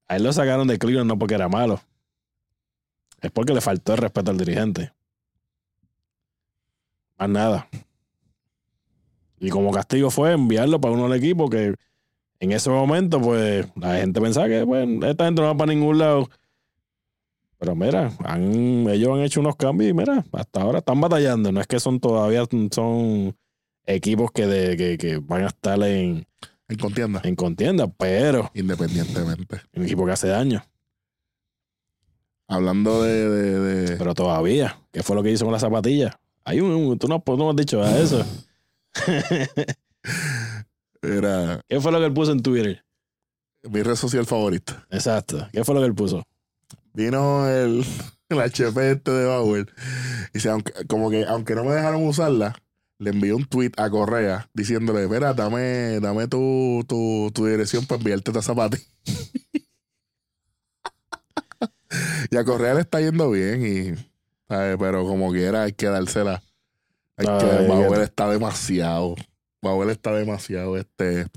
A 0.07 0.17
él 0.17 0.23
lo 0.23 0.31
sacaron 0.33 0.67
de 0.67 0.77
Cleveland 0.77 1.07
no 1.09 1.17
porque 1.17 1.33
era 1.33 1.49
malo. 1.49 1.81
Es 3.21 3.31
porque 3.31 3.53
le 3.55 3.61
faltó 3.61 3.93
el 3.93 3.97
respeto 3.97 4.29
al 4.29 4.37
dirigente. 4.37 4.93
Más 7.17 7.29
nada. 7.29 7.67
Y 9.39 9.49
como 9.49 9.71
castigo 9.71 10.11
fue 10.11 10.33
enviarlo 10.33 10.79
para 10.79 10.93
uno 10.93 11.09
del 11.09 11.17
equipo 11.17 11.49
que 11.49 11.73
en 12.39 12.51
ese 12.51 12.69
momento, 12.69 13.19
pues, 13.21 13.65
la 13.75 13.97
gente 13.97 14.19
pensaba 14.21 14.47
que, 14.47 14.63
bueno, 14.63 15.05
esta 15.07 15.25
gente 15.25 15.41
no 15.41 15.47
va 15.47 15.55
para 15.57 15.73
ningún 15.73 15.97
lado. 15.97 16.29
Pero 17.57 17.73
mira, 17.75 18.11
han, 18.25 18.87
ellos 18.89 19.09
han 19.13 19.21
hecho 19.21 19.39
unos 19.39 19.55
cambios 19.55 19.89
y 19.89 19.93
mira, 19.93 20.23
hasta 20.33 20.61
ahora 20.61 20.79
están 20.79 20.99
batallando. 20.99 21.51
No 21.51 21.61
es 21.61 21.67
que 21.67 21.79
son 21.79 21.99
todavía 21.99 22.43
son 22.71 23.35
equipos 23.85 24.31
que, 24.31 24.45
de, 24.45 24.75
que, 24.75 24.97
que 24.97 25.17
van 25.17 25.43
a 25.43 25.47
estar 25.47 25.81
en, 25.83 26.27
en 26.67 26.77
contienda, 26.77 27.21
en 27.23 27.35
contienda, 27.35 27.87
pero 27.87 28.51
independientemente. 28.53 29.61
un 29.75 29.83
equipo 29.83 30.05
que 30.05 30.11
hace 30.11 30.27
daño. 30.27 30.63
Hablando 32.47 33.01
de, 33.01 33.29
de, 33.29 33.59
de- 33.59 33.97
Pero 33.97 34.13
todavía, 34.13 34.77
¿qué 34.91 35.01
fue 35.01 35.15
lo 35.15 35.23
que 35.23 35.31
hizo 35.31 35.45
con 35.45 35.53
la 35.53 35.59
zapatilla? 35.59 36.19
Hay 36.43 36.59
un, 36.59 36.71
un- 36.71 36.99
tú 36.99 37.07
no, 37.07 37.19
tú 37.21 37.37
no 37.37 37.49
has 37.49 37.55
dicho 37.55 37.83
eso. 37.83 38.23
Era 41.05 41.61
¿Qué 41.67 41.79
fue 41.79 41.91
lo 41.91 41.99
que 41.99 42.05
él 42.05 42.13
puso 42.13 42.31
en 42.31 42.41
Twitter? 42.41 42.85
mi 43.69 43.81
red 43.81 43.95
social 43.95 44.25
favorita. 44.25 44.85
Exacto. 44.91 45.47
¿Qué 45.51 45.63
fue 45.63 45.75
lo 45.75 45.81
que 45.81 45.87
él 45.87 45.95
puso? 45.95 46.23
Vino 46.93 47.49
el, 47.49 47.85
el 48.29 48.39
HP 48.39 48.91
este 48.91 49.11
de 49.11 49.25
Bauer. 49.25 49.67
Y 50.29 50.35
dice, 50.35 50.49
aunque, 50.49 50.73
como 50.87 51.09
que 51.09 51.25
aunque 51.25 51.55
no 51.55 51.63
me 51.63 51.73
dejaron 51.73 52.05
usarla, 52.05 52.55
le 52.97 53.11
envió 53.11 53.35
un 53.35 53.45
tweet 53.45 53.71
a 53.77 53.89
Correa 53.89 54.49
diciéndole, 54.53 55.03
espera, 55.03 55.33
dame, 55.33 55.99
dame 55.99 56.27
tu, 56.27 56.83
tu, 56.87 57.31
tu 57.33 57.45
dirección 57.45 57.85
para 57.85 57.99
enviarte 57.99 58.31
esta 58.31 58.41
zapatilla. 58.41 58.83
y 62.31 62.37
a 62.37 62.43
Correa 62.43 62.75
le 62.75 62.81
está 62.81 63.01
yendo 63.01 63.31
bien 63.31 63.65
y 63.65 63.95
¿sabes? 64.47 64.77
pero 64.79 65.05
como 65.05 65.31
quiera 65.31 65.63
hay 65.63 65.73
que 65.73 65.87
dársela. 65.87 66.41
Hay 67.17 67.27
Ay, 67.27 67.39
que, 67.39 67.67
Bauer 67.67 68.01
está 68.01 68.29
demasiado. 68.29 69.15
Bauer 69.65 69.89
está 69.89 70.13
demasiado 70.13 70.77
este. 70.77 71.27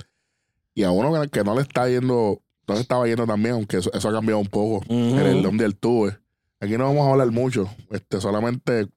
Y 0.75 0.85
a 0.85 0.91
uno 0.91 1.29
que, 1.31 1.43
no 1.43 1.55
le 1.57 1.63
está 1.63 1.89
yendo, 1.89 2.41
no 2.69 2.75
le 2.75 2.81
estaba 2.81 3.07
yendo 3.07 3.27
también, 3.27 3.55
aunque 3.55 3.79
eso, 3.79 3.93
eso 3.93 4.09
ha 4.09 4.13
cambiado 4.13 4.39
un 4.39 4.47
poco 4.47 4.85
en 4.89 5.19
el 5.19 5.43
donde 5.43 5.65
él 5.65 5.77
tuve. 5.77 6.17
Aquí 6.61 6.77
no 6.77 6.85
vamos 6.85 7.07
a 7.07 7.11
hablar 7.11 7.31
mucho, 7.31 7.69
este, 7.91 8.21
solamente 8.21 8.89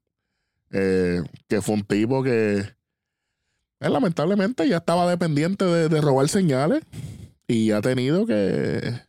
eh, 0.71 1.21
que 1.47 1.61
fue 1.61 1.75
un 1.75 1.83
tipo 1.83 2.23
que 2.23 2.59
eh, 2.59 3.89
lamentablemente 3.89 4.67
ya 4.67 4.77
estaba 4.77 5.09
dependiente 5.09 5.65
de, 5.65 5.89
de 5.89 6.01
robar 6.01 6.29
señales 6.29 6.83
y 7.47 7.71
ha 7.71 7.81
tenido 7.81 8.25
que. 8.25 8.99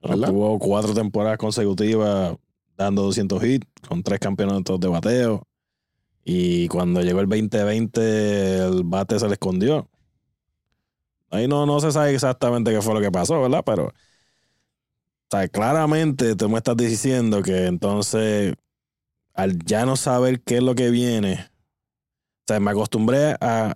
Tuvo 0.00 0.58
cuatro 0.58 0.94
temporadas 0.94 1.38
consecutivas 1.38 2.36
dando 2.76 3.02
200 3.02 3.44
hits 3.44 3.66
con 3.86 4.02
tres 4.02 4.18
campeonatos 4.18 4.80
de 4.80 4.88
bateo. 4.88 5.46
Y 6.24 6.68
cuando 6.68 7.00
llegó 7.02 7.20
el 7.20 7.28
2020, 7.28 8.58
el 8.58 8.82
bate 8.84 9.18
se 9.18 9.26
le 9.26 9.34
escondió. 9.34 9.88
Ahí 11.30 11.46
no, 11.48 11.64
no 11.66 11.80
se 11.80 11.92
sabe 11.92 12.14
exactamente 12.14 12.72
qué 12.72 12.82
fue 12.82 12.94
lo 12.94 13.00
que 13.00 13.10
pasó, 13.10 13.40
¿verdad? 13.40 13.62
Pero 13.64 13.92
o 15.32 15.36
sea, 15.36 15.46
claramente 15.46 16.34
tú 16.34 16.48
me 16.48 16.58
estás 16.58 16.76
diciendo 16.76 17.40
que 17.40 17.66
entonces 17.66 18.54
al 19.32 19.56
ya 19.64 19.86
no 19.86 19.94
saber 19.94 20.40
qué 20.40 20.56
es 20.56 20.62
lo 20.62 20.74
que 20.74 20.90
viene, 20.90 21.34
o 21.34 22.44
sea, 22.48 22.58
me 22.58 22.72
acostumbré 22.72 23.36
a, 23.40 23.72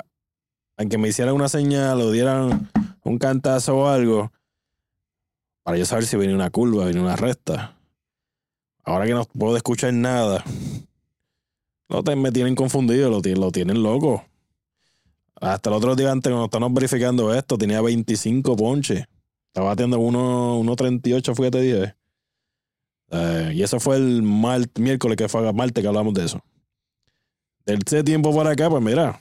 que 0.91 0.99
me 0.99 1.07
hicieran 1.07 1.33
una 1.33 1.49
señal 1.49 2.01
o 2.01 2.11
dieran 2.11 2.69
un 3.05 3.19
cantazo 3.19 3.77
o 3.77 3.87
algo 3.87 4.33
para 5.63 5.79
yo 5.79 5.87
saber 5.87 6.07
si 6.07 6.17
viene 6.17 6.35
una 6.35 6.51
curva, 6.51 6.87
viene 6.87 7.01
una 7.01 7.15
recta. 7.15 7.77
Ahora 8.83 9.07
que 9.07 9.15
no 9.15 9.25
puedo 9.25 9.57
escuchar 9.57 9.95
nada, 9.95 10.43
no 11.89 12.03
te, 12.03 12.17
me 12.17 12.33
tienen 12.33 12.55
confundido, 12.55 13.11
lo, 13.11 13.21
lo 13.21 13.51
tienen 13.51 13.83
loco. 13.83 14.25
Hasta 15.41 15.71
el 15.71 15.77
otro 15.77 15.97
día 15.97 16.11
antes, 16.11 16.31
cuando 16.31 16.47
estábamos 16.47 16.75
verificando 16.75 17.35
esto, 17.35 17.59
tenía 17.59 17.81
25 17.81 18.57
ponches. 18.57 19.05
Estaba 19.49 19.69
batiendo 19.69 19.99
1 19.99 20.61
1.38, 20.61 21.35
fue 21.35 21.47
que 21.47 21.51
te 21.51 21.61
dije. 21.61 21.95
Eh, 23.11 23.53
y 23.55 23.63
eso 23.63 23.79
fue 23.79 23.97
el 23.97 24.23
mal, 24.23 24.71
miércoles 24.79 25.17
que 25.17 25.29
fue 25.29 25.53
martes 25.53 25.83
que 25.83 25.89
hablamos 25.89 26.15
de 26.15 26.25
eso. 26.25 26.41
Del 27.67 27.81
ese 27.85 28.03
tiempo 28.03 28.35
para 28.35 28.51
acá, 28.51 28.69
pues 28.69 28.83
mira, 28.83 29.21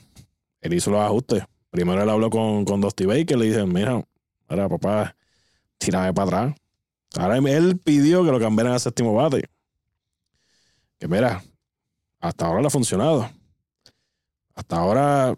él 0.60 0.74
hizo 0.74 0.90
los 0.90 1.00
ajustes. 1.00 1.44
Primero 1.70 2.02
él 2.02 2.10
habló 2.10 2.30
con, 2.30 2.64
con 2.64 2.80
Dusty 2.80 3.06
Baker, 3.06 3.36
le 3.36 3.46
dije, 3.46 3.64
mira, 3.66 4.04
mira, 4.48 4.68
papá, 4.68 5.16
tírame 5.78 6.12
para 6.12 6.26
atrás. 6.26 6.56
Ahora 7.16 7.38
él 7.38 7.78
pidió 7.78 8.24
que 8.24 8.30
lo 8.30 8.40
cambiaran 8.40 8.74
a 8.74 8.78
séptimo 8.78 9.14
bate. 9.14 9.44
Que 10.98 11.08
mira, 11.08 11.42
hasta 12.24 12.46
ahora 12.46 12.62
le 12.62 12.66
ha 12.68 12.70
funcionado. 12.70 13.28
Hasta 14.54 14.76
ahora 14.78 15.34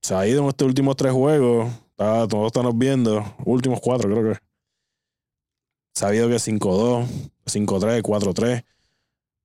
se 0.00 0.14
ha 0.14 0.26
ido 0.26 0.42
en 0.42 0.48
estos 0.48 0.66
últimos 0.66 0.96
tres 0.96 1.12
juegos. 1.12 1.70
Está, 1.90 2.26
todos 2.26 2.46
estamos 2.46 2.76
viendo. 2.78 3.22
Últimos 3.44 3.78
cuatro, 3.78 4.10
creo 4.10 4.32
que. 4.32 4.40
Sabido 5.92 6.28
que 6.28 6.36
5-2, 6.36 7.06
5-3, 7.44 8.00
4-3. 8.00 8.62
O 8.62 8.64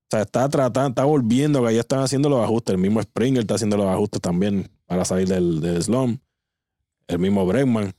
sea, 0.09 0.21
está 0.21 0.47
tratando, 0.47 0.89
está 0.89 1.03
volviendo, 1.03 1.61
que 1.61 1.67
ahí 1.67 1.77
están 1.77 1.99
haciendo 1.99 2.29
los 2.29 2.41
ajustes. 2.41 2.75
El 2.75 2.79
mismo 2.79 3.01
Springer 3.01 3.41
está 3.41 3.55
haciendo 3.55 3.75
los 3.75 3.87
ajustes 3.87 4.21
también 4.21 4.69
para 4.85 5.03
salir 5.03 5.27
del, 5.27 5.59
del 5.59 5.83
slump. 5.83 6.21
El 7.07 7.19
mismo 7.19 7.45
Bregman. 7.45 7.93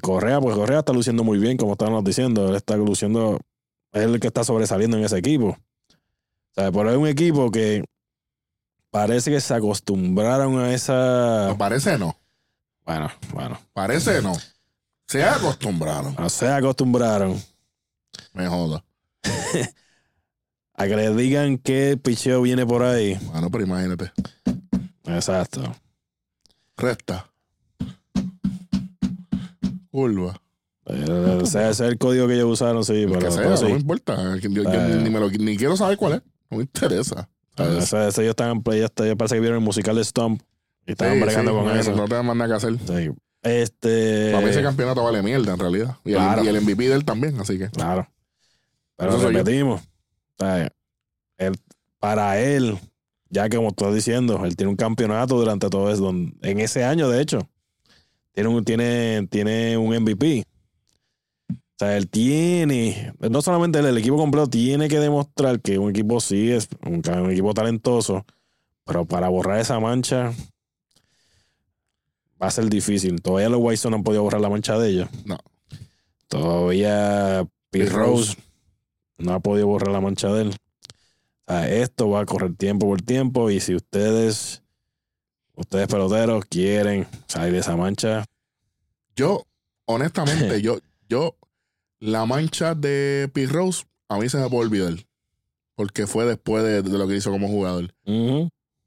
Correa, 0.00 0.40
pues 0.40 0.54
Correa 0.54 0.80
está 0.80 0.92
luciendo 0.92 1.24
muy 1.24 1.38
bien, 1.38 1.56
como 1.56 1.72
estábamos 1.72 2.04
diciendo. 2.04 2.48
Él 2.48 2.54
está 2.54 2.76
luciendo, 2.76 3.40
es 3.92 4.02
el 4.02 4.20
que 4.20 4.28
está 4.28 4.44
sobresaliendo 4.44 4.96
en 4.96 5.04
ese 5.04 5.18
equipo. 5.18 5.56
Sea, 6.58 6.72
pero 6.72 6.90
es 6.90 6.96
un 6.96 7.06
equipo 7.06 7.52
que 7.52 7.84
parece 8.90 9.30
que 9.30 9.40
se 9.40 9.54
acostumbraron 9.54 10.58
a 10.58 10.72
esa. 10.74 11.54
Parece 11.56 11.96
no. 11.96 12.16
Bueno, 12.84 13.08
bueno. 13.32 13.60
Parece 13.72 14.20
no. 14.22 14.32
Se 15.06 15.22
acostumbraron. 15.22 16.16
No 16.18 16.28
se 16.28 16.48
acostumbraron 16.48 17.40
Me 18.32 18.48
joda. 18.48 18.84
a 20.74 20.86
que 20.86 20.96
le 20.96 21.14
digan 21.14 21.58
qué 21.58 21.96
picheo 22.02 22.42
viene 22.42 22.66
por 22.66 22.82
ahí. 22.82 23.14
Bueno, 23.30 23.50
pero 23.52 23.62
imagínate. 23.64 24.10
Exacto. 25.04 25.62
Recta. 26.76 27.30
Curva. 29.92 30.40
Ese 30.86 31.70
es 31.70 31.80
el 31.80 31.98
código 31.98 32.26
que 32.26 32.34
ellos 32.34 32.50
usaron, 32.50 32.84
sí, 32.84 33.02
El 33.02 33.08
pero, 33.10 33.20
que 33.20 33.30
sea, 33.30 33.42
pero 33.42 33.54
no 33.54 33.62
me 33.68 33.70
importa. 33.76 34.36
Yo, 34.38 34.48
yo 34.48 34.64
ni, 35.02 35.10
me 35.10 35.20
lo- 35.20 35.30
ni 35.30 35.56
quiero 35.56 35.76
saber 35.76 35.96
cuál 35.96 36.14
es. 36.14 36.22
No 36.50 36.56
me 36.58 36.62
interesa. 36.64 37.28
¿sabes? 37.56 37.84
Ese, 37.84 38.08
ese 38.08 38.22
ellos 38.22 38.30
estaban 38.30 38.56
en 38.58 38.62
play, 38.62 38.80
este, 38.82 39.14
parece 39.16 39.34
que 39.36 39.40
vieron 39.40 39.58
el 39.58 39.64
musical 39.64 39.96
de 39.96 40.04
Stomp 40.04 40.40
y 40.86 40.92
estaban 40.92 41.14
Sí, 41.14 41.20
bregando 41.20 41.50
sí, 41.50 41.56
con 41.56 41.66
no, 41.66 41.74
eso. 41.80 41.96
No 41.96 42.04
te 42.06 42.22
más 42.22 42.36
nada 42.36 42.48
que 42.50 42.56
hacer. 42.56 42.78
Sí. 42.78 43.10
Este. 43.42 44.30
Para 44.32 44.44
mí 44.44 44.50
ese 44.50 44.62
campeonato 44.62 45.02
vale 45.04 45.22
mierda, 45.22 45.52
en 45.54 45.58
realidad. 45.58 45.96
Y, 46.04 46.12
Claro. 46.12 46.40
el, 46.42 46.46
y 46.46 46.50
el 46.50 46.60
MVP 46.62 46.88
de 46.88 46.94
él 46.94 47.04
también, 47.04 47.38
así 47.40 47.58
que. 47.58 47.68
Claro. 47.68 48.08
Pero 48.96 49.16
Eso 49.16 49.28
repetimos. 49.28 49.80
O 49.82 50.44
sea, 50.44 50.68
él- 51.38 51.54
para 52.00 52.40
él, 52.40 52.78
ya 53.28 53.48
que 53.48 53.56
como 53.56 53.68
estás 53.68 53.94
diciendo, 53.94 54.44
él 54.44 54.56
tiene 54.56 54.70
un 54.70 54.76
campeonato 54.76 55.36
durante 55.36 55.68
todo 55.68 55.92
eso. 55.92 56.08
En 56.10 56.60
ese 56.60 56.84
año, 56.84 57.08
de 57.08 57.20
hecho, 57.20 57.48
tiene 58.32 58.48
un, 58.50 58.64
tiene, 58.64 59.26
tiene 59.30 59.76
un 59.76 59.94
MVP. 59.94 60.44
O 61.78 61.84
sea, 61.84 61.96
él 61.96 62.08
tiene, 62.08 63.12
no 63.30 63.40
solamente 63.40 63.78
él, 63.78 63.86
el 63.86 63.98
equipo 63.98 64.16
completo 64.16 64.50
tiene 64.50 64.88
que 64.88 64.98
demostrar 64.98 65.60
que 65.60 65.78
un 65.78 65.90
equipo 65.90 66.18
sí 66.18 66.50
es 66.50 66.68
un, 66.84 67.00
un 67.08 67.30
equipo 67.30 67.54
talentoso, 67.54 68.26
pero 68.84 69.04
para 69.04 69.28
borrar 69.28 69.60
esa 69.60 69.78
mancha 69.78 70.32
va 72.42 72.48
a 72.48 72.50
ser 72.50 72.68
difícil. 72.68 73.22
Todavía 73.22 73.48
los 73.48 73.60
White 73.62 73.90
no 73.90 73.96
han 73.96 74.02
podido 74.02 74.24
borrar 74.24 74.40
la 74.40 74.48
mancha 74.48 74.76
de 74.76 74.88
ellos. 74.88 75.08
No. 75.24 75.38
Todavía 76.26 77.46
Pete 77.70 77.90
Rose 77.90 78.32
Rose. 78.32 78.36
no 79.18 79.34
ha 79.34 79.38
podido 79.38 79.68
borrar 79.68 79.92
la 79.92 80.00
mancha 80.00 80.32
de 80.32 80.42
él. 80.42 80.48
O 80.48 81.52
sea, 81.52 81.68
esto 81.68 82.10
va 82.10 82.22
a 82.22 82.26
correr 82.26 82.56
tiempo 82.56 82.88
por 82.88 83.02
tiempo 83.02 83.50
y 83.50 83.60
si 83.60 83.76
ustedes, 83.76 84.64
ustedes 85.54 85.86
peloteros, 85.86 86.44
quieren 86.46 87.06
salir 87.28 87.52
de 87.52 87.60
esa 87.60 87.76
mancha, 87.76 88.24
Yo, 89.14 89.46
honestamente, 89.84 90.60
yo, 90.62 90.78
yo, 91.08 91.36
la 92.00 92.26
mancha 92.26 92.74
de 92.74 93.30
Pete 93.32 93.52
Rose, 93.52 93.84
a 94.08 94.18
mí 94.18 94.28
se 94.28 94.38
me 94.38 94.48
puede 94.48 94.66
olvidar. 94.68 94.94
Porque 95.74 96.06
fue 96.06 96.24
después 96.24 96.64
de, 96.64 96.82
de 96.82 96.98
lo 96.98 97.06
que 97.06 97.16
hizo 97.16 97.30
como 97.30 97.46
jugador. 97.48 97.94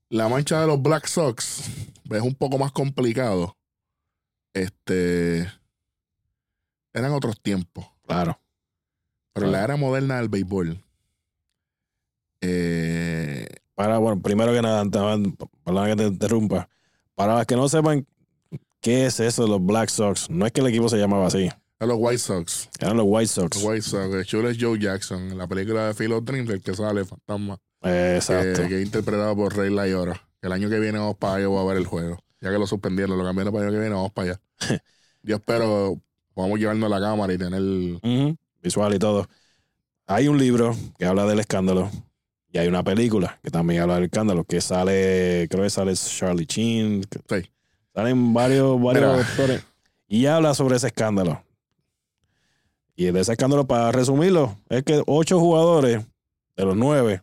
La 0.09 0.27
mancha 0.27 0.59
de 0.59 0.67
los 0.67 0.81
Black 0.81 1.05
Sox 1.07 1.61
es 2.11 2.21
un 2.21 2.35
poco 2.35 2.57
más 2.57 2.71
complicado. 2.71 3.55
Este. 4.53 5.49
Eran 6.93 7.13
otros 7.13 7.39
tiempos. 7.41 7.85
claro. 8.05 8.37
Pero 9.33 9.45
en 9.45 9.51
la 9.53 9.59
Claro. 9.59 9.73
era 9.73 9.79
moderna 9.79 10.17
del 10.17 10.27
béisbol. 10.27 10.77
Eh, 12.41 13.47
Para, 13.75 13.97
bueno, 13.99 14.21
primero 14.21 14.51
que 14.51 14.61
nada, 14.61 14.83
perdona 15.63 15.87
que 15.89 15.95
te 15.95 16.07
interrumpa. 16.07 16.69
Para 17.15 17.35
los 17.37 17.45
que 17.45 17.55
no 17.55 17.69
sepan 17.69 18.05
qué 18.81 19.05
es 19.05 19.19
eso 19.21 19.43
de 19.43 19.49
los 19.49 19.65
Black 19.65 19.89
Sox, 19.89 20.29
no 20.29 20.45
es 20.45 20.51
que 20.51 20.59
el 20.61 20.67
equipo 20.67 20.89
se 20.89 20.97
llamaba 20.97 21.27
así, 21.27 21.49
a 21.81 21.85
los 21.87 21.97
White 21.99 22.17
Sox. 22.19 22.69
eran 22.79 22.97
los 22.97 23.05
White 23.07 23.27
Sox. 23.27 23.55
Los 23.57 23.63
White 23.65 23.81
Sox. 23.81 24.13
El 24.15 24.25
chulo 24.25 24.49
es 24.49 24.57
Joe 24.59 24.77
Jackson. 24.79 25.31
En 25.31 25.37
la 25.37 25.47
película 25.47 25.87
de 25.87 25.93
Phil 25.93 26.13
Dreams, 26.23 26.49
el 26.49 26.61
que 26.61 26.73
sale, 26.75 27.03
Fantasma. 27.05 27.57
Eh, 27.83 28.13
Exacto. 28.17 28.61
que, 28.63 28.67
que 28.69 28.79
es 28.79 28.85
interpretado 28.85 29.35
por 29.35 29.55
Rey 29.55 29.73
Layora. 29.73 30.13
Que 30.39 30.47
el 30.47 30.53
año 30.53 30.69
que 30.69 30.79
viene 30.79 30.99
vamos 30.99 31.17
para 31.17 31.35
allá 31.35 31.47
voy 31.47 31.59
a 31.63 31.67
ver 31.67 31.77
el 31.77 31.85
juego. 31.85 32.19
Ya 32.39 32.49
que 32.51 32.57
lo 32.57 32.65
suspendieron, 32.67 33.17
lo 33.17 33.23
cambiaron 33.23 33.51
para 33.53 33.65
el 33.65 33.69
año 33.69 33.77
que 33.77 33.81
viene, 33.81 33.95
vamos 33.95 34.11
para 34.11 34.31
allá. 34.31 34.41
Yo 35.23 35.35
espero 35.35 35.99
podamos 36.33 36.59
llevarnos 36.59 36.89
la 36.89 36.99
cámara 36.99 37.33
y 37.33 37.37
tener. 37.37 37.61
Ujú, 37.61 38.37
Visual 38.63 38.93
y 38.95 38.99
todo. 38.99 39.27
Hay 40.07 40.27
un 40.27 40.37
libro 40.37 40.75
que 40.97 41.05
habla 41.05 41.25
del 41.25 41.39
escándalo 41.39 41.89
y 42.51 42.57
hay 42.57 42.67
una 42.67 42.83
película 42.83 43.39
que 43.43 43.49
también 43.49 43.81
habla 43.81 43.95
del 43.95 44.05
escándalo 44.05 44.43
que 44.43 44.61
sale, 44.61 45.47
creo 45.49 45.63
que 45.63 45.69
sale 45.69 45.93
Charlie 45.95 46.45
que- 46.45 46.99
Sí. 47.41 47.49
Salen 47.93 48.33
varios, 48.33 48.81
varios 48.81 49.11
Mira. 49.13 49.27
actores 49.27 49.63
y 50.07 50.25
habla 50.25 50.53
sobre 50.53 50.75
ese 50.77 50.87
escándalo. 50.87 51.43
Y 52.95 53.05
de 53.05 53.19
ese 53.19 53.31
escándalo, 53.33 53.65
para 53.65 53.91
resumirlo, 53.91 54.55
es 54.69 54.83
que 54.83 55.01
ocho 55.07 55.39
jugadores 55.39 56.05
de 56.55 56.65
los 56.65 56.75
nueve 56.75 57.21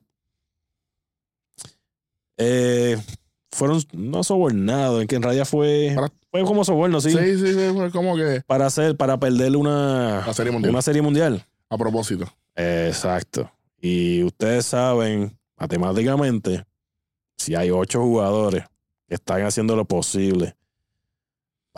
eh, 2.36 2.96
fueron 3.50 3.82
no 3.92 4.22
sobornados, 4.24 5.00
en 5.02 5.08
que 5.08 5.16
en 5.16 5.22
realidad 5.22 5.44
fue, 5.44 5.92
Para- 5.94 6.12
fue 6.30 6.44
como 6.44 6.64
soborno, 6.64 7.00
sí, 7.00 7.10
Sí, 7.10 7.18
sí, 7.38 7.54
sí, 7.54 7.70
fue 7.74 7.90
como 7.90 8.16
que 8.16 8.42
para 8.46 8.66
hacer, 8.66 8.96
para 8.96 9.18
perder 9.18 9.56
una, 9.56 10.24
la 10.26 10.32
serie 10.34 10.52
mundial. 10.52 10.70
una 10.70 10.82
serie 10.82 11.02
mundial. 11.02 11.44
A 11.70 11.76
propósito. 11.76 12.26
Exacto. 12.54 13.50
Y 13.80 14.22
ustedes 14.24 14.66
saben, 14.66 15.36
matemáticamente, 15.56 16.64
si 17.36 17.54
hay 17.54 17.70
ocho 17.70 18.00
jugadores 18.02 18.64
que 19.08 19.14
están 19.14 19.42
haciendo 19.42 19.76
lo 19.76 19.84
posible 19.84 20.54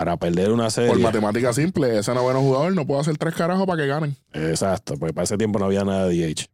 para 0.00 0.16
perder 0.16 0.50
una 0.50 0.70
serie. 0.70 0.92
Por 0.92 0.98
matemática 0.98 1.52
simple, 1.52 1.98
ese 1.98 2.14
noveno 2.14 2.40
jugador 2.40 2.74
no 2.74 2.86
puede 2.86 3.02
hacer 3.02 3.18
tres 3.18 3.34
carajos 3.34 3.66
para 3.66 3.82
que 3.82 3.86
ganen. 3.86 4.16
Exacto, 4.32 4.94
porque 4.96 5.12
para 5.12 5.24
ese 5.24 5.36
tiempo 5.36 5.58
no 5.58 5.66
había 5.66 5.84
nada 5.84 6.08
de 6.08 6.16
DH. 6.16 6.46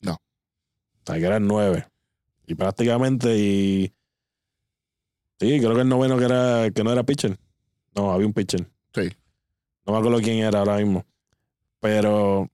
No. 0.00 0.14
O 0.14 1.02
sea, 1.04 1.16
que 1.16 1.26
eran 1.26 1.46
nueve. 1.46 1.86
Y 2.46 2.54
prácticamente, 2.54 3.36
y. 3.36 3.92
Sí, 5.38 5.60
creo 5.60 5.74
que 5.74 5.82
el 5.82 5.88
noveno 5.90 6.16
que 6.16 6.24
era 6.24 6.70
que 6.70 6.82
no 6.82 6.90
era 6.90 7.02
pitcher. 7.02 7.38
No, 7.94 8.10
había 8.10 8.26
un 8.26 8.32
pitcher. 8.32 8.66
Sí. 8.94 9.10
No 9.86 9.92
me 9.92 9.98
acuerdo 9.98 10.20
quién 10.22 10.38
era 10.38 10.60
ahora 10.60 10.78
mismo. 10.78 11.04
Pero. 11.80 12.40
o 12.40 12.50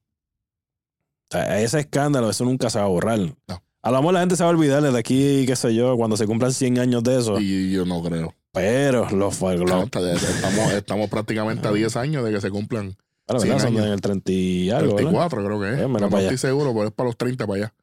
sea, 1.30 1.60
ese 1.60 1.78
escándalo, 1.78 2.28
eso 2.28 2.44
nunca 2.44 2.70
se 2.70 2.80
va 2.80 2.86
a 2.86 2.88
borrar. 2.88 3.20
No. 3.20 3.62
A 3.82 3.90
lo 3.92 3.98
mejor 3.98 4.14
la 4.14 4.20
gente 4.20 4.34
se 4.34 4.42
va 4.42 4.50
a 4.50 4.52
olvidar 4.52 4.82
de 4.82 4.98
aquí, 4.98 5.44
qué 5.46 5.54
sé 5.54 5.72
yo, 5.76 5.96
cuando 5.96 6.16
se 6.16 6.26
cumplan 6.26 6.52
100 6.52 6.80
años 6.80 7.04
de 7.04 7.20
eso. 7.20 7.38
Y 7.38 7.70
yo 7.70 7.84
no 7.86 8.02
creo. 8.02 8.34
Pero 8.54 9.08
los. 9.10 9.40
Los 9.40 9.84
está- 9.84 10.12
estamos, 10.12 10.72
estamos 10.72 11.10
prácticamente 11.10 11.68
a 11.68 11.72
10 11.72 11.96
años 11.96 12.24
de 12.24 12.32
que 12.32 12.40
se 12.40 12.50
cumplan 12.50 12.96
100 13.28 13.40
¿verdad? 13.40 13.58
Son 13.58 13.66
años. 13.74 13.86
en 13.86 13.92
el 13.92 14.00
30 14.00 14.32
y 14.32 14.70
algo. 14.70 14.94
¿verdad? 14.94 15.10
34, 15.10 15.44
creo 15.44 15.60
que 15.60 15.68
es. 15.82 15.88
Mira 15.88 16.08
no 16.08 16.18
estoy 16.18 16.38
seguro, 16.38 16.72
pero 16.72 16.86
es 16.86 16.92
para 16.92 17.08
los 17.08 17.16
30 17.16 17.46
para 17.46 17.56
allá. 17.64 17.74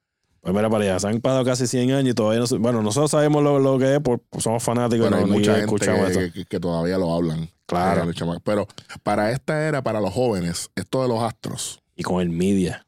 Pues 0.42 0.56
mira 0.56 0.70
para 0.72 0.84
allá, 0.86 1.00
se 1.00 1.08
han 1.08 1.20
pasado 1.22 1.46
casi 1.46 1.68
100 1.68 1.92
años 1.92 2.12
y 2.12 2.14
todavía 2.16 2.40
no 2.50 2.58
Bueno, 2.60 2.82
nosotros 2.82 3.12
sabemos 3.12 3.44
lo, 3.44 3.60
lo 3.60 3.78
que 3.78 3.94
es, 3.96 4.00
por, 4.00 4.20
pues 4.30 4.44
somos 4.44 4.64
fanáticos 4.64 5.08
Pero 5.08 5.20
no, 5.20 5.26
hay 5.26 5.32
mucha 5.32 5.52
gente 5.56 5.66
escuchamos 5.66 6.06
que, 6.10 6.26
esto. 6.26 6.34
que- 6.34 6.46
que 6.46 6.60
todavía 6.60 6.98
lo 6.98 7.14
hablan. 7.14 7.50
Claro. 7.68 8.10
Eh, 8.10 8.14
chamacos. 8.16 8.42
Pero 8.44 8.68
para 9.04 9.32
esta 9.32 9.68
era, 9.68 9.84
para 9.84 10.02
los 10.02 10.12
jóvenes, 10.14 10.72
esto 10.76 11.02
de 11.04 11.08
los 11.10 11.22
astros, 11.22 11.82
Y 11.96 12.02
con 12.04 12.22
el 12.22 12.30
media. 12.30 12.88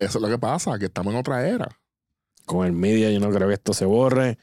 eso 0.00 0.18
es 0.18 0.22
lo 0.22 0.28
que 0.28 0.38
pasa, 0.38 0.78
que 0.78 0.86
estamos 0.86 1.12
en 1.14 1.20
otra 1.20 1.46
era. 1.46 1.68
con 2.46 2.66
el 2.66 2.72
media, 2.72 3.10
yo 3.12 3.20
no 3.20 3.30
creo 3.30 3.46
que 3.46 3.54
esto 3.54 3.72
se 3.72 3.84
borre. 3.84 4.36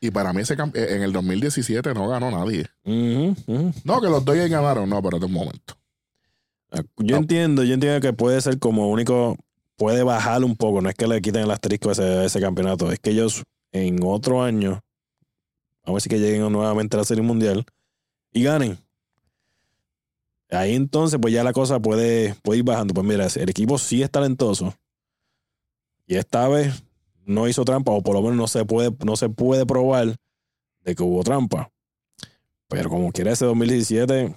Y 0.00 0.10
para 0.10 0.32
mí 0.32 0.40
ese 0.40 0.54
eh, 0.54 0.86
en 0.90 1.02
el 1.02 1.12
2017 1.12 1.92
no 1.94 2.08
ganó 2.08 2.30
nadie. 2.30 2.66
No, 2.84 4.00
que 4.00 4.08
los 4.08 4.24
Dodgers 4.24 4.50
ganaron. 4.50 4.88
No, 4.88 4.96
espérate 4.98 5.26
un 5.26 5.32
momento. 5.32 5.76
Yo 6.96 7.16
No. 7.16 7.16
entiendo, 7.18 7.64
yo 7.64 7.74
entiendo 7.74 8.00
que 8.00 8.12
puede 8.12 8.40
ser 8.40 8.58
como 8.58 8.88
único, 8.88 9.36
puede 9.76 10.02
bajar 10.02 10.44
un 10.44 10.56
poco, 10.56 10.80
no 10.80 10.88
es 10.88 10.94
que 10.94 11.06
le 11.08 11.20
quiten 11.20 11.42
el 11.42 11.50
asterisco 11.50 11.88
a 11.90 11.92
ese, 11.92 12.02
a 12.04 12.24
ese 12.24 12.40
campeonato, 12.40 12.90
es 12.92 12.98
que 13.00 13.10
ellos 13.10 13.42
en 13.72 13.98
otro 14.04 14.42
año, 14.42 14.80
a 15.84 15.92
ver 15.92 16.00
si 16.00 16.08
que 16.08 16.18
lleguen 16.18 16.50
nuevamente 16.52 16.96
a 16.96 16.98
la 16.98 17.04
Serie 17.04 17.22
Mundial 17.24 17.64
y 18.32 18.44
ganen. 18.44 18.78
Ahí 20.50 20.74
entonces, 20.74 21.18
pues 21.20 21.32
ya 21.34 21.44
la 21.44 21.52
cosa 21.52 21.78
puede, 21.80 22.34
puede 22.42 22.58
ir 22.58 22.64
bajando. 22.64 22.92
Pues 22.94 23.06
mira, 23.06 23.26
el 23.26 23.48
equipo 23.48 23.78
sí 23.78 24.02
es 24.02 24.10
talentoso 24.10 24.74
y 26.06 26.16
esta 26.16 26.48
vez 26.48 26.82
no 27.30 27.48
hizo 27.48 27.64
trampa, 27.64 27.92
o 27.92 28.02
por 28.02 28.14
lo 28.14 28.22
menos 28.22 28.36
no 28.36 28.48
se 28.48 28.64
puede, 28.64 28.94
no 29.04 29.16
se 29.16 29.28
puede 29.28 29.64
probar 29.64 30.16
de 30.80 30.94
que 30.94 31.02
hubo 31.02 31.22
trampa. 31.22 31.70
Pero 32.68 32.90
como 32.90 33.12
quiera 33.12 33.32
ese 33.32 33.44
2017, 33.44 34.34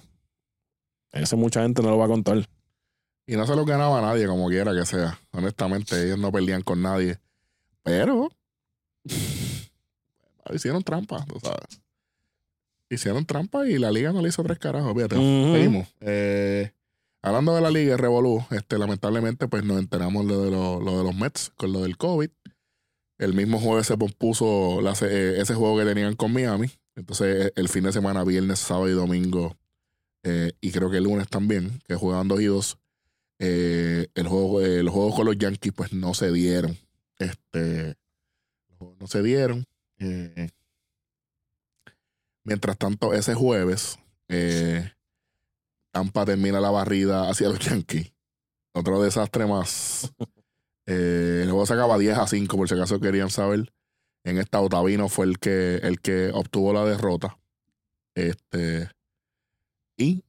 ese 1.12 1.36
mucha 1.36 1.62
gente 1.62 1.82
no 1.82 1.90
lo 1.90 1.98
va 1.98 2.06
a 2.06 2.08
contar. 2.08 2.48
Y 3.26 3.36
no 3.36 3.46
se 3.46 3.56
lo 3.56 3.64
ganaba 3.64 4.00
nadie, 4.00 4.26
como 4.26 4.48
quiera 4.48 4.74
que 4.74 4.84
sea. 4.84 5.18
Honestamente, 5.32 6.02
ellos 6.04 6.18
no 6.18 6.30
perdían 6.30 6.62
con 6.62 6.82
nadie. 6.82 7.18
Pero 7.82 8.30
hicieron 10.52 10.82
trampa, 10.82 11.24
tú 11.26 11.38
sabes. 11.40 11.80
Hicieron 12.90 13.24
trampa 13.24 13.66
y 13.66 13.78
la 13.78 13.90
liga 13.90 14.12
no 14.12 14.20
le 14.20 14.28
hizo 14.28 14.42
tres 14.42 14.58
carajos. 14.58 14.94
Fíjate, 14.94 15.16
Ujú. 15.16 15.52
seguimos. 15.52 15.88
Eh, 16.00 16.72
hablando 17.22 17.54
de 17.54 17.60
la 17.60 17.70
liga, 17.70 17.96
Revolú, 17.96 18.44
este, 18.50 18.78
lamentablemente, 18.78 19.48
pues 19.48 19.64
nos 19.64 19.78
enteramos 19.78 20.24
lo 20.26 20.42
de, 20.42 20.50
lo, 20.50 20.80
lo 20.80 20.98
de 20.98 21.04
los 21.04 21.14
Mets 21.14 21.50
con 21.56 21.72
lo 21.72 21.82
del 21.82 21.96
COVID. 21.96 22.30
El 23.24 23.32
mismo 23.32 23.58
jueves 23.58 23.86
se 23.86 23.96
se- 24.94 25.06
eh, 25.06 25.40
ese 25.40 25.54
juego 25.54 25.78
que 25.78 25.86
tenían 25.86 26.14
con 26.14 26.32
Miami. 26.32 26.70
Entonces, 26.94 27.46
eh, 27.46 27.52
el 27.56 27.68
fin 27.70 27.84
de 27.84 27.92
semana, 27.92 28.22
viernes, 28.22 28.58
sábado 28.58 28.88
y 28.88 28.92
domingo, 28.92 29.56
eh, 30.24 30.52
y 30.60 30.72
creo 30.72 30.90
que 30.90 30.98
el 30.98 31.04
lunes 31.04 31.28
también, 31.28 31.80
que 31.88 31.94
jugaban 31.96 32.28
dos 32.28 32.40
y 32.40 32.46
dos, 32.46 32.78
eh, 33.38 34.08
el 34.14 34.28
juego, 34.28 34.60
los 34.60 34.92
juegos 34.94 35.14
con 35.16 35.26
los 35.26 35.38
Yankees, 35.38 35.72
pues 35.74 35.92
no 35.92 36.14
se 36.14 36.32
dieron. 36.32 36.76
Este, 37.18 37.96
no 39.00 39.06
se 39.06 39.22
dieron. 39.22 39.64
Mientras 42.44 42.76
tanto, 42.76 43.14
ese 43.14 43.34
jueves, 43.34 43.98
Tampa 45.92 46.24
termina 46.26 46.60
la 46.60 46.70
barrida 46.70 47.30
hacia 47.30 47.48
los 47.48 47.58
Yankees. 47.58 48.12
Otro 48.74 49.02
desastre 49.02 49.46
más. 49.46 50.12
Eh, 50.86 51.40
el 51.42 51.50
juego 51.50 51.66
se 51.66 51.74
acaba 51.74 51.98
10 51.98 52.18
a 52.18 52.26
5, 52.26 52.56
por 52.56 52.68
si 52.68 52.74
acaso 52.74 53.00
querían 53.00 53.30
saber. 53.30 53.72
En 54.24 54.38
esta 54.38 54.60
Otavino 54.60 55.08
fue 55.08 55.26
el 55.26 55.38
que, 55.38 55.76
el 55.76 56.00
que 56.00 56.30
obtuvo 56.32 56.72
la 56.72 56.84
derrota. 56.84 57.38
Este. 58.14 58.90
Y 59.96 60.24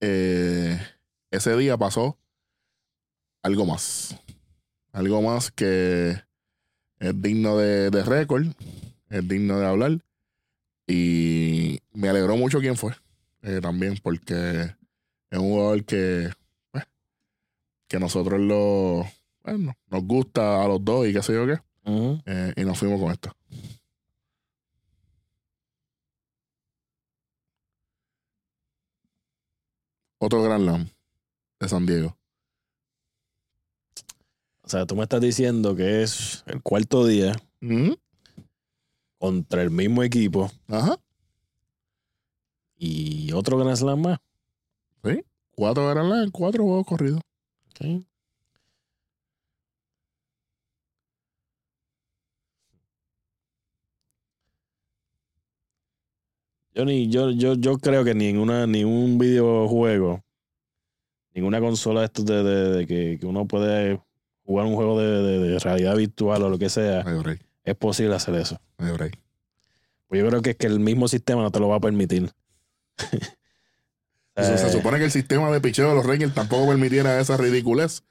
eh, 0.00 0.80
ese 1.30 1.56
día 1.56 1.76
pasó 1.76 2.18
algo 3.42 3.64
más. 3.64 4.16
Algo 4.92 5.22
más 5.22 5.50
que 5.50 6.20
es 6.98 7.22
digno 7.22 7.56
de, 7.58 7.90
de 7.90 8.02
récord, 8.02 8.46
es 9.08 9.28
digno 9.28 9.58
de 9.58 9.66
hablar. 9.66 9.98
Y 10.86 11.80
me 11.92 12.08
alegró 12.08 12.36
mucho 12.36 12.60
quién 12.60 12.76
fue 12.76 12.94
eh, 13.42 13.60
también, 13.60 13.98
porque 14.02 14.74
es 15.30 15.38
un 15.38 15.50
jugador 15.50 15.84
que, 15.84 16.30
pues, 16.72 16.84
que 17.88 18.00
nosotros 18.00 18.40
lo, 18.40 19.06
bueno, 19.50 19.74
nos 19.88 20.02
gusta 20.04 20.64
a 20.64 20.68
los 20.68 20.84
dos 20.84 21.06
y 21.06 21.12
qué 21.12 21.22
sé 21.22 21.32
yo 21.34 21.46
qué. 21.46 21.58
Eh, 22.26 22.52
y 22.56 22.64
nos 22.64 22.78
fuimos 22.78 23.00
con 23.00 23.10
esto. 23.12 23.32
Otro 30.18 30.42
Grand 30.42 30.62
Slam 30.64 30.88
de 31.60 31.68
San 31.68 31.86
Diego. 31.86 32.16
O 34.62 34.68
sea, 34.68 34.84
tú 34.86 34.96
me 34.96 35.02
estás 35.04 35.20
diciendo 35.20 35.74
que 35.74 36.02
es 36.02 36.42
el 36.46 36.62
cuarto 36.62 37.06
día 37.06 37.34
Ujú. 37.62 37.96
contra 39.18 39.62
el 39.62 39.70
mismo 39.70 40.02
equipo 40.02 40.50
Ajá. 40.68 40.98
y 42.76 43.32
otro 43.32 43.56
Grand 43.58 43.76
Slam 43.76 44.00
más. 44.02 44.18
Cuatro 45.52 45.88
Grand 45.88 46.08
Slam, 46.12 46.30
cuatro 46.30 46.62
juegos 46.64 46.86
corridos. 46.86 47.20
Ok. 47.70 48.04
Yo, 56.78 56.84
ni, 56.84 57.08
yo, 57.08 57.30
yo, 57.30 57.54
yo 57.54 57.76
creo 57.78 58.04
que 58.04 58.14
ninguna, 58.14 58.64
ningún 58.68 59.18
videojuego, 59.18 60.22
ninguna 61.34 61.58
consola 61.58 62.00
de 62.02 62.06
estos 62.06 62.24
de, 62.24 62.44
de- 62.44 62.70
de 62.70 62.86
que, 62.86 63.18
que 63.18 63.26
uno 63.26 63.46
puede 63.48 64.00
jugar 64.44 64.64
un 64.66 64.76
juego 64.76 64.96
de, 65.00 65.06
de- 65.40 65.58
realidad 65.58 65.96
virtual 65.96 66.40
o 66.44 66.48
lo 66.48 66.56
que 66.56 66.68
sea, 66.68 67.02
es 67.64 67.74
posible 67.74 68.14
hacer 68.14 68.36
eso. 68.36 68.60
Pues 70.06 70.22
yo 70.22 70.28
creo 70.28 70.40
que 70.40 70.50
es 70.50 70.56
que 70.56 70.68
el 70.68 70.78
mismo 70.78 71.08
sistema 71.08 71.42
no 71.42 71.50
te 71.50 71.58
lo 71.58 71.68
va 71.68 71.76
a 71.76 71.80
permitir. 71.80 72.30
Eso, 74.36 74.54
Eh, 74.54 74.58
se 74.58 74.70
supone 74.70 74.98
que 74.98 75.04
el 75.06 75.10
sistema 75.10 75.50
de 75.50 75.60
picheo 75.60 75.88
de 75.88 75.96
los 75.96 76.06
Rangers 76.06 76.32
tampoco 76.32 76.68
permitiera 76.68 77.18
esa 77.20 77.36
ridiculez. 77.36 78.04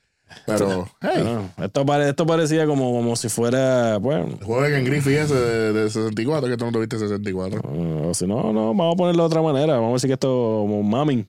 Pero, 0.45 0.87
hey, 1.01 1.09
bueno, 1.23 1.49
esto, 1.57 1.85
pare- 1.85 2.09
esto 2.09 2.25
parecía 2.25 2.65
como, 2.65 2.91
como 2.93 3.15
si 3.15 3.29
fuera, 3.29 3.97
bueno, 3.97 4.25
de 4.37 4.69
Ken 4.71 4.85
Griffey 4.85 5.15
ese 5.15 5.33
de, 5.35 5.73
de 5.73 5.89
64, 5.89 6.47
que 6.49 6.57
tú 6.57 6.65
no 6.65 6.71
tuviste 6.71 6.99
64. 6.99 7.61
o 8.09 8.13
si 8.13 8.27
no, 8.27 8.51
no, 8.53 8.67
vamos 8.73 8.93
a 8.93 8.97
ponerlo 8.97 9.23
de 9.23 9.27
otra 9.27 9.41
manera. 9.41 9.75
Vamos 9.75 9.91
a 9.91 9.93
decir 9.93 10.09
que 10.09 10.13
esto 10.13 10.27
como 10.27 10.83
mamming. 10.83 11.27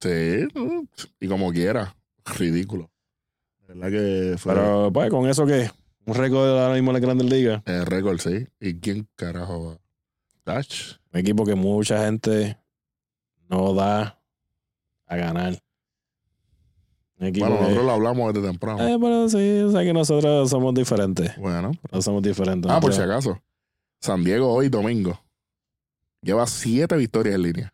Sí, 0.00 0.46
y 1.20 1.28
como 1.28 1.52
quiera. 1.52 1.94
Ridículo. 2.24 2.90
¿Verdad 3.68 3.88
que 3.90 4.34
fue 4.38 4.54
Pero 4.54 4.90
pues 4.92 5.10
con 5.10 5.28
eso 5.28 5.46
que 5.46 5.70
un 6.06 6.14
récord 6.14 6.48
ahora 6.58 6.74
mismo 6.74 6.90
en 6.90 6.94
la 6.94 7.00
Grandes 7.00 7.30
Ligas. 7.30 7.62
el 7.66 7.86
récord, 7.86 8.18
sí? 8.18 8.46
¿Y 8.60 8.74
quién 8.80 9.06
carajo 9.16 9.78
va? 10.44 10.54
Touch. 10.56 10.98
Un 11.12 11.20
equipo 11.20 11.44
que 11.44 11.54
mucha 11.54 12.04
gente 12.06 12.56
no 13.48 13.74
da 13.74 14.18
a 15.06 15.16
ganar. 15.16 15.58
Equipo 17.20 17.46
Bueno, 17.46 17.60
nosotros 17.62 17.84
lo 17.84 17.92
hablamos 17.92 18.32
desde 18.34 18.48
temprano. 18.48 18.86
Eh, 18.86 18.96
pero 19.00 19.28
sí, 19.28 19.60
o 19.60 19.70
sea 19.70 19.82
que 19.82 19.92
nosotros 19.92 20.48
somos 20.50 20.72
diferentes. 20.74 21.36
Bueno. 21.36 21.72
No 21.92 22.02
somos 22.02 22.22
diferentes. 22.22 22.70
Ah, 22.70 22.80
por 22.80 22.92
si 22.94 23.00
acaso. 23.02 23.40
San 24.00 24.24
Diego 24.24 24.52
hoy 24.52 24.68
domingo. 24.68 25.20
Lleva 26.22 26.46
siete 26.46 26.96
victorias 26.96 27.34
en 27.36 27.42
línea. 27.42 27.72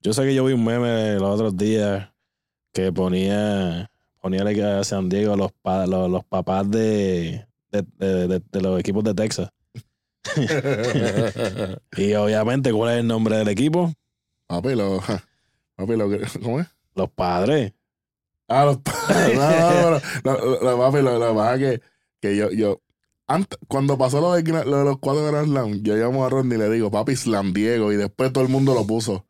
Yo 0.00 0.12
sé 0.12 0.22
que 0.24 0.34
yo 0.34 0.44
vi 0.44 0.52
un 0.52 0.64
meme 0.64 1.14
los 1.14 1.34
otros 1.34 1.56
días 1.56 2.10
que 2.72 2.92
ponía 2.92 3.90
ponía 4.20 4.78
a 4.80 4.84
San 4.84 5.08
Diego 5.08 5.36
los, 5.36 5.52
pa- 5.52 5.86
los, 5.86 6.10
los 6.10 6.24
papás 6.24 6.70
de, 6.70 7.44
de, 7.70 7.84
de- 7.98 8.28
de- 8.28 8.42
de 8.52 8.60
los 8.60 8.78
equipos 8.80 9.02
de 9.04 9.14
Texas. 9.14 9.50
Y 11.96 12.14
obviamente, 12.14 12.72
¿cuál 12.72 12.92
es 12.94 13.00
el 13.00 13.06
nombre 13.06 13.36
del 13.36 13.48
equipo? 13.48 13.92
papi, 14.46 14.74
lo, 14.74 15.00
papi, 15.76 15.96
lo 15.96 16.10
que- 16.10 16.20
¿cómo 16.42 16.60
es? 16.60 16.66
Los 16.94 17.10
padres. 17.10 17.72
Ah, 18.48 18.64
los 18.64 18.78
padres. 18.78 19.38
No, 20.24 20.34
no, 20.34 20.40
no, 20.60 20.60
no, 20.62 20.78
papi, 20.78 21.02
lo, 21.02 21.18
lo 21.18 21.28
que 21.28 21.34
pasa 21.34 21.54
es 21.54 21.60
que, 21.60 21.82
que 22.20 22.36
yo, 22.36 22.50
yo, 22.50 22.80
antes, 23.26 23.58
cuando 23.68 23.96
pasó 23.96 24.20
lo 24.20 24.32
de, 24.32 24.44
gra- 24.44 24.64
lo 24.64 24.78
de 24.78 24.84
los 24.84 24.98
cuatro 24.98 25.26
Grand 25.26 25.46
Slam, 25.48 25.82
yo 25.82 25.96
llamo 25.96 26.24
a 26.24 26.28
Rodney 26.28 26.56
y 26.58 26.60
le 26.60 26.70
digo, 26.70 26.90
papi, 26.90 27.16
Slam 27.16 27.52
Diego, 27.52 27.92
y 27.92 27.96
después 27.96 28.32
todo 28.32 28.44
el 28.44 28.50
mundo 28.50 28.74
lo 28.74 28.86
puso. 28.86 29.24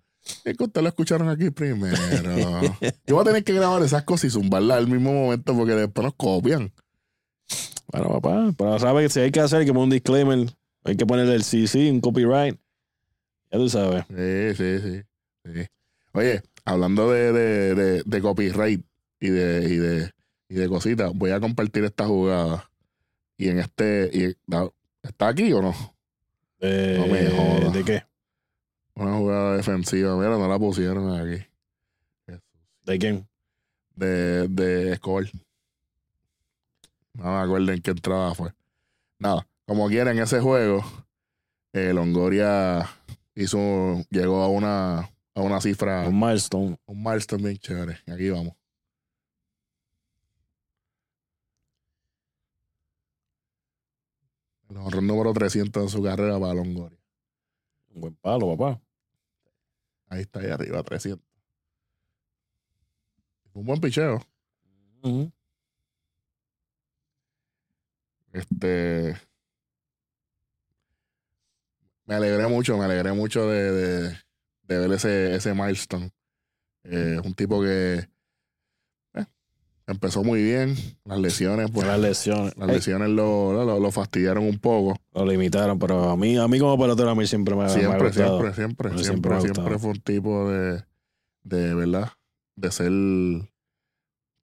Es 0.44 0.56
que 0.56 0.64
ustedes 0.64 0.82
lo 0.82 0.88
escucharon 0.88 1.28
aquí 1.28 1.50
primero. 1.50 1.96
yo 3.06 3.14
voy 3.14 3.22
a 3.22 3.24
tener 3.24 3.44
que 3.44 3.52
grabar 3.54 3.82
esas 3.82 4.04
cosas 4.04 4.24
y 4.26 4.30
zumbarlas 4.30 4.78
al 4.78 4.86
mismo 4.88 5.12
momento 5.12 5.54
porque 5.56 5.72
después 5.74 6.04
nos 6.04 6.14
copian. 6.14 6.72
Bueno, 7.92 8.08
papá, 8.20 8.52
pero 8.56 8.78
sabes 8.78 9.04
que 9.06 9.12
si 9.12 9.20
hay 9.20 9.30
que 9.30 9.40
hacer 9.40 9.60
hay 9.60 9.66
que 9.66 9.72
poner 9.72 9.84
un 9.84 9.90
disclaimer, 9.90 10.46
hay 10.84 10.96
que 10.96 11.04
ponerle 11.06 11.34
el 11.34 11.42
CC, 11.44 11.90
un 11.90 12.00
copyright. 12.00 12.56
Ya 13.50 13.58
tú 13.58 13.68
sabes. 13.68 14.04
Sí, 14.08 14.54
sí, 14.56 14.78
sí. 14.80 15.02
sí. 15.52 15.66
Oye, 16.14 16.42
hablando 16.64 17.10
de, 17.10 17.32
de, 17.32 17.74
de, 17.74 18.02
de 18.04 18.20
copyright 18.20 18.84
y 19.20 19.28
de, 19.28 19.64
y 19.68 19.76
de, 19.76 20.10
y 20.48 20.54
de 20.54 20.68
cositas, 20.68 21.12
voy 21.14 21.30
a 21.30 21.40
compartir 21.40 21.84
esta 21.84 22.06
jugada. 22.06 22.70
Y 23.36 23.48
en 23.48 23.58
este. 23.58 24.10
Y, 24.12 24.36
¿Está 25.02 25.28
aquí 25.28 25.52
o 25.52 25.62
no? 25.62 25.74
Eh, 26.60 26.96
No 26.98 27.06
me 27.06 27.28
jodas. 27.30 27.72
¿De 27.72 27.84
qué? 27.84 28.02
Una 28.94 29.16
jugada 29.16 29.56
defensiva. 29.56 30.14
Mira, 30.16 30.30
no 30.38 30.48
la 30.48 30.58
pusieron 30.58 31.18
aquí. 31.18 31.44
¿De 32.84 32.98
quién? 32.98 33.26
De, 33.94 34.48
de 34.48 34.92
Escobar. 34.92 35.24
No 37.14 37.24
me 37.24 37.38
acuerdo 37.42 37.72
en 37.72 37.80
qué 37.82 37.90
entrada 37.90 38.34
fue. 38.34 38.52
Nada, 39.18 39.46
como 39.66 39.88
quiera, 39.88 40.10
en 40.10 40.18
ese 40.18 40.40
juego, 40.40 40.84
eh, 41.72 41.92
Longoria 41.92 42.88
hizo, 43.34 44.04
llegó 44.10 44.42
a 44.42 44.48
una, 44.48 45.10
a 45.34 45.40
una 45.40 45.60
cifra. 45.60 46.08
Un 46.08 46.18
milestone. 46.18 46.78
Un 46.86 47.02
milestone 47.02 47.42
bien 47.42 47.56
chévere. 47.58 47.98
Aquí 48.06 48.30
vamos. 48.30 48.54
El 54.68 54.76
honrón 54.78 55.06
número 55.06 55.32
300 55.32 55.82
en 55.82 55.88
su 55.88 56.02
carrera 56.02 56.38
para 56.38 56.54
Longoria. 56.54 56.98
Un 57.90 58.00
buen 58.00 58.14
palo, 58.16 58.56
papá. 58.56 58.80
Ahí 60.08 60.22
está, 60.22 60.40
ahí 60.40 60.50
arriba, 60.50 60.82
300. 60.82 61.26
Un 63.54 63.66
buen 63.66 63.80
picheo. 63.80 64.22
Este. 68.32 69.14
Me 72.06 72.14
alegré 72.14 72.46
mucho, 72.48 72.76
me 72.78 72.84
alegré 72.84 73.12
mucho 73.12 73.46
de, 73.48 73.72
de, 73.72 74.18
de 74.62 74.78
ver 74.78 74.92
ese, 74.92 75.34
ese 75.34 75.54
milestone. 75.54 76.10
Eh, 76.84 77.20
un 77.24 77.34
tipo 77.34 77.62
que 77.62 78.08
eh, 79.14 79.24
empezó 79.86 80.22
muy 80.24 80.42
bien. 80.42 80.74
Las 81.04 81.20
lesiones, 81.20 81.70
pues. 81.70 81.86
Las 81.86 82.00
lesiones. 82.00 82.56
Las 82.56 82.68
lesiones 82.68 83.08
lo, 83.10 83.52
lo, 83.52 83.78
lo 83.78 83.90
fastidiaron 83.92 84.44
un 84.44 84.58
poco. 84.58 84.96
Lo 85.14 85.26
limitaron, 85.26 85.78
pero 85.78 86.10
a 86.10 86.16
mí, 86.16 86.36
a 86.36 86.48
mí 86.48 86.58
como 86.58 86.78
pelotero 86.78 87.10
a 87.10 87.14
mí 87.14 87.26
siempre 87.26 87.54
me, 87.54 87.62
me 87.62 87.66
ha 87.66 87.68
Siempre, 87.70 88.08
gustado. 88.08 88.38
siempre, 88.40 88.54
siempre, 88.54 88.88
siempre, 88.98 89.40
siempre 89.40 89.40
siempre, 89.40 89.78
fue 89.78 89.90
un 89.90 90.00
tipo 90.00 90.50
de, 90.50 90.84
de 91.44 91.74
verdad, 91.74 92.10
de 92.56 92.70
ser 92.72 92.92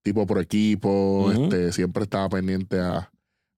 tipo 0.01 0.26
por 0.26 0.39
equipo, 0.39 1.32
este, 1.32 1.72
siempre 1.74 2.03
estaba 2.03 2.30
pendiente 2.30 2.80
a, 2.80 3.11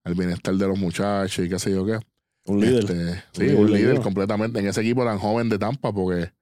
al 0.04 0.14
bienestar 0.14 0.54
de 0.54 0.66
los 0.66 0.78
muchachos 0.78 1.44
y 1.44 1.48
qué 1.48 1.58
sé 1.58 1.70
yo 1.70 1.86
qué. 1.86 1.98
Un 2.46 2.60
líder. 2.60 2.80
Este, 2.80 3.14
sí, 3.32 3.42
líder, 3.44 3.56
un 3.56 3.66
líder 3.72 3.80
líder. 3.90 4.00
completamente 4.00 4.58
en 4.58 4.66
ese 4.66 4.80
equipo 4.80 5.04
tan 5.04 5.18
joven 5.18 5.48
de 5.48 5.58
Tampa 5.58 5.92
porque 5.92 6.32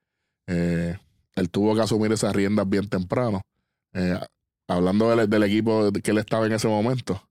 eh, 0.46 0.98
él 1.34 1.50
tuvo 1.50 1.74
que 1.74 1.82
asumir 1.82 2.12
esas 2.12 2.34
riendas 2.34 2.68
bien 2.68 2.88
temprano. 2.88 3.42
Eh, 3.92 4.18
hablando 4.68 5.14
del, 5.14 5.28
del 5.28 5.42
equipo 5.42 5.90
que 5.92 6.10
él 6.10 6.18
estaba 6.18 6.46
en 6.46 6.52
ese 6.52 6.68
momento, 6.68 7.28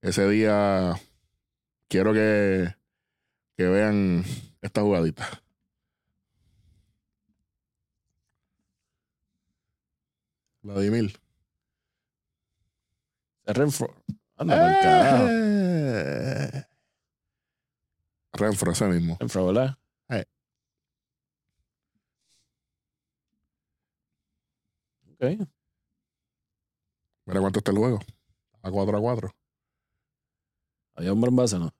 ese 0.00 0.28
día 0.28 0.94
quiero 1.88 2.12
que, 2.12 2.74
que 3.56 3.66
vean 3.66 4.24
esta 4.62 4.82
jugadita. 4.82 5.42
Vladimir. 10.62 11.18
Renfro. 13.46 13.94
Anda. 14.36 15.28
Eh. 15.30 16.64
Renfro, 18.32 18.72
ese 18.72 18.84
mismo. 18.86 19.16
Renfro, 19.18 19.46
¿verdad? 19.46 19.78
Eh. 20.10 20.24
Ok. 25.20 25.48
Mira 27.26 27.40
cuánto 27.40 27.58
está 27.58 27.72
el 27.72 27.78
juego. 27.78 27.98
A 28.62 28.70
4 28.70 28.96
a 28.96 29.00
4. 29.00 29.30
Había 30.94 31.12
hombre 31.12 31.30
en 31.30 31.36
base, 31.36 31.58
¿no? 31.58 31.72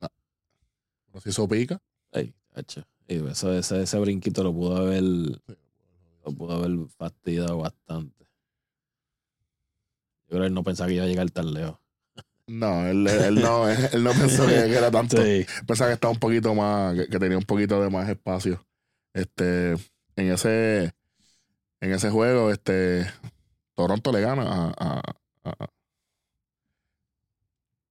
Pero 0.00 1.20
si 1.22 1.30
eso 1.30 1.48
pica. 1.48 1.80
Ey, 2.12 2.34
hacho. 2.54 2.82
Ey, 3.08 3.24
eso, 3.30 3.52
ese, 3.52 3.82
ese 3.82 3.98
brinquito 3.98 4.42
lo 4.42 4.52
pudo 4.52 4.76
haber, 4.76 5.02
lo 5.02 6.32
pudo 6.36 6.52
haber 6.52 6.88
fastidiado 6.96 7.58
bastante. 7.58 8.24
Yo 10.24 10.30
creo 10.30 10.40
que 10.40 10.46
él 10.48 10.54
no 10.54 10.64
pensaba 10.64 10.88
que 10.88 10.94
iba 10.94 11.04
a 11.04 11.08
llegar 11.08 11.30
tan 11.30 11.54
lejos. 11.54 11.78
No, 12.48 12.86
él, 12.86 13.06
él 13.06 13.34
no, 13.36 13.68
él 13.68 14.04
no 14.04 14.12
pensó 14.12 14.46
que, 14.46 14.54
que 14.54 14.76
era 14.76 14.90
tanto. 14.90 15.16
Sí. 15.16 15.46
Pensaba 15.66 15.90
que 15.90 15.94
estaba 15.94 16.12
un 16.12 16.20
poquito 16.20 16.54
más, 16.54 16.94
que, 16.94 17.08
que 17.08 17.18
tenía 17.18 17.38
un 17.38 17.44
poquito 17.44 17.80
de 17.82 17.90
más 17.90 18.08
espacio. 18.08 18.66
Este, 19.14 19.72
en 20.16 20.32
ese, 20.32 20.92
en 21.80 21.92
ese 21.92 22.10
juego, 22.10 22.50
este, 22.50 23.06
Toronto 23.74 24.12
le 24.12 24.20
gana 24.20 24.72
a, 24.76 25.00
a, 25.44 25.68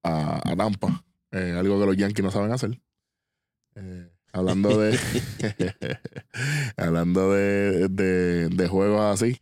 a, 0.04 0.56
Tampa. 0.56 1.04
Eh, 1.32 1.54
algo 1.58 1.80
que 1.80 1.86
los 1.86 1.98
Yankees 1.98 2.24
no 2.24 2.32
saben 2.32 2.52
hacer. 2.52 2.80
Eh, 3.76 4.10
hablando 4.32 4.78
de 4.78 4.98
hablando 6.78 7.34
de, 7.34 7.88
de, 7.90 8.50
de 8.50 8.68
juegos 8.68 9.02
así. 9.02 9.42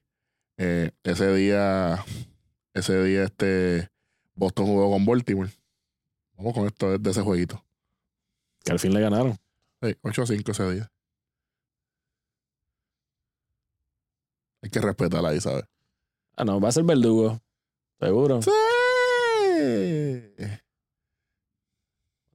eh, 0.57 0.91
ese 1.03 1.33
día, 1.33 2.03
ese 2.73 3.03
día, 3.03 3.23
este 3.23 3.89
Boston 4.35 4.65
jugó 4.65 4.91
con 4.91 5.05
Baltimore. 5.05 5.51
Vamos 6.35 6.53
con 6.53 6.65
esto 6.65 6.91
de, 6.91 6.97
de 6.97 7.11
ese 7.11 7.21
jueguito. 7.21 7.63
Que 8.63 8.71
al 8.71 8.79
fin 8.79 8.93
le 8.93 9.01
ganaron. 9.01 9.37
Sí, 9.81 9.95
8 10.01 10.21
a 10.23 10.25
5 10.25 10.51
ese 10.51 10.71
día. 10.71 10.91
Hay 14.63 14.69
que 14.69 14.79
respetarla 14.79 15.29
ahí, 15.29 15.41
¿sabes? 15.41 15.65
Ah, 16.37 16.45
no, 16.45 16.59
va 16.61 16.69
a 16.69 16.71
ser 16.71 16.85
verdugo. 16.85 17.41
Seguro. 17.99 18.41
Sí. 18.41 18.49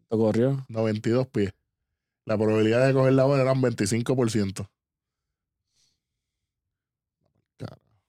¿Cuánto 0.09 0.25
corrió? 0.25 0.67
92 0.69 1.27
pies. 1.29 1.55
La 2.27 2.37
probabilidad 2.37 2.87
de 2.87 2.93
coger 2.93 3.15
la 3.15 3.25
bola 3.25 3.43
eran 3.43 3.63
25%. 3.63 4.69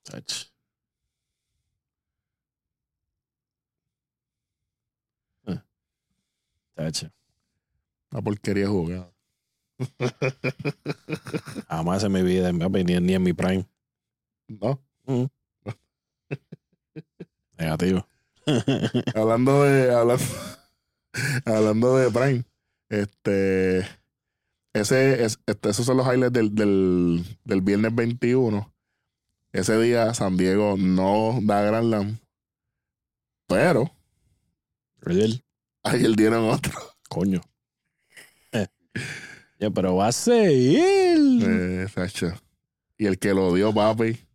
Chacho. 0.03 0.47
Eh. 5.47 5.61
Chacho. 6.75 7.09
Una 8.11 8.21
porquería 8.21 8.67
jugada. 8.67 9.13
Jamás 11.69 12.03
en 12.03 12.11
mi 12.11 12.21
vida, 12.21 12.51
ni 12.51 13.13
en 13.13 13.23
mi 13.23 13.31
prime. 13.31 13.65
No. 14.49 14.81
Negativo. 17.57 18.07
hablando 19.15 19.63
de. 19.63 19.93
Hablando, 19.93 20.25
hablando 21.45 21.97
de 21.97 22.11
Prime. 22.11 22.43
Este. 22.89 23.79
Ese, 24.73 25.23
es, 25.23 25.39
este, 25.45 25.69
esos 25.69 25.85
son 25.85 25.97
los 25.97 26.05
highlights 26.05 26.33
del, 26.33 26.53
del, 26.53 27.23
del 27.43 27.61
viernes 27.61 27.93
21. 27.93 28.73
Ese 29.51 29.79
día 29.79 30.13
San 30.13 30.37
Diego 30.37 30.75
no 30.77 31.39
da 31.41 31.61
Grand 31.63 31.87
Slam. 31.87 32.19
Pero 33.47 33.91
Real. 34.99 35.43
ayer 35.83 36.15
dieron 36.15 36.49
otro. 36.49 36.71
Coño. 37.09 37.41
Eh. 38.51 38.67
Ya, 39.59 39.71
pero 39.71 39.95
va 39.95 40.07
a 40.07 40.11
seguir. 40.11 41.43
Eh, 41.43 41.87
y 42.97 43.05
el 43.07 43.17
que 43.17 43.33
lo 43.33 43.53
dio, 43.55 43.73
papi. 43.73 44.28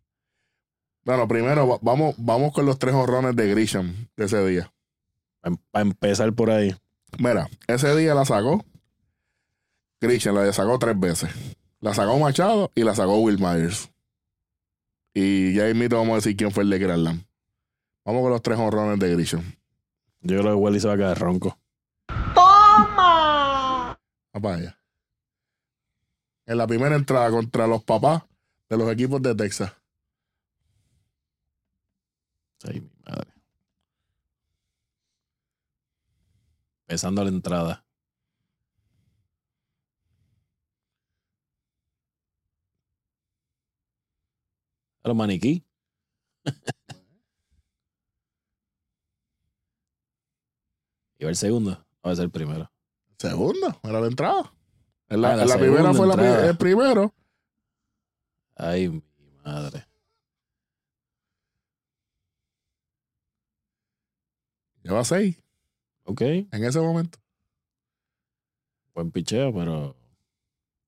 Bueno, 1.05 1.27
primero 1.27 1.67
va- 1.67 1.79
vamos, 1.81 2.15
vamos 2.17 2.51
con 2.53 2.65
los 2.65 2.79
tres 2.79 2.95
horrones 2.95 3.35
de 3.35 3.47
Grisham 3.49 4.07
de 4.15 4.25
ese 4.25 4.43
día. 4.45 4.71
Para 5.71 5.83
empezar 5.83 6.33
por 6.33 6.49
ahí. 6.49 6.75
Mira, 7.19 7.47
ese 7.67 7.95
día 7.95 8.15
la 8.15 8.25
sacó. 8.25 8.65
Grisham 10.01 10.35
la 10.35 10.51
sacó 10.51 10.79
tres 10.79 10.99
veces. 10.99 11.29
La 11.79 11.93
sacó 11.93 12.17
Machado 12.17 12.71
y 12.73 12.83
la 12.83 12.95
sacó 12.95 13.17
Will 13.19 13.37
Myers. 13.39 13.91
Y 15.13 15.53
ya 15.53 15.69
invito 15.69 15.97
vamos 15.97 16.13
a 16.13 16.15
decir 16.15 16.35
quién 16.35 16.51
fue 16.51 16.63
el 16.63 16.69
de 16.71 16.79
Grand 16.79 17.01
Slam. 17.01 17.25
Vamos 18.03 18.21
con 18.23 18.31
los 18.31 18.41
tres 18.41 18.57
horrones 18.59 18.99
de 18.99 19.13
Grisham. 19.15 19.43
Yo 20.21 20.39
creo 20.39 20.53
que 20.55 20.61
Wally 20.61 20.79
se 20.79 20.87
va 20.87 20.95
a 20.95 20.97
quedar 20.97 21.19
ronco. 21.19 21.57
Toma. 22.33 23.99
Papá 24.31 24.55
allá. 24.55 24.79
En 26.47 26.57
la 26.57 26.67
primera 26.67 26.95
entrada 26.95 27.29
contra 27.29 27.67
los 27.67 27.83
papás 27.83 28.23
de 28.69 28.77
los 28.77 28.91
equipos 28.91 29.21
de 29.21 29.35
Texas. 29.35 29.71
Ay, 32.63 32.81
mi 32.81 32.89
madre. 33.05 33.33
Empezando 36.87 37.23
la 37.23 37.29
entrada. 37.29 37.85
A 45.03 45.07
los 45.07 45.15
maniquí. 45.17 45.63
y 51.19 51.23
va 51.23 51.29
el 51.29 51.35
segundo. 51.35 51.85
Va 52.05 52.11
a 52.11 52.15
ser 52.15 52.25
el 52.25 52.31
primero. 52.31 52.71
Segundo, 53.17 53.79
era 53.83 53.99
la 54.01 54.07
entrada. 54.07 54.53
En 55.09 55.21
la, 55.21 55.33
Ah, 55.33 55.35
la 55.35 55.43
en 55.43 55.49
la 55.49 55.57
primera 55.57 55.93
fue 55.93 56.07
la 56.07 56.47
el 56.49 56.57
primero. 56.57 57.13
Ay, 58.55 58.89
mi 58.89 59.03
madre. 59.43 59.85
Lleva 64.85 65.03
seis 65.03 65.35
Ok. 66.03 66.21
en 66.21 66.63
ese 66.63 66.79
momento. 66.79 67.17
Buen 68.93 69.09
picheo, 69.11 69.51
pero 69.51 69.95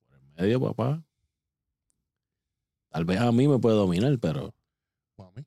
por 0.07 0.19
el 0.19 0.27
medio, 0.37 0.61
papá. 0.61 1.03
Tal 2.89 3.05
vez 3.05 3.19
a 3.19 3.31
mí 3.31 3.47
me 3.47 3.57
puede 3.57 3.75
dominar, 3.75 4.15
pero 4.19 4.53
Mami. 5.17 5.43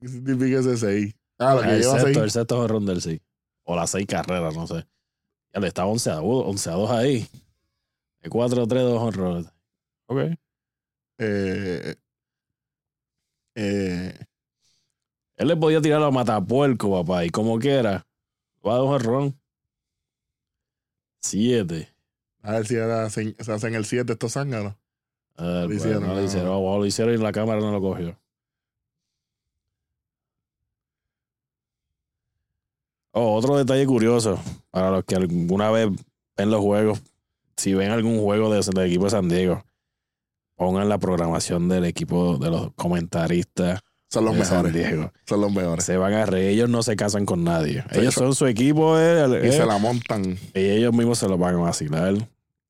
¿Qué 0.00 0.08
significa 0.08 0.60
ese 0.60 0.76
seis? 0.76 1.14
Ah, 1.38 1.56
lo 1.56 1.62
que 1.62 1.68
el 1.70 1.80
lleva 1.80 1.92
sexto, 1.94 2.06
seis. 2.06 2.16
el 2.18 2.30
sexto 2.30 2.56
jorrón 2.58 2.86
del 2.86 3.02
sí. 3.02 3.20
O 3.64 3.74
las 3.74 3.90
seis 3.90 4.06
carreras, 4.06 4.56
no 4.56 4.66
sé. 4.68 4.86
Ya 5.52 5.60
le 5.60 5.66
está 5.66 5.84
11 5.84 6.10
a 6.10 6.14
2, 6.14 6.24
11 6.46 6.70
a 6.70 6.72
2 6.74 6.90
ahí. 6.92 7.28
De 8.22 8.30
4 8.30 8.66
3, 8.68 8.82
2 8.84 9.02
honrones. 9.02 9.52
Ok. 10.06 10.18
Eh, 11.18 11.96
eh, 13.56 14.18
Él 15.42 15.48
le 15.48 15.56
podía 15.56 15.80
tirar 15.80 16.00
a 16.02 16.10
matapuerco, 16.12 17.02
papá, 17.02 17.24
y 17.24 17.30
como 17.30 17.58
quiera, 17.58 18.06
Va 18.64 18.74
a 18.74 18.76
dar 18.76 18.84
un 18.84 19.00
ron. 19.00 19.40
Siete. 21.20 21.92
A 22.42 22.52
ver 22.52 22.66
si 22.66 22.78
ahora 22.78 23.10
se, 23.10 23.34
se 23.42 23.52
hacen 23.52 23.74
el 23.74 23.84
7 23.84 24.12
estos 24.12 24.34
zánganos. 24.34 24.74
Lo 25.36 25.72
hicieron, 25.72 26.02
no 26.02 26.08
lo 26.10 26.14
no. 26.20 26.22
hicieron. 26.22 26.48
O 26.52 26.78
lo 26.78 26.86
hicieron 26.86 27.12
y 27.14 27.18
la 27.18 27.32
cámara 27.32 27.60
no 27.60 27.72
lo 27.72 27.80
cogió. 27.80 28.16
Oh, 33.14 33.34
otro 33.34 33.56
detalle 33.56 33.84
curioso 33.86 34.38
para 34.70 34.90
los 34.90 35.04
que 35.04 35.16
alguna 35.16 35.70
vez 35.70 35.88
ven 36.36 36.50
los 36.50 36.60
juegos, 36.60 37.02
si 37.56 37.74
ven 37.74 37.90
algún 37.90 38.20
juego 38.20 38.48
de- 38.52 38.60
del 38.62 38.86
equipo 38.86 39.04
de 39.04 39.10
San 39.10 39.28
Diego, 39.28 39.64
pongan 40.56 40.88
la 40.88 40.98
programación 40.98 41.68
del 41.68 41.84
equipo 41.84 42.38
de 42.38 42.50
los 42.50 42.72
comentaristas 42.74 43.80
Son 44.12 44.24
los 44.26 44.36
de 44.36 44.44
San 44.44 44.62
mejores. 44.64 44.74
Diego. 44.74 45.12
Son 45.26 45.40
los 45.40 45.52
mejores. 45.52 45.84
Se 45.84 45.96
van 45.96 46.12
a 46.12 46.26
reír, 46.26 46.50
ellos 46.50 46.68
no 46.68 46.82
se 46.82 46.96
casan 46.96 47.24
con 47.24 47.44
nadie. 47.44 47.82
Sí, 47.92 48.00
ellos 48.00 48.14
son 48.14 48.34
su 48.34 48.46
equipo, 48.46 48.98
eh, 48.98 49.40
Y 49.44 49.48
eh, 49.48 49.52
se 49.52 49.64
la 49.64 49.78
montan. 49.78 50.36
y 50.54 50.60
ellos 50.60 50.92
mismos 50.92 51.18
se 51.18 51.28
lo 51.28 51.38
van 51.38 51.54
a 51.54 51.58
vacilar. 51.58 52.14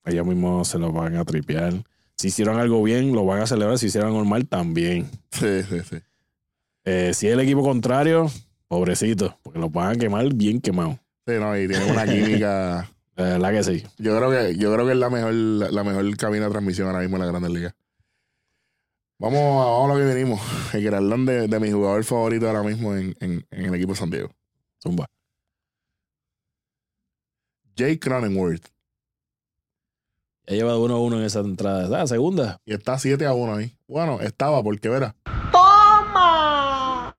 Ellos 0.04 0.26
mismos 0.26 0.68
se 0.68 0.78
lo 0.78 0.92
van 0.92 1.16
a 1.16 1.24
tripear. 1.24 1.74
Si 2.16 2.28
hicieron 2.28 2.60
algo 2.60 2.82
bien, 2.82 3.12
lo 3.12 3.24
van 3.24 3.40
a 3.42 3.46
celebrar. 3.46 3.78
Si 3.78 3.86
hicieron 3.86 4.10
algo 4.10 4.24
mal, 4.24 4.46
también. 4.46 5.10
Sí, 5.32 5.62
sí, 5.68 5.80
sí. 5.88 5.96
Eh, 6.84 7.12
si 7.14 7.26
es 7.26 7.32
el 7.32 7.40
equipo 7.40 7.62
contrario, 7.62 8.30
pobrecito, 8.68 9.38
porque 9.42 9.58
lo 9.58 9.68
van 9.70 9.96
a 9.96 9.96
quemar 9.96 10.32
bien 10.34 10.60
quemado. 10.60 10.98
Sí, 11.26 11.34
no, 11.38 11.56
y 11.58 11.66
tiene 11.68 11.90
una 11.90 12.04
química. 12.04 12.88
La 13.16 13.24
verdad 13.24 13.50
que 13.52 13.62
sí. 13.64 13.84
Yo 13.98 14.16
creo 14.16 14.30
que, 14.30 14.56
yo 14.56 14.72
creo 14.72 14.86
que 14.86 14.92
es 14.92 14.98
la 14.98 15.10
mejor, 15.10 15.34
la 15.34 15.84
mejor 15.84 16.16
cabina 16.16 16.46
de 16.46 16.50
transmisión 16.50 16.86
ahora 16.88 17.00
mismo 17.00 17.16
en 17.16 17.22
la 17.22 17.26
Grandes 17.26 17.50
Ligas. 17.50 17.74
Vamos 19.18 19.38
a, 19.40 19.70
vamos 19.70 19.90
a 19.90 19.94
lo 19.94 19.98
que 20.00 20.14
venimos. 20.14 20.40
El 20.74 20.84
gran 20.84 21.26
de, 21.26 21.46
de 21.48 21.60
mi 21.60 21.70
jugador 21.70 22.02
favorito 22.04 22.46
ahora 22.48 22.62
mismo 22.62 22.94
en, 22.96 23.14
en, 23.20 23.46
en 23.50 23.64
el 23.66 23.74
equipo 23.74 23.92
de 23.92 23.98
San 23.98 24.10
Diego. 24.10 24.30
Zumba. 24.82 25.06
Jake 27.76 28.00
Cronenworth. 28.00 28.66
Ya 30.46 30.56
lleva 30.56 30.76
1-1 30.76 31.16
en 31.18 31.22
esa 31.22 31.40
entrada. 31.40 32.02
Ah, 32.02 32.06
segunda. 32.06 32.60
Y 32.64 32.74
está 32.74 32.98
7 32.98 33.24
a 33.26 33.32
1 33.32 33.54
ahí. 33.54 33.78
Bueno, 33.86 34.20
estaba 34.20 34.62
porque 34.62 34.88
verá. 34.88 35.14
Toma. 35.52 37.16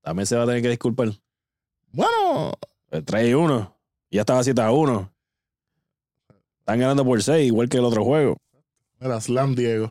También 0.00 0.26
se 0.26 0.36
va 0.36 0.44
a 0.44 0.46
tener 0.46 0.62
que 0.62 0.70
disculpar. 0.70 1.08
Bueno, 1.92 2.54
Eh, 2.90 3.02
3 3.02 3.28
y 3.28 3.34
1. 3.34 3.76
Ya 4.10 4.20
estaba 4.22 4.42
7 4.42 4.60
a 4.62 4.72
1. 4.72 5.12
Están 6.68 6.80
ganando 6.80 7.02
por 7.02 7.22
6, 7.22 7.46
igual 7.46 7.70
que 7.70 7.78
el 7.78 7.84
otro 7.86 8.04
juego. 8.04 8.36
era 9.00 9.18
Slam 9.22 9.54
Diego. 9.54 9.88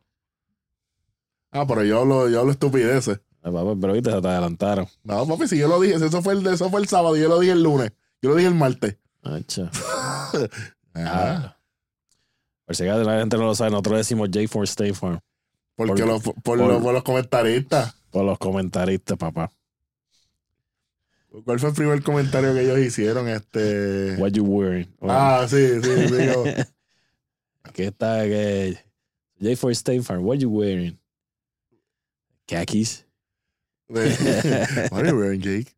Ah, 1.50 1.66
pero 1.66 1.84
yo 1.84 2.02
hablo, 2.02 2.30
yo 2.30 2.42
hablo 2.42 2.52
estupideces. 2.52 3.20
Papá, 3.42 3.64
Pero 3.82 3.94
viste, 3.94 4.12
se 4.12 4.22
te 4.22 4.28
adelantaron. 4.28 4.86
No, 5.04 5.26
papi, 5.26 5.48
si 5.48 5.58
yo 5.58 5.68
lo 5.68 5.80
dije, 5.82 5.96
eso 5.96 6.22
fue 6.22 6.34
el, 6.34 6.46
eso 6.46 6.70
fue 6.70 6.80
el 6.82 6.88
sábado, 6.88 7.18
yo 7.18 7.30
lo 7.30 7.40
dije 7.40 7.54
el 7.54 7.64
lunes. 7.64 7.94
Yo 8.22 8.30
lo 8.30 8.36
dije 8.36 8.48
el 8.48 8.54
martes. 8.54 8.96
Acha. 9.24 9.72
Ah, 10.94 11.02
Ah. 11.04 11.58
Por 12.66 12.76
si 12.76 12.84
acaso 12.84 13.04
la 13.04 13.20
gente 13.22 13.38
no 13.38 13.46
lo 13.46 13.56
sabe, 13.56 13.72
nosotros 13.72 13.98
decimos 13.98 14.30
J 14.32 14.48
for 14.48 14.64
State 14.66 14.94
Farm. 14.94 15.20
porque 15.76 16.04
por- 16.04 16.34
por 16.44 16.94
los 16.94 17.04
comentaristas. 17.04 17.96
Por 18.12 18.24
los 18.26 18.38
comentaristas, 18.38 19.18
papá. 19.18 19.52
¿Cuál 21.44 21.60
fue 21.60 21.70
el 21.70 21.76
primer 21.76 22.04
comentario 22.04 22.54
que 22.54 22.62
ellos 22.62 22.80
hicieron? 22.80 23.28
Este. 23.28 24.16
What 24.18 24.32
you 24.32 24.44
wearing? 24.44 24.88
Ah, 25.02 25.46
sí, 25.50 25.82
sí, 25.82 25.90
digo. 25.90 26.44
Aquí 27.64 27.84
está 27.84 28.24
que 28.24 28.78
J 29.42 29.56
for 29.56 29.72
State 29.72 30.02
Farm. 30.04 30.26
What 30.26 30.38
you 30.38 30.50
wearing? 30.50 30.98
Khakis. 32.48 33.06
What 33.90 34.02
are 35.02 35.10
you 35.10 35.18
wearing, 35.18 35.42
Jake? 35.42 35.74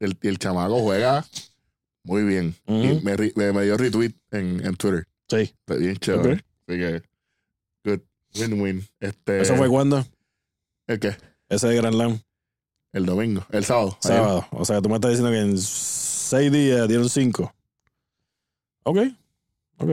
El, 0.00 0.16
el 0.22 0.38
chamaco 0.38 0.80
juega 0.80 1.24
muy 2.04 2.22
bien. 2.22 2.54
Y 2.66 2.92
Ujú. 2.92 3.00
me, 3.02 3.16
me, 3.36 3.52
me 3.52 3.64
dio 3.64 3.76
retweet 3.76 4.14
en, 4.30 4.64
en 4.64 4.76
Twitter. 4.76 5.06
Sí. 5.28 5.36
Está 5.60 5.74
bien 5.74 5.96
chévere. 5.96 6.34
Ok. 6.34 6.40
Así 6.68 6.78
que, 6.78 7.02
good. 7.84 8.00
Win-win. 8.38 8.86
Este, 9.00 9.40
¿Eso 9.40 9.56
fue 9.56 9.68
cuándo? 9.68 10.06
¿El 10.86 11.00
qué? 11.00 11.16
Ese 11.48 11.66
de 11.68 11.76
Grand 11.76 11.94
Slam. 11.94 12.20
El 12.92 13.06
domingo. 13.06 13.44
El 13.50 13.64
sábado. 13.64 13.96
ayer. 14.02 14.16
Sábado. 14.16 14.46
O 14.52 14.64
sea, 14.64 14.80
tú 14.80 14.88
me 14.88 14.94
estás 14.96 15.10
diciendo 15.10 15.30
que 15.30 15.40
en 15.40 15.58
seis 15.58 16.50
días 16.50 16.88
dieron 16.88 17.08
cinco. 17.08 17.52
Ok. 18.84 18.98
Ok. 19.78 19.90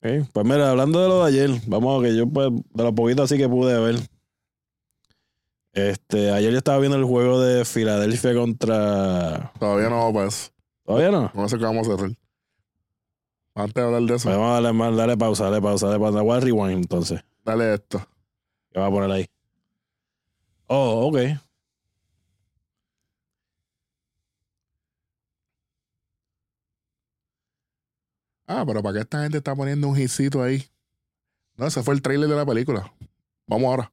Ok. 0.00 0.28
Pues 0.32 0.46
mira, 0.46 0.70
hablando 0.70 1.00
de 1.02 1.08
lo 1.08 1.24
de 1.24 1.28
ayer, 1.28 1.60
vamos 1.66 2.00
a 2.00 2.06
que 2.06 2.16
yo, 2.16 2.26
pues, 2.28 2.50
de 2.72 2.82
lo 2.84 2.94
poquito 2.94 3.22
así 3.24 3.36
que 3.36 3.48
pude 3.48 3.78
ver. 3.80 3.96
Este, 5.72 6.30
ayer 6.32 6.50
yo 6.52 6.58
estaba 6.58 6.78
viendo 6.78 6.96
el 6.96 7.04
juego 7.04 7.40
de 7.40 7.64
Filadelfia 7.64 8.34
contra. 8.34 9.52
Todavía 9.58 9.88
no 9.90 10.24
eso. 10.26 10.50
¿Todavía 10.84 11.10
no? 11.10 11.30
Con 11.32 11.44
eso 11.44 11.58
que 11.58 11.64
vamos 11.64 11.86
a 11.88 11.96
cerrar. 11.96 12.10
Antes 13.54 13.74
de 13.74 13.82
hablar 13.82 14.02
de 14.02 14.14
eso, 14.14 14.28
Pues 14.28 14.36
vamos 14.36 14.50
a 14.50 14.54
darle, 14.54 14.72
más- 14.72 14.96
darle 14.96 15.16
pausa, 15.16 15.44
darle 15.44 15.60
pausa, 15.60 15.86
darle 15.86 16.00
pausa. 16.00 16.22
Voy 16.22 16.36
a 16.36 16.40
rewind 16.40 16.78
entonces. 16.78 17.20
dale 17.44 17.74
esto. 17.74 18.00
¿Qué 18.72 18.78
va 18.78 18.86
a 18.86 18.90
poner 18.90 19.10
ahí? 19.10 19.26
Oh, 20.68 21.06
ok. 21.08 21.16
Ah, 28.48 28.64
pero 28.66 28.82
¿para 28.82 28.94
qué 28.94 29.00
esta 29.02 29.22
gente 29.22 29.38
está 29.38 29.54
poniendo 29.54 29.88
un 29.88 29.96
hitcito 29.96 30.42
ahí? 30.42 30.64
No, 31.56 31.66
ese 31.66 31.82
fue 31.82 31.94
el 31.94 32.02
trailer 32.02 32.28
de 32.28 32.36
la 32.36 32.46
película. 32.46 32.92
Vamos 33.46 33.68
ahora. 33.68 33.92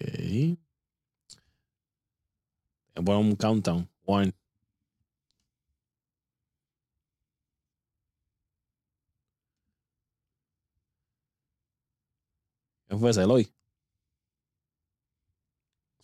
Ok. 0.00 0.58
Voy 2.96 3.14
a 3.14 3.18
un 3.18 3.34
countdown. 3.34 3.88
One. 4.04 4.32
¿Quién 12.86 13.00
fue 13.00 13.10
ese? 13.10 13.22
Eloy. 13.22 13.50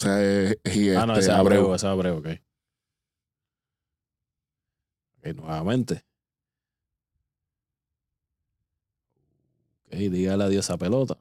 O 0.04 0.06
sea, 0.06 0.52
y 0.74 0.90
ah, 0.90 1.06
no, 1.06 1.14
este, 1.14 1.20
ese 1.20 1.30
es 1.30 1.36
Abreu. 1.36 1.60
Abreu, 1.60 1.74
ese 1.74 1.86
es 1.86 1.90
Abreu, 1.90 2.18
ok. 2.18 2.26
Ok, 5.18 5.34
nuevamente. 5.36 6.04
Ok, 9.86 9.94
dígale 9.94 10.44
adiós 10.44 10.68
a 10.70 10.76
pelota. 10.76 11.18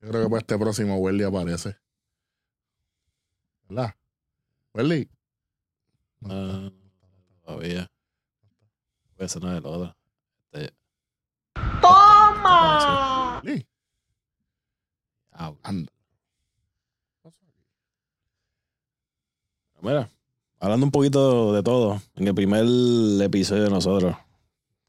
Yo 0.00 0.10
creo 0.10 0.22
que 0.24 0.28
para 0.28 0.38
este 0.40 0.58
próximo 0.58 0.98
Welly 0.98 1.24
aparece. 1.24 1.78
¿Verdad? 3.68 3.94
Welly. 4.74 5.08
Ah, 6.28 6.70
todavía. 7.44 7.86
Ese 9.18 9.38
no 9.40 9.52
es 9.52 9.58
el 9.58 9.66
otro. 9.66 9.96
Este, 10.52 10.74
Toma. 11.80 13.40
Welly. 13.44 13.66
ah, 15.32 15.52
Anda. 15.62 15.92
Mira, 19.80 20.08
hablando 20.60 20.86
un 20.86 20.92
poquito 20.92 21.52
de 21.52 21.62
todo, 21.62 22.00
en 22.16 22.26
el 22.26 22.34
primer 22.34 22.64
episodio 23.22 23.64
de 23.64 23.70
nosotros, 23.70 24.16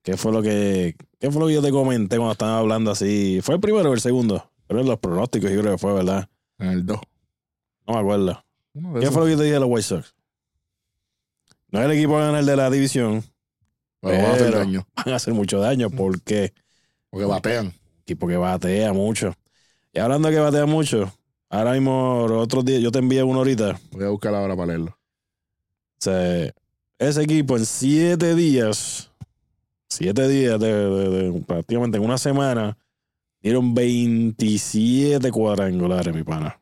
¿qué 0.04 0.16
fue 0.16 0.32
lo 0.32 0.42
que, 0.42 0.96
qué 1.20 1.30
fue 1.30 1.42
lo 1.42 1.48
que 1.48 1.54
yo 1.56 1.62
te 1.62 1.70
comenté 1.72 2.16
cuando 2.16 2.32
estaban 2.32 2.56
hablando 2.56 2.92
así? 2.92 3.40
¿Fue 3.44 3.56
el 3.56 3.62
primero 3.62 3.90
o 3.90 3.94
el 3.94 4.00
segundo? 4.00 4.50
Pero 4.68 4.80
en 4.80 4.88
los 4.88 4.98
pronósticos 5.00 5.52
yo 5.52 5.60
creo 5.60 5.74
que 5.74 5.78
fue, 5.78 5.94
¿verdad? 5.94 6.30
En 6.60 6.70
el 6.70 6.86
2. 6.86 6.98
No 7.88 7.94
me 7.94 8.00
acuerdo. 8.00 8.45
Uno 8.76 8.94
de 8.94 9.00
¿Qué 9.00 9.06
esos. 9.06 9.14
fue 9.16 9.24
lo 9.24 9.30
que 9.30 9.38
te 9.38 9.44
dije 9.44 9.54
de 9.56 9.60
los 9.60 9.70
White 9.70 9.84
Sox? 9.84 10.14
No 11.72 11.80
es 11.80 11.86
el 11.86 11.92
equipo 11.92 12.18
a 12.18 12.26
ganar 12.28 12.46
de 12.46 12.56
la 12.56 12.70
división, 12.70 13.24
Pero 14.02 14.18
van 14.18 14.26
a 14.26 14.34
hacer 14.34 14.52
daño. 14.54 14.88
van 14.96 15.10
a 15.14 15.16
hacer 15.16 15.34
mucho 15.34 15.60
daño 15.60 15.90
porque 15.90 16.54
Porque 17.10 17.26
batean. 17.26 17.74
equipo 18.02 18.28
que 18.28 18.38
batea 18.38 18.94
mucho. 18.94 19.34
Y 19.92 20.00
hablando 20.00 20.28
de 20.30 20.36
que 20.36 20.40
batea 20.42 20.66
mucho, 20.66 21.12
ahora 21.50 21.72
mismo, 21.74 22.26
los 22.30 22.44
otros 22.44 22.64
días, 22.66 22.82
yo 22.82 22.92
te 22.92 23.00
envié 23.00 23.24
uno 23.24 23.40
ahorita. 23.40 23.80
Voy 23.92 24.04
a 24.06 24.10
buscar 24.10 24.36
ahora 24.36 24.56
para 24.56 24.68
leerlo. 24.68 24.92
O 24.92 26.02
sea, 26.02 26.54
ese 27.00 27.24
equipo 27.24 27.58
en 27.58 27.66
siete 27.66 28.36
días, 28.36 29.10
siete 29.90 30.28
días 30.28 30.60
de, 30.60 30.74
de- 30.74 31.10
de- 31.32 31.42
prácticamente 31.42 31.98
en 31.98 32.04
una 32.04 32.18
semana, 32.18 32.78
dieron 33.42 33.74
27 33.74 35.32
cuadrangulares, 35.32 36.14
mi 36.14 36.24
pana. 36.24 36.60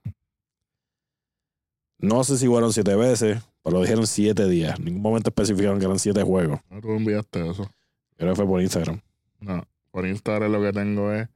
No 2.03 2.21
sé 2.25 2.37
si 2.37 2.47
fueron 2.47 2.73
siete 2.73 2.97
veces, 2.97 3.41
pero 3.63 3.79
dijeron 3.79 4.05
siete 4.05 4.45
días. 4.49 4.77
En 4.77 4.83
ningún 4.83 5.01
momento 5.01 5.29
especificaron 5.29 5.79
que 5.79 5.85
eran 5.85 5.99
siete 5.99 6.21
juegos. 6.21 6.59
No, 6.69 6.81
tú 6.81 6.91
enviaste 6.91 7.49
eso. 7.49 7.71
Creo 8.17 8.31
que 8.31 8.35
fue 8.35 8.45
por 8.45 8.61
Instagram. 8.61 8.99
No. 9.39 9.65
por 9.89 10.05
Instagram 10.05 10.51
lo 10.51 10.61
que 10.61 10.73
tengo 10.73 11.13
es 11.13 11.29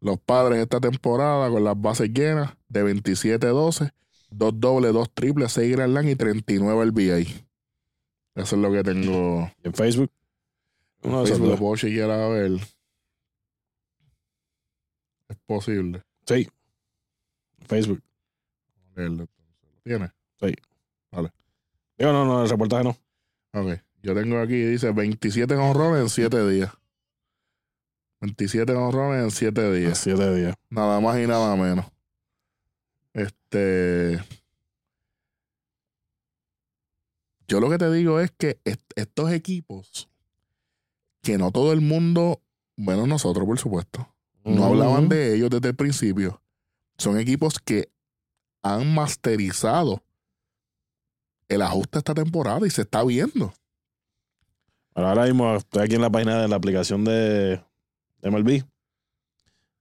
los 0.00 0.20
padres 0.20 0.58
esta 0.58 0.80
temporada 0.80 1.48
con 1.48 1.64
las 1.64 1.80
bases 1.80 2.12
llenas 2.12 2.54
de 2.68 2.84
27-12, 2.84 3.90
dos 4.30 4.60
dobles, 4.60 4.92
dos 4.92 5.10
triples, 5.14 5.50
6 5.52 5.76
Grand 5.76 5.92
Slam 5.92 6.08
y 6.08 6.14
39 6.14 6.84
RBI. 6.90 7.22
Eso 8.34 8.56
es 8.56 8.62
lo 8.62 8.70
que 8.70 8.82
tengo. 8.82 9.50
¿Y 9.64 9.68
en 9.68 9.72
Facebook? 9.72 10.10
De 11.00 11.08
esos 11.08 11.28
Facebook 11.30 11.48
lo 11.48 11.56
puedo 11.56 11.76
chequear 11.76 12.10
a 12.10 12.28
ver. 12.28 12.52
Es 15.30 15.36
posible. 15.46 16.02
Sí. 16.26 16.50
Facebook. 17.66 18.02
Leerlo, 18.94 19.26
entonces. 19.84 20.10
¿Lo 20.40 20.48
¿Tienes? 21.18 21.32
Digo, 21.98 22.12
no, 22.12 22.24
no, 22.24 22.42
el 22.42 22.48
reportaje 22.50 22.84
no. 22.84 22.96
Ok. 23.52 23.78
Yo 24.02 24.14
tengo 24.14 24.38
aquí, 24.40 24.54
dice 24.64 24.90
27 24.92 25.54
honrones 25.54 26.02
en 26.02 26.08
7 26.08 26.48
días. 26.48 26.72
27 28.20 28.72
honrones 28.74 29.22
en 29.24 29.30
7 29.30 29.72
días. 29.72 29.98
Siete 29.98 30.34
días. 30.34 30.54
Nada 30.70 31.00
más 31.00 31.18
y 31.20 31.26
nada 31.26 31.54
menos. 31.56 31.86
Este. 33.12 34.18
Yo 37.48 37.60
lo 37.60 37.68
que 37.68 37.78
te 37.78 37.90
digo 37.92 38.20
es 38.20 38.30
que 38.30 38.58
est- 38.64 38.92
estos 38.96 39.30
equipos, 39.32 40.08
que 41.22 41.36
no 41.38 41.50
todo 41.50 41.72
el 41.72 41.80
mundo, 41.80 42.40
bueno, 42.76 43.06
nosotros 43.06 43.44
por 43.46 43.58
supuesto, 43.58 44.08
no 44.44 44.64
hablaban 44.64 45.08
de 45.08 45.34
ellos 45.34 45.50
desde 45.50 45.68
el 45.68 45.76
principio, 45.76 46.40
son 46.96 47.18
equipos 47.18 47.58
que 47.58 47.90
han 48.62 48.94
masterizado 48.94 50.02
el 51.48 51.62
ajuste 51.62 51.98
esta 51.98 52.14
temporada 52.14 52.66
y 52.66 52.70
se 52.70 52.82
está 52.82 53.02
viendo. 53.04 53.52
Ahora 54.94 55.24
mismo 55.24 55.56
estoy 55.56 55.82
aquí 55.82 55.94
en 55.94 56.02
la 56.02 56.10
página 56.10 56.40
de 56.40 56.48
la 56.48 56.56
aplicación 56.56 57.04
de, 57.04 57.60
de 58.20 58.30
MLB. 58.30 58.62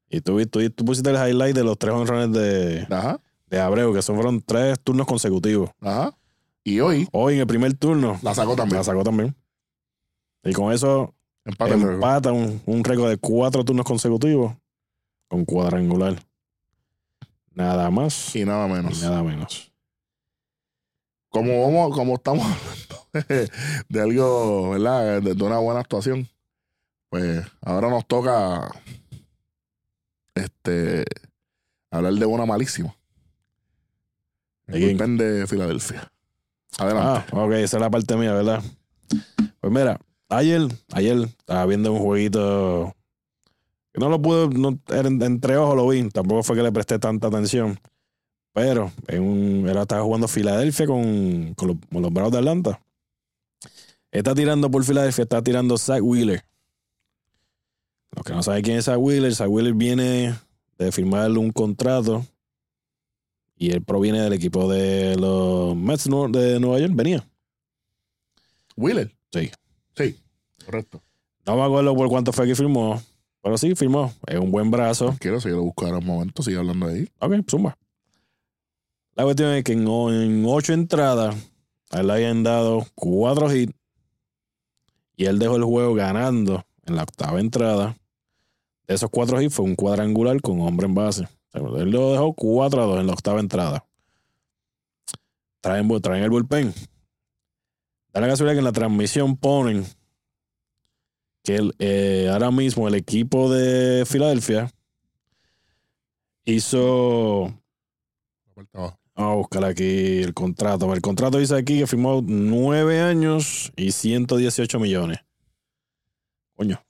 Y 0.09 0.21
tú, 0.21 0.45
tú, 0.47 0.69
tú 0.69 0.85
pusiste 0.85 1.09
el 1.09 1.15
highlight 1.15 1.55
de 1.55 1.63
los 1.63 1.77
tres 1.77 1.93
honrones 1.93 2.31
de, 2.33 2.85
Ajá, 2.89 3.19
de 3.47 3.59
Abreu, 3.59 3.93
que 3.93 4.01
son 4.01 4.15
fueron 4.15 4.41
tres 4.41 4.79
turnos 4.79 5.07
consecutivos. 5.07 5.69
ajá. 5.81 6.15
Y 6.63 6.79
hoy 6.79 7.07
Hoy 7.11 7.33
en 7.35 7.39
el 7.39 7.47
primer 7.47 7.73
turno 7.73 8.19
la 8.21 8.35
sacó 8.35 8.55
también. 8.55 8.77
la 8.77 8.83
sacó 8.83 9.03
también. 9.03 9.35
Y 10.43 10.53
con 10.53 10.71
eso 10.71 11.15
juego. 11.57 11.93
empata 11.93 12.31
un, 12.31 12.61
un 12.65 12.83
récord 12.83 13.09
de 13.09 13.17
cuatro 13.17 13.65
turnos 13.65 13.85
consecutivos 13.85 14.53
con 15.27 15.43
cuadrangular. 15.43 16.21
Nada 17.53 17.89
más 17.91 18.35
Y 18.35 18.45
nada 18.45 18.67
y 18.67 18.71
menos. 18.71 19.01
nada 19.01 19.23
menos. 19.23 19.71
como 21.29 21.61
vamos, 21.63 21.95
como 21.95 22.15
estamos 22.15 22.45
hablando 23.13 23.49
de 23.89 24.01
algo, 24.01 24.69
¿verdad? 24.71 25.21
De, 25.21 25.33
de 25.35 25.43
una 25.43 25.59
buena 25.59 25.79
actuación, 25.81 26.27
pues 27.09 27.45
ahora 27.61 27.89
nos 27.89 28.05
toca 28.07 28.71
este 30.35 31.05
hablar 31.91 32.13
de 32.13 32.25
una 32.25 32.45
malísima. 32.45 32.95
¿De 34.67 34.91
El 34.91 35.17
de 35.17 35.47
Filadelfia. 35.47 36.09
Ah, 36.79 36.83
Adelante. 36.85 37.35
ok, 37.35 37.51
esa 37.53 37.77
es 37.77 37.81
la 37.81 37.89
parte 37.89 38.15
mía, 38.15 38.31
¿verdad? 38.33 38.63
Pues 39.59 39.73
mira, 39.73 39.99
ayer, 40.29 40.61
ayer 40.93 41.17
estaba 41.23 41.65
viendo 41.65 41.91
un 41.91 41.99
jueguito 41.99 42.95
no 43.93 44.09
lo 44.09 44.21
pude, 44.21 44.47
no, 44.49 44.79
entre 44.89 45.57
ojos 45.57 45.75
lo 45.75 45.87
vi, 45.87 46.07
tampoco 46.09 46.43
fue 46.43 46.55
que 46.55 46.63
le 46.63 46.71
presté 46.71 46.99
tanta 46.99 47.27
atención, 47.27 47.79
pero 48.53 48.91
en 49.07 49.23
un, 49.23 49.69
estaba 49.69 50.01
jugando 50.01 50.27
Filadelfia 50.27 50.87
con, 50.87 51.53
con 51.55 51.67
los, 51.69 51.77
con 51.91 52.01
los 52.01 52.13
Bravos 52.13 52.31
de 52.31 52.37
Atlanta. 52.39 52.81
Está 54.11 54.35
tirando 54.35 54.69
por 54.69 54.83
Filadelfia, 54.83 55.23
está 55.23 55.41
tirando 55.41 55.77
Zach 55.77 56.01
Wheeler. 56.01 56.43
Los 58.11 58.25
que 58.25 58.33
no 58.33 58.43
saben 58.43 58.61
quién 58.61 58.77
es 58.77 58.85
Zach 58.85 58.99
Wheeler, 58.99 59.33
Zach 59.33 59.49
Wheeler 59.49 59.73
viene 59.73 60.35
de 60.77 60.91
firmarle 60.91 61.39
un 61.39 61.51
contrato 61.51 62.25
y 63.55 63.71
él 63.71 63.83
proviene 63.83 64.21
del 64.21 64.33
equipo 64.33 64.69
de 64.69 65.15
los 65.17 65.75
Mets 65.75 66.09
de 66.29 66.59
Nueva 66.59 66.79
York, 66.79 66.93
venía. 66.95 67.25
Wheeler. 68.75 69.13
Sí. 69.31 69.51
Sí, 69.95 70.17
correcto. 70.65 71.01
No 71.45 71.55
me 71.55 71.63
acuerdo 71.63 71.95
por 71.95 72.09
cuánto 72.09 72.33
fue 72.33 72.47
que 72.47 72.55
firmó, 72.55 73.01
pero 73.41 73.57
sí 73.57 73.75
firmó. 73.75 74.13
Es 74.27 74.39
un 74.39 74.51
buen 74.51 74.71
brazo. 74.71 75.15
Quiero 75.19 75.39
si 75.39 75.49
yo 75.49 75.57
lo 75.57 75.63
busco 75.63 75.85
ahora 75.85 75.97
un 75.97 76.05
momento, 76.05 76.43
sigue 76.43 76.57
hablando 76.57 76.87
ahí. 76.87 77.09
Ok, 77.19 77.33
zumba. 77.49 77.77
La 79.15 79.23
cuestión 79.23 79.51
es 79.51 79.63
que 79.63 79.73
en, 79.73 80.45
ocho 80.47 80.73
entradas, 80.73 81.35
a 81.91 81.99
él 81.99 82.07
le 82.07 82.13
habían 82.13 82.43
dado 82.43 82.85
cuatro 82.95 83.53
hits 83.53 83.73
y 85.17 85.25
él 85.25 85.37
dejó 85.37 85.57
el 85.57 85.63
juego 85.63 85.93
ganando 85.93 86.65
en 86.85 86.95
la 86.95 87.03
octava 87.03 87.39
entrada. 87.39 87.97
De 88.87 88.95
esos 88.95 89.09
cuatro 89.09 89.41
hits 89.41 89.53
fue 89.53 89.65
un 89.65 89.75
cuadrangular 89.75 90.41
con 90.41 90.61
hombre 90.61 90.87
en 90.87 90.95
base. 90.95 91.27
O 91.53 91.73
sea, 91.73 91.83
él 91.83 91.91
lo 91.91 92.11
dejó 92.11 92.33
4 92.33 92.81
a 92.81 92.85
2 92.85 92.99
en 93.01 93.07
la 93.07 93.13
octava 93.13 93.39
entrada. 93.39 93.85
Traen, 95.59 96.01
traen 96.01 96.23
el 96.23 96.29
bullpen. 96.29 96.73
Da 98.13 98.21
la 98.21 98.27
casualidad 98.27 98.55
que 98.55 98.59
en 98.59 98.65
la 98.65 98.71
transmisión 98.71 99.37
ponen 99.37 99.85
que 101.43 101.55
el, 101.55 101.73
eh, 101.79 102.29
ahora 102.31 102.51
mismo 102.51 102.87
el 102.87 102.95
equipo 102.95 103.51
de 103.51 104.05
Filadelfia 104.05 104.71
hizo. 106.45 107.53
Vamos 108.73 108.93
a 109.15 109.35
buscar 109.35 109.65
aquí 109.65 110.21
el 110.21 110.33
contrato. 110.33 110.93
El 110.93 111.01
contrato 111.01 111.37
dice 111.37 111.55
aquí 111.55 111.79
que 111.79 111.87
firmó 111.87 112.21
nueve 112.25 113.01
años 113.01 113.71
y 113.75 113.91
118 113.91 114.79
millones. 114.79 115.19
Coño. 116.55 116.81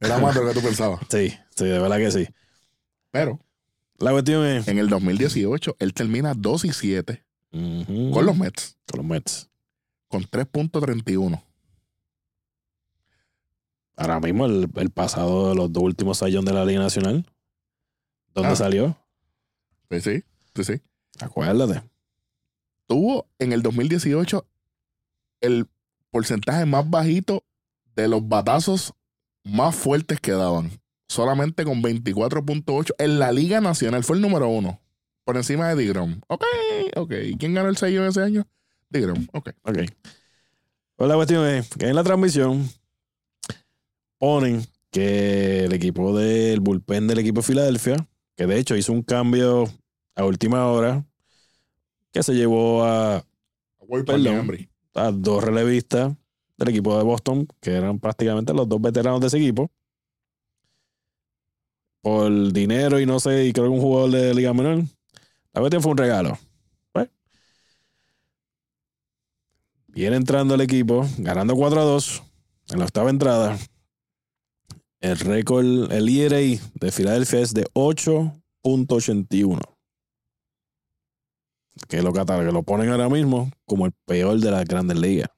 Era 0.00 0.18
más 0.18 0.34
de 0.34 0.40
lo 0.42 0.48
que 0.48 0.54
tú 0.54 0.62
pensabas. 0.62 1.00
sí, 1.10 1.32
sí, 1.54 1.64
de 1.64 1.78
verdad 1.78 1.98
que 1.98 2.10
sí. 2.10 2.26
Pero 3.10 3.40
La 3.98 4.10
cuestión 4.10 4.44
es. 4.44 4.66
en 4.68 4.78
el 4.78 4.88
2018, 4.88 5.76
él 5.78 5.94
termina 5.94 6.34
2 6.34 6.64
y 6.66 6.72
7 6.72 7.24
Ujú, 7.52 8.10
con 8.10 8.26
los 8.26 8.36
Mets, 8.36 8.76
con 8.90 8.98
los 8.98 9.06
Mets. 9.06 9.50
con 10.08 10.24
3.31. 10.24 11.42
Ahora 13.96 14.20
mismo 14.20 14.46
el, 14.46 14.68
el 14.74 14.90
pasado 14.90 15.50
de 15.50 15.54
los 15.54 15.72
dos 15.72 15.82
últimos 15.84 16.22
años 16.22 16.44
de 16.44 16.52
la 16.52 16.64
Liga 16.64 16.80
Nacional. 16.80 17.24
¿Dónde 18.34 18.50
Ah. 18.52 18.56
salió? 18.56 18.96
Sí, 19.90 20.00
sí, 20.00 20.24
sí, 20.56 20.64
sí. 20.64 20.80
Acuérdate. 21.20 21.82
tuvo 22.86 23.26
en 23.38 23.52
el 23.52 23.62
2018 23.62 24.46
el 25.40 25.66
porcentaje 26.10 26.66
más 26.66 26.88
bajito 26.90 27.44
de 27.94 28.08
los 28.08 28.26
batazos 28.28 28.92
más 29.44 29.74
fuertes 29.76 30.18
que 30.20 30.32
daban. 30.32 30.70
Solamente 31.08 31.64
con 31.64 31.82
24.8 31.82 32.94
en 32.98 33.18
la 33.20 33.30
Liga 33.30 33.60
Nacional. 33.60 34.02
Fue 34.04 34.16
el 34.16 34.22
número 34.22 34.48
uno. 34.48 34.80
Por 35.24 35.36
encima 35.36 35.68
de 35.68 35.76
Digrom. 35.76 36.20
Ok, 36.26 36.44
ok. 36.96 37.12
¿Y 37.24 37.36
quién 37.36 37.54
ganó 37.54 37.68
el 37.68 37.76
sello 37.76 38.04
ese 38.06 38.22
año? 38.22 38.46
Digrom. 38.90 39.26
Ok. 39.32 39.50
Ok. 39.62 39.78
Pues 40.96 41.08
la 41.08 41.14
cuestión 41.14 41.46
es 41.46 41.68
que 41.68 41.86
en 41.88 41.94
la 41.94 42.02
transmisión 42.04 42.68
ponen 44.18 44.64
que 44.90 45.64
el 45.64 45.72
equipo 45.72 46.16
del 46.16 46.60
bullpen 46.60 47.06
del 47.08 47.18
equipo 47.18 47.40
de 47.40 47.46
Filadelfia, 47.46 47.96
que 48.36 48.46
de 48.46 48.58
hecho 48.58 48.76
hizo 48.76 48.92
un 48.92 49.02
cambio 49.02 49.64
a 50.14 50.24
última 50.24 50.66
hora, 50.68 51.04
que 52.12 52.22
se 52.22 52.34
llevó 52.34 52.84
a, 52.84 53.24
Perdón. 54.06 54.68
a 54.94 55.10
dos 55.10 55.42
relevistas 55.42 56.14
del 56.56 56.68
equipo 56.68 56.96
de 56.96 57.02
Boston, 57.02 57.48
que 57.60 57.72
eran 57.72 57.98
prácticamente 57.98 58.54
los 58.54 58.68
dos 58.68 58.80
veteranos 58.80 59.20
de 59.20 59.26
ese 59.26 59.38
equipo. 59.38 59.70
Por 62.00 62.52
dinero 62.52 63.00
y 63.00 63.06
no 63.06 63.18
sé, 63.18 63.46
y 63.46 63.52
creo 63.52 63.66
que 63.66 63.70
un 63.72 63.80
jugador 63.80 64.10
de 64.10 64.34
Liga 64.34 64.52
Menor. 64.52 64.84
La 65.52 65.60
cuestión 65.60 65.82
fue 65.82 65.92
un 65.92 65.98
regalo. 65.98 66.38
Pues, 66.92 67.08
viene 69.88 70.16
entrando 70.16 70.54
el 70.54 70.60
equipo, 70.60 71.06
ganando 71.18 71.56
4 71.56 71.80
a 71.80 71.84
2 71.84 72.22
en 72.70 72.78
la 72.78 72.84
octava 72.84 73.10
entrada. 73.10 73.58
El 75.04 75.18
récord, 75.18 75.92
el 75.92 76.08
ERA 76.08 76.38
de 76.38 76.90
Filadelfia 76.90 77.40
es 77.40 77.52
de 77.52 77.64
8.81. 77.74 79.60
Que 81.86 82.00
lo 82.00 82.14
que 82.14 82.24
lo 82.24 82.62
ponen 82.62 82.88
ahora 82.88 83.10
mismo 83.10 83.50
como 83.66 83.84
el 83.84 83.92
peor 84.06 84.40
de 84.40 84.50
las 84.50 84.64
grandes 84.64 84.98
ligas. 84.98 85.28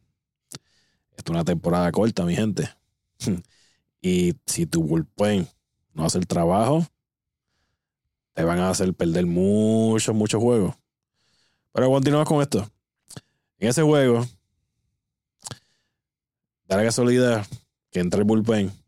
Esto 1.17 1.25
es 1.25 1.31
una 1.31 1.45
temporada 1.45 1.91
corta, 1.91 2.25
mi 2.25 2.37
gente. 2.37 2.71
Y 4.01 4.35
si 4.47 4.67
tu 4.67 4.85
bullpen 4.85 5.49
no 5.95 6.05
hace 6.05 6.19
el 6.19 6.29
trabajo, 6.29 6.87
te 8.35 8.45
van 8.45 8.61
a 8.61 8.71
hacer 8.71 8.95
perder 8.95 9.27
muchos, 9.27 10.15
muchos 10.15 10.41
juegos. 10.41 10.77
Pero 11.73 11.91
continuamos 11.91 12.29
con 12.29 12.41
esto. 12.41 12.71
En 13.59 13.71
ese 13.71 13.83
juego, 13.83 14.25
da 16.69 16.77
la 16.77 16.85
casualidad 16.85 17.45
que 17.91 17.99
entra 17.99 18.21
el 18.21 18.27
bullpen 18.27 18.86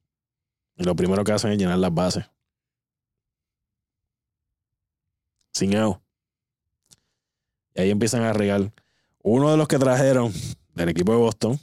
lo 0.85 0.95
primero 0.95 1.25
que 1.25 1.33
hacen 1.33 1.51
es 1.51 1.59
llenar 1.59 1.79
las 1.79 1.93
bases. 1.93 2.25
Sin 5.53 5.75
out. 5.77 6.01
Y 7.75 7.81
ahí 7.81 7.91
empiezan 7.91 8.23
a 8.23 8.33
regar. 8.33 8.73
Uno 9.23 9.51
de 9.51 9.57
los 9.57 9.67
que 9.67 9.79
trajeron 9.79 10.33
del 10.75 10.89
equipo 10.91 11.13
de 11.13 11.19
Boston, 11.19 11.59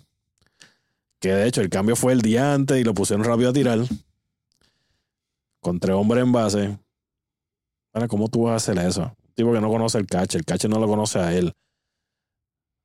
Que 1.20 1.30
de 1.30 1.48
hecho 1.48 1.62
el 1.62 1.70
cambio 1.70 1.96
fue 1.96 2.14
el 2.14 2.22
día 2.22 2.54
antes 2.54 2.78
y 2.78 2.84
lo 2.84 2.94
pusieron 2.94 3.26
rápido 3.26 3.50
a 3.50 3.54
tirar. 3.54 3.80
Con 5.62 5.80
tres 5.80 5.96
hombres 5.96 6.24
en 6.24 6.32
base. 6.32 6.80
Ahora, 7.94 8.08
¿cómo 8.08 8.28
tú 8.28 8.44
vas 8.44 8.54
a 8.54 8.56
hacer 8.58 8.86
eso? 8.86 9.04
Un 9.04 9.34
tipo 9.34 9.54
que 9.54 9.62
no 9.62 9.70
conoce 9.70 9.98
el 9.98 10.06
catcher, 10.06 10.40
el 10.40 10.46
catcher 10.46 10.70
no 10.70 10.80
lo 10.80 10.88
conoce 10.88 11.20
a 11.20 11.34
él. 11.34 11.54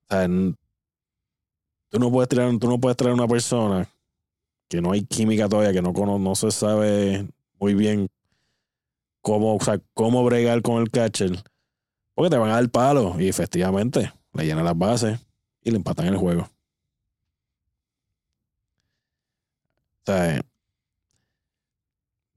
O 0.09 0.15
sea, 0.15 0.28
tú 0.28 1.98
no 1.98 2.11
puedes 2.11 2.28
tirar, 2.28 2.57
tú 2.59 2.69
no 2.69 2.78
puedes 2.78 2.97
traer 2.97 3.12
una 3.12 3.27
persona 3.27 3.89
que 4.71 4.81
no 4.81 4.93
hay 4.93 5.03
química 5.03 5.49
todavía, 5.49 5.73
que 5.73 5.83
no, 5.83 5.93
no 5.93 6.35
se 6.37 6.53
sabe 6.53 7.29
muy 7.59 7.75
bien 7.75 8.09
cómo, 9.21 9.57
o 9.57 9.61
sea, 9.61 9.81
cómo 9.95 10.25
bregar 10.25 10.63
con 10.63 10.81
el 10.81 10.93
catcher. 10.93 11.43
Porque 12.15 12.31
te 12.31 12.39
van 12.39 12.51
a 12.51 12.55
dar 12.55 12.71
palo. 12.71 13.21
Y 13.21 13.29
efectivamente, 13.29 14.13
le 14.33 14.47
llenan 14.47 14.65
las 14.65 14.79
bases 14.79 15.19
y 15.61 15.73
le 15.73 15.77
empatan 15.77 16.07
el 16.07 16.17
juego. 16.17 16.43
O 20.03 20.07
sea, 20.07 20.37
eh, 20.37 20.43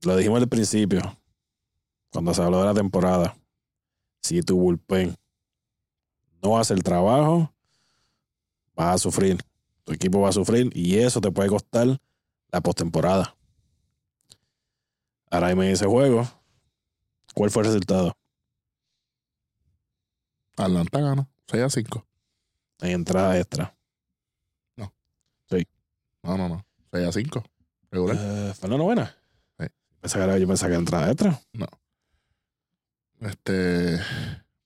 lo 0.01 0.17
dijimos 0.17 0.41
al 0.41 0.49
principio, 0.49 1.01
cuando 2.11 2.33
se 2.33 2.41
habló 2.41 2.61
de 2.61 2.65
la 2.65 2.73
temporada. 2.73 3.37
Si 4.21 4.41
tu 4.41 4.57
bullpen 4.57 5.15
no 6.41 6.57
hace 6.57 6.73
el 6.73 6.81
trabajo, 6.81 7.53
vas 8.75 8.95
a 8.95 8.97
sufrir. 8.97 9.37
Tu 9.83 9.93
equipo 9.93 10.19
va 10.19 10.29
a 10.29 10.33
sufrir 10.33 10.71
y 10.73 10.97
eso 10.97 11.21
te 11.21 11.29
puede 11.29 11.49
costar 11.49 11.99
la 12.53 12.61
postemporada. 12.61 13.35
Ahora 15.31 15.49
dime 15.49 15.71
ese 15.71 15.85
juego. 15.87 16.23
¿Cuál 17.33 17.49
fue 17.49 17.63
el 17.63 17.67
resultado? 17.67 18.15
Atlanta 20.55 21.01
gana 21.01 21.27
6 21.47 21.63
a 21.63 21.69
5. 21.71 22.05
En 22.81 22.89
entrada 22.91 23.37
extra. 23.39 23.75
No, 24.77 26.37
no, 26.37 26.47
no. 26.47 26.65
6 26.93 27.07
a 27.07 27.11
5. 27.11 27.43
Regular. 27.91 28.15
Eh, 28.17 28.53
¿Fue 28.57 28.69
la 28.69 28.77
novena? 28.77 29.13
Sí. 29.59 29.65
Pensé 29.99 30.17
que 30.17 30.23
era- 30.23 30.37
yo 30.37 30.47
pensaba 30.47 30.69
que 30.69 30.73
era 30.75 30.79
entrada 30.79 31.11
extra. 31.11 31.41
Este. 33.19 33.99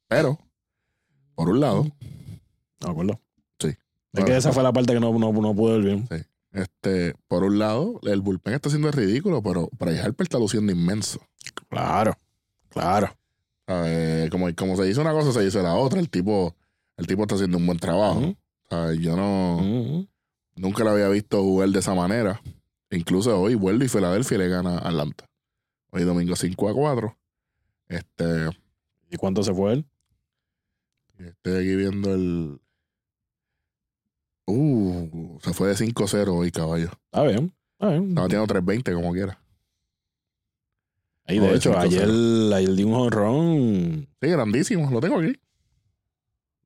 Pero, 0.08 0.38
por 1.36 1.50
un 1.50 1.60
lado, 1.62 1.84
No 2.80 2.88
me 2.88 2.92
acuerdo. 2.92 3.20
Sí. 3.60 3.70
Es 4.14 4.24
que 4.26 4.38
esa 4.38 4.52
fue 4.52 4.62
la 4.62 4.72
parte 4.72 4.94
que 4.94 5.00
no, 5.00 5.12
no, 5.18 5.32
no 5.32 5.56
pude 5.56 5.80
ver 5.80 5.82
bien. 5.84 6.08
Este, 6.52 7.14
por 7.28 7.44
un 7.44 7.60
lado, 7.60 8.00
el 8.04 8.22
bullpen 8.22 8.54
está 8.54 8.70
siendo 8.70 8.92
ridículo, 8.92 9.42
pero 9.42 9.70
Bryce 9.78 10.02
Harper 10.02 10.26
está 10.26 10.40
luciendo 10.40 10.72
inmenso. 10.72 11.20
Claro, 11.70 12.16
claro. 12.70 13.16
Como, 14.32 14.54
como 14.56 14.78
se 14.78 14.84
dice 14.84 15.02
una 15.02 15.12
cosa, 15.12 15.32
se 15.32 15.44
dice 15.44 15.62
la 15.62 15.76
otra. 15.76 16.00
El 16.00 16.10
tipo, 16.10 16.56
el 16.96 17.06
tipo 17.06 17.24
está 17.24 17.36
haciendo 17.36 17.58
un 17.58 17.66
buen 17.66 17.80
trabajo. 17.80 18.36
Yo 19.00 19.16
no. 19.16 20.08
Nunca 20.56 20.84
lo 20.84 20.92
había 20.92 21.10
visto 21.10 21.42
jugar 21.44 21.70
de 21.70 21.80
esa 21.80 21.94
manera. 21.94 22.42
Incluso 22.90 23.40
hoy 23.40 23.56
vuelve 23.56 23.86
y 23.86 23.90
Filadelfia 23.90 24.38
le 24.38 24.48
gana 24.48 24.78
a 24.78 24.88
Atlanta. 24.88 25.26
Hoy 25.92 26.04
domingo 26.04 26.36
5 26.36 26.70
a 26.70 26.74
4. 26.74 27.18
Este, 27.90 28.50
¿Y 29.10 29.18
cuánto 29.18 29.44
se 29.44 29.54
fue 29.54 29.74
él? 29.74 29.86
estoy 31.18 31.58
aquí 31.58 31.76
viendo 31.76 32.14
el. 32.14 32.60
Uh, 34.50 35.38
se 35.42 35.54
fue 35.54 35.68
de 35.70 35.76
5-0 35.76 36.30
hoy, 36.30 36.52
caballo. 36.52 36.90
Está 37.06 37.24
bien. 37.24 37.54
Está 37.74 37.90
bien. 37.90 38.10
Estaba 38.10 38.28
teniendo 38.30 38.54
3-20 38.54 38.94
como 38.96 39.12
quiera. 39.12 39.40
Y 41.28 41.38
No, 41.38 41.44
de 41.44 41.50
de 41.52 41.56
hecho, 41.58 41.74
5-0. 41.74 41.80
ayer, 41.82 42.54
ayer 42.54 42.72
di 42.76 42.84
un 42.84 42.94
honrón 42.94 44.08
Sí, 44.22 44.28
grandísimo. 44.30 44.90
Lo 44.90 45.02
tengo 45.02 45.20
aquí. 45.20 45.38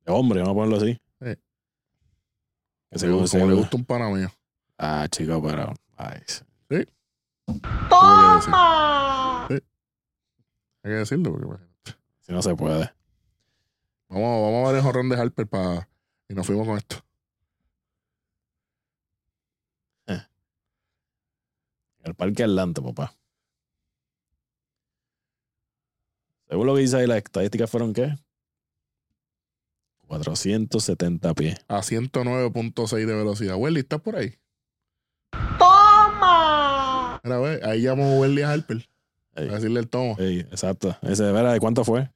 de 0.04 0.12
hombre, 0.12 0.40
vamos 0.40 0.52
a 0.52 0.54
ponerlo 0.54 0.76
así. 0.76 0.92
Sí. 1.20 1.36
Que 2.90 2.98
Como, 2.98 2.98
se- 2.98 3.08
como 3.08 3.26
se- 3.26 3.46
le 3.46 3.54
gusta 3.54 3.76
un 3.76 3.84
pana 3.84 4.08
mío. 4.10 4.30
Ah, 4.78 5.06
chico, 5.10 5.42
pero. 5.42 5.72
Ay, 5.96 6.20
sí. 6.26 6.44
Toma. 7.88 9.46
Hay 9.48 9.58
que 10.84 10.88
decirlo. 10.90 11.30
Porque, 11.32 11.46
imagínate. 11.46 11.72
si 12.20 12.32
no 12.32 12.42
se 12.42 12.54
puede. 12.54 12.90
vamos, 14.08 14.42
vamos 14.42 14.64
a 14.64 14.68
ver 14.68 14.76
el 14.78 14.82
jorrón 14.84 15.08
de 15.08 15.16
Harper 15.16 15.46
para. 15.48 15.88
Y 16.28 16.34
nos 16.34 16.46
fuimos 16.46 16.66
con 16.66 16.76
esto. 16.78 16.96
El 22.02 22.14
Parque 22.14 22.42
Atlanta, 22.44 22.82
papá. 22.82 23.14
Según 26.48 26.66
lo 26.66 26.74
que 26.74 26.82
dice 26.82 26.96
ahí, 26.98 27.06
las 27.06 27.18
estadísticas 27.18 27.70
fueron 27.70 27.92
¿qué? 27.92 28.14
470 30.06 31.34
pies. 31.34 31.64
A 31.68 31.78
109.6 31.78 33.06
de 33.06 33.14
velocidad. 33.14 33.56
Welly, 33.56 33.80
¿estás 33.80 34.00
por 34.02 34.16
ahí? 34.16 34.34
Toma. 35.58 37.20
Mira, 37.24 37.38
ve, 37.38 37.60
ahí 37.64 37.80
llamó 37.82 38.18
Welly 38.20 38.42
a 38.42 38.50
Harper. 38.50 38.86
Ey. 39.34 39.48
A 39.48 39.52
decirle 39.54 39.80
el 39.80 39.88
tomo. 39.88 40.16
Ey, 40.18 40.40
exacto. 40.40 40.94
Ese, 41.00 41.22
¿verdad? 41.32 41.54
¿De 41.54 41.60
cuánto 41.60 41.84
fue? 41.84 42.10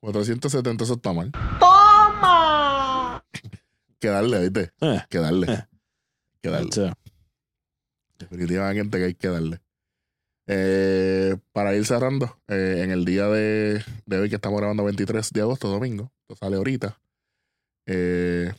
470, 0.00 0.84
eso 0.84 0.94
está 0.94 1.12
mal. 1.12 1.32
Toma. 1.58 3.24
Que 3.98 4.08
darle, 4.08 4.40
¿viste? 4.48 4.72
Eh, 4.82 5.02
Que 5.08 5.18
darle. 5.18 5.52
Eh. 5.52 5.64
Que 6.42 6.50
darle. 6.50 6.70
Definitivamente 8.18 8.98
que 8.98 9.04
hay 9.04 9.14
que 9.14 9.28
darle. 9.28 9.60
Eh, 10.48 11.36
para 11.52 11.74
ir 11.74 11.84
cerrando, 11.86 12.38
eh, 12.48 12.82
en 12.84 12.90
el 12.92 13.04
día 13.04 13.26
de, 13.26 13.82
de 14.06 14.18
hoy 14.18 14.28
que 14.28 14.36
estamos 14.36 14.58
grabando 14.60 14.84
23 14.84 15.30
de 15.32 15.40
agosto, 15.40 15.68
domingo, 15.68 16.12
esto 16.20 16.36
sale 16.36 16.56
ahorita. 16.56 16.98
eh, 17.86 18.52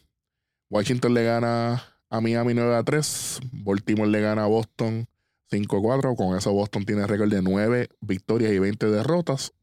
Washington 0.70 1.14
le 1.14 1.24
gana 1.24 1.82
a 2.10 2.20
Miami 2.22 2.54
9 2.54 2.76
a 2.76 2.84
3. 2.84 3.40
Baltimore 3.54 4.10
le 4.10 4.20
gana 4.20 4.44
a 4.44 4.48
Boston 4.48 5.08
5 5.50 5.78
a 5.78 5.82
4. 5.82 6.16
Con 6.16 6.38
eso 6.38 6.52
Boston 6.52 6.84
tiene 6.86 7.08
récord 7.08 7.30
de 7.32 7.42
9 7.42 7.88
victorias 8.02 8.52
y 8.52 8.60
20 8.60 8.88
derrotas. 8.88 9.54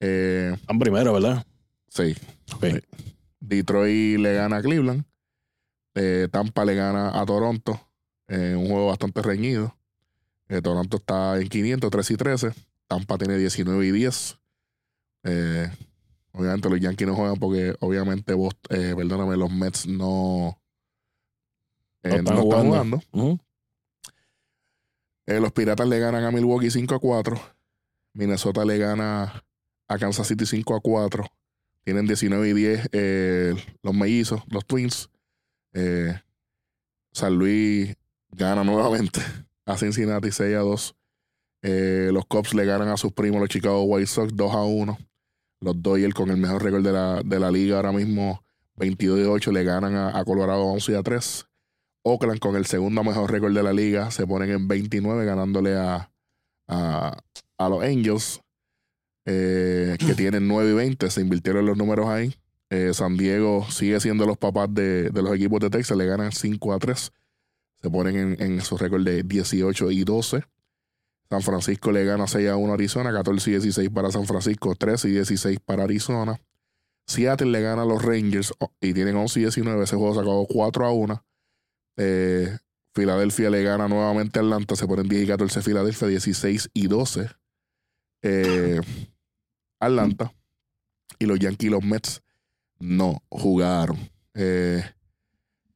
Eh, 0.00 0.52
Están 0.54 0.78
primero, 0.78 1.14
¿verdad? 1.14 1.46
sí. 1.88 2.14
Ok. 2.54 2.64
Sí. 2.66 2.80
Detroit 3.40 4.18
le 4.18 4.34
gana 4.34 4.58
a 4.58 4.62
Cleveland. 4.62 5.04
Eh, 5.94 6.28
Tampa 6.30 6.66
le 6.66 6.74
gana 6.74 7.18
a 7.18 7.24
Toronto. 7.24 7.80
En 8.30 8.56
un 8.58 8.68
juego 8.68 8.86
bastante 8.86 9.22
reñido. 9.22 9.76
Eh, 10.48 10.62
Toronto 10.62 10.98
está 10.98 11.40
en 11.40 11.48
500, 11.48 11.90
3 11.90 12.10
y 12.12 12.16
13. 12.16 12.52
Tampa 12.86 13.18
tiene 13.18 13.36
19 13.36 13.86
y 13.86 13.90
10. 13.90 14.38
Eh, 15.24 15.68
obviamente 16.32 16.70
los 16.70 16.80
Yankees 16.80 17.08
no 17.08 17.16
juegan 17.16 17.36
porque 17.36 17.74
obviamente 17.80 18.32
vos, 18.34 18.54
eh, 18.68 18.94
perdóname, 18.96 19.36
los 19.36 19.50
Mets 19.52 19.86
no, 19.88 20.60
eh, 22.04 22.08
No 22.08 22.14
no 22.14 22.18
están 22.18 22.20
están 22.20 22.42
jugando. 22.42 22.70
jugando. 22.70 23.00
Ujú. 23.12 23.40
Eh, 25.26 25.40
los 25.40 25.52
Piratas 25.52 25.88
le 25.88 25.98
ganan 25.98 26.24
a 26.24 26.30
Milwaukee 26.30 26.70
5 26.70 26.94
a 26.94 26.98
4. 27.00 27.40
Minnesota 28.12 28.64
le 28.64 28.78
gana 28.78 29.44
a 29.88 29.98
Kansas 29.98 30.26
City 30.28 30.46
5 30.46 30.74
a 30.76 30.80
4. 30.80 31.24
Tienen 31.84 32.06
19 32.06 32.48
y 32.48 32.52
10 32.52 32.88
eh, 32.92 33.54
los 33.82 33.94
mellizos, 33.94 34.42
los 34.48 34.64
Twins. 34.66 35.10
Eh, 35.72 36.14
San 37.12 37.34
Luis 37.36 37.96
gana 38.32 38.64
nuevamente 38.64 39.20
a 39.66 39.76
Cincinnati 39.76 40.30
6 40.30 40.56
a 40.56 40.60
2. 40.60 40.96
Eh, 41.62 42.10
los 42.12 42.24
Cubs 42.26 42.54
le 42.54 42.64
ganan 42.64 42.88
a 42.88 42.96
sus 42.96 43.12
primos, 43.12 43.40
los 43.40 43.48
Chicago 43.48 43.82
White 43.82 44.06
Sox 44.06 44.34
2 44.34 44.54
a 44.54 44.62
1. 44.62 44.98
Los 45.60 45.82
Dodgers 45.82 46.14
con 46.14 46.30
el 46.30 46.38
mejor 46.38 46.62
récord 46.62 46.82
de 46.82 46.92
la, 46.92 47.20
de 47.22 47.38
la 47.38 47.50
liga 47.50 47.76
ahora 47.76 47.92
mismo 47.92 48.42
22 48.76 49.18
y 49.20 49.22
8 49.24 49.52
le 49.52 49.62
ganan 49.62 49.94
a, 49.94 50.18
a 50.18 50.24
Colorado 50.24 50.62
11 50.64 50.96
a 50.96 51.02
3. 51.02 51.46
Oakland 52.02 52.40
con 52.40 52.56
el 52.56 52.64
segundo 52.64 53.04
mejor 53.04 53.30
récord 53.30 53.54
de 53.54 53.62
la 53.62 53.74
liga 53.74 54.10
se 54.10 54.26
ponen 54.26 54.50
en 54.50 54.68
29 54.68 55.24
ganándole 55.26 55.76
a, 55.76 56.10
a, 56.66 57.18
a 57.58 57.68
los 57.68 57.82
Angels 57.82 58.40
eh, 59.26 59.96
que 59.98 60.14
tienen 60.16 60.48
9 60.48 60.70
y 60.70 60.74
20. 60.74 61.10
Se 61.10 61.20
invirtieron 61.20 61.66
los 61.66 61.76
números 61.76 62.08
ahí. 62.08 62.34
Eh, 62.70 62.94
San 62.94 63.16
Diego 63.16 63.66
sigue 63.70 64.00
siendo 64.00 64.26
los 64.26 64.38
papás 64.38 64.72
de, 64.72 65.10
de 65.10 65.22
los 65.22 65.34
equipos 65.34 65.60
de 65.60 65.70
Texas. 65.70 65.96
Le 65.96 66.06
ganan 66.06 66.32
5 66.32 66.72
a 66.72 66.78
3. 66.78 67.12
Se 67.82 67.90
ponen 67.90 68.16
en, 68.16 68.42
en 68.42 68.60
su 68.60 68.76
récord 68.76 69.04
de 69.04 69.22
18 69.22 69.90
y 69.90 70.04
12. 70.04 70.42
San 71.30 71.42
Francisco 71.42 71.92
le 71.92 72.04
gana 72.04 72.26
6 72.26 72.48
a 72.48 72.56
1 72.56 72.72
a 72.72 72.74
Arizona. 72.74 73.12
14 73.12 73.50
y 73.50 73.52
16 73.54 73.90
para 73.90 74.10
San 74.10 74.26
Francisco. 74.26 74.74
13 74.74 75.08
y 75.08 75.12
16 75.12 75.60
para 75.64 75.84
Arizona. 75.84 76.40
Seattle 77.06 77.50
le 77.50 77.60
gana 77.60 77.82
a 77.82 77.84
los 77.84 78.02
Rangers 78.02 78.52
oh, 78.58 78.72
y 78.80 78.92
tienen 78.92 79.16
11 79.16 79.40
y 79.40 79.42
19. 79.44 79.84
Ese 79.84 79.96
juego 79.96 80.14
se 80.14 80.20
acabó 80.20 80.46
4 80.46 80.86
a 80.86 80.92
1. 80.92 81.24
Eh, 81.96 82.58
Filadelfia 82.94 83.50
le 83.50 83.62
gana 83.62 83.88
nuevamente 83.88 84.40
a 84.40 84.42
Atlanta. 84.42 84.74
Se 84.74 84.86
ponen 84.86 85.08
10 85.08 85.24
y 85.24 85.26
14 85.28 85.62
Filadelfia. 85.62 86.08
16 86.08 86.70
y 86.74 86.88
12. 86.88 87.30
Eh, 88.22 88.80
Atlanta. 89.78 90.32
Y 91.18 91.26
los 91.26 91.38
Yankees 91.38 91.68
y 91.68 91.70
los 91.70 91.84
Mets 91.84 92.22
no 92.80 93.22
jugaron. 93.28 93.98
Eh, 94.34 94.82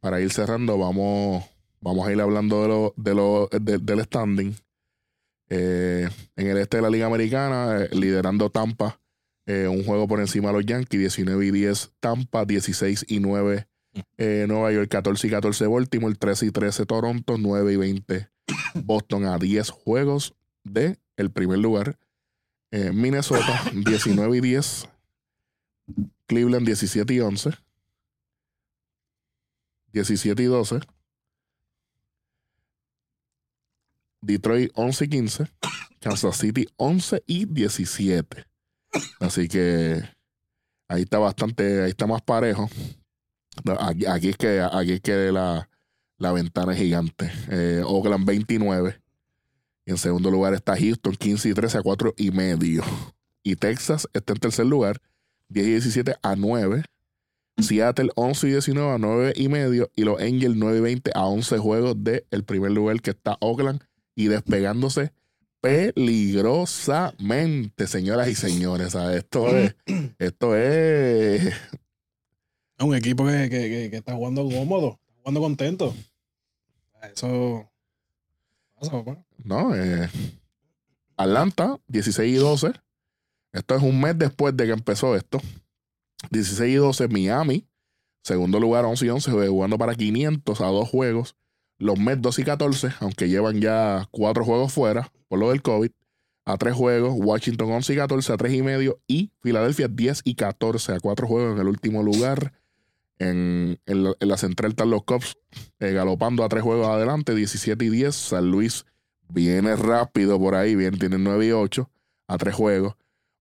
para 0.01 0.21
ir 0.21 0.33
cerrando, 0.33 0.77
vamos, 0.79 1.45
vamos 1.85 2.07
a 2.09 2.13
ir 2.13 2.21
hablando 2.21 2.63
de 2.63 2.69
lo, 2.69 2.95
de 2.97 3.15
lo, 3.15 3.49
de- 3.53 3.79
del 3.79 4.03
standing. 4.05 4.55
Eh, 5.51 6.09
en 6.37 6.47
el 6.47 6.57
este 6.57 6.79
de 6.79 6.83
la 6.83 6.91
Liga 6.91 7.07
Americana, 7.07 7.83
eh, 7.83 7.89
liderando 7.95 8.51
Tampa, 8.51 9.01
eh, 9.47 9.69
un 9.69 9.85
juego 9.85 10.09
por 10.09 10.21
encima 10.21 10.49
de 10.49 10.55
los 10.55 10.67
Yankees, 10.67 10.99
19 10.99 11.47
y 11.47 11.51
10 11.51 11.93
Tampa, 12.01 12.47
16 12.47 13.05
y 13.09 13.21
9 13.21 13.69
eh, 14.17 14.47
Nueva 14.49 14.73
York 14.73 14.89
14 14.91 15.27
y 15.29 15.31
14 15.31 15.67
Baltimore, 15.69 16.15
13 16.17 16.47
y 16.47 16.51
13 16.51 16.87
Toronto, 16.87 17.37
9 17.39 17.75
y 17.75 17.77
20 17.77 18.29
Boston 18.83 19.27
a 19.27 19.39
10 19.39 19.71
juegos 19.71 20.35
de 20.65 20.99
el 21.17 21.31
primer 21.31 21.59
lugar. 21.59 21.99
Eh, 22.73 22.91
Minnesota 22.93 23.63
19 23.73 24.39
y 24.39 24.41
10. 24.41 24.89
Cleveland 26.27 26.67
17 26.67 27.15
y 27.15 27.21
11. 27.21 27.51
17 29.93 30.43
y 30.43 30.47
12. 30.47 30.81
Detroit 34.25 34.71
11 34.75 35.05
y 35.05 35.09
15. 35.09 35.45
Kansas 36.01 36.37
City 36.37 36.67
11 36.77 37.23
y 37.27 37.47
17. 37.47 38.45
Así 39.21 39.49
que 39.49 40.03
ahí 40.89 41.03
está 41.03 41.19
bastante, 41.19 41.83
ahí 41.83 41.91
está 41.91 42.07
más 42.07 42.23
parejo. 42.23 42.69
Aquí, 43.81 44.07
aquí 44.07 44.29
es 44.29 44.37
que, 44.37 44.61
aquí 44.61 44.93
es 44.93 45.01
que 45.01 45.33
la, 45.33 45.69
la 46.19 46.33
ventana 46.33 46.73
es 46.73 46.79
gigante. 46.79 47.31
Eh, 47.51 47.83
Oakland 47.85 48.27
29. 48.27 49.01
Y 49.87 49.91
en 49.91 49.99
segundo 49.99 50.31
lugar 50.31 50.55
está 50.55 50.77
Houston 50.77 51.15
15 51.15 51.51
y 51.51 51.55
13 51.55 51.79
a 51.79 51.83
4 51.83 52.15
y 52.17 52.31
medio. 52.31 52.83
Y 53.43 53.57
Texas 53.57 54.09
está 54.13 54.33
en 54.33 54.41
tercer 54.41 54.67
lugar 54.67 55.01
10 55.49 55.67
y 55.67 55.71
17 55.71 56.17
a 56.23 56.37
9. 56.37 56.85
Seattle 57.59 58.11
11 58.17 58.49
y 58.49 58.51
19 58.51 58.95
a 58.95 58.99
9 58.99 59.33
y 59.37 59.49
medio. 59.49 59.91
Y 59.95 60.05
los 60.05 60.21
Angels 60.21 60.57
9 60.57 60.79
y 60.79 60.81
20 60.81 61.11
a 61.15 61.27
11 61.27 61.59
juegos 61.59 61.95
del 62.03 62.25
el 62.31 62.45
primer 62.45 62.73
lugar 62.73 63.01
que 63.01 63.11
está 63.11 63.37
Oakland. 63.41 63.85
Y 64.15 64.29
despegándose 64.29 65.13
peligrosamente, 65.65 67.87
señoras 67.87 68.29
y 68.29 68.35
señores. 68.35 68.93
¿sabes? 68.93 69.17
Esto 69.19 69.49
es, 69.57 69.75
esto 70.19 70.57
es 70.57 71.55
un 72.79 72.95
equipo 72.95 73.27
que, 73.27 73.49
que, 73.49 73.71
que, 73.71 73.89
que 73.91 73.97
está 73.97 74.15
jugando 74.15 74.45
cómodo, 74.45 75.01
está 75.01 75.15
jugando 75.21 75.41
contento. 75.41 75.95
Eso 77.13 77.71
pasa, 78.75 78.93
papá. 78.93 79.25
No, 79.43 79.75
eh, 79.75 80.11
Atlanta, 81.17 81.81
16 81.89 82.35
y 82.35 82.37
12. 82.37 82.73
Esto 83.53 83.77
es 83.77 83.83
un 83.83 84.01
mes 84.01 84.19
después 84.19 84.57
de 84.57 84.67
que 84.67 84.73
empezó 84.73 85.17
esto. 85.17 85.41
16 86.31 86.73
y 86.73 86.77
12, 86.77 87.09
Miami. 87.09 87.67
Segundo 88.23 88.59
lugar, 88.59 88.85
11 88.85 89.07
y 89.07 89.11
11, 89.11 89.31
jugando 89.49 89.79
para 89.79 89.95
500 89.95 90.61
a 90.61 90.67
dos 90.67 90.89
juegos. 90.89 91.37
Los 91.85 91.99
Mets 91.99 92.23
2 92.23 92.39
y 92.39 92.45
14, 92.45 92.89
aunque 93.01 93.29
llevan 93.29 93.61
ya 93.61 94.09
cuatro 94.11 94.43
juegos 94.43 94.73
fuera 94.73 95.13
por 95.29 95.39
lo 95.39 95.51
del 95.51 95.61
COVID, 95.61 95.91
a 96.47 96.57
tres 96.57 96.73
juegos. 96.73 97.13
Washington 97.15 97.71
11 97.73 97.93
y 97.93 97.97
14 97.97 98.33
a 98.33 98.37
tres 98.39 98.55
y 98.55 98.63
medio. 98.63 99.01
Y 99.07 99.33
Filadelfia 99.43 99.89
10 99.89 100.23
y 100.25 100.35
14 100.35 100.95
a 100.95 101.01
cuatro 101.01 101.27
juegos 101.27 101.53
en 101.53 101.61
el 101.61 101.69
último 101.69 102.03
lugar. 102.03 102.55
En, 103.19 103.79
en 103.85 104.05
la, 104.05 104.15
en 104.19 104.29
la 104.29 104.39
central 104.39 104.71
están 104.71 104.89
los 104.89 105.05
Cubs 105.05 105.37
eh, 105.79 105.93
galopando 105.93 106.43
a 106.43 106.49
tres 106.49 106.63
juegos 106.63 106.87
adelante, 106.87 107.35
17 107.35 107.85
y 107.85 107.91
10. 107.91 108.15
San 108.15 108.51
Luis 108.51 108.87
viene 109.29 109.77
rápido 109.77 110.39
por 110.39 110.55
ahí, 110.55 110.77
bien, 110.77 110.99
tiene 110.99 111.19
9 111.19 111.49
y 111.49 111.51
8 111.51 111.91
a 112.29 112.39
tres 112.39 112.55
juegos. 112.55 112.95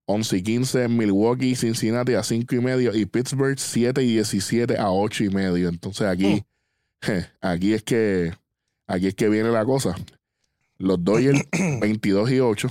11 0.06 0.38
y 0.38 0.44
15 0.44 0.88
Milwaukee 0.90 1.56
Cincinnati 1.56 2.16
a 2.16 2.24
5 2.24 2.56
y 2.56 2.60
medio. 2.60 2.94
Y 2.94 3.06
Pittsburgh 3.06 3.58
7 3.58 4.04
y 4.04 4.16
17 4.16 4.78
a 4.78 4.92
8 4.92 5.24
y 5.24 5.30
medio. 5.30 5.70
Entonces 5.70 6.08
aquí, 6.08 6.44
aquí 7.42 7.74
es 7.74 7.84
que 7.84 8.34
aquí 8.88 9.08
es 9.08 9.16
que 9.16 9.30
viene 9.30 9.50
la 9.50 9.66
cosa. 9.66 9.96
Los 10.78 11.04
Dodgers 11.04 11.42
22 11.82 12.32
y 12.32 12.40
8 12.40 12.70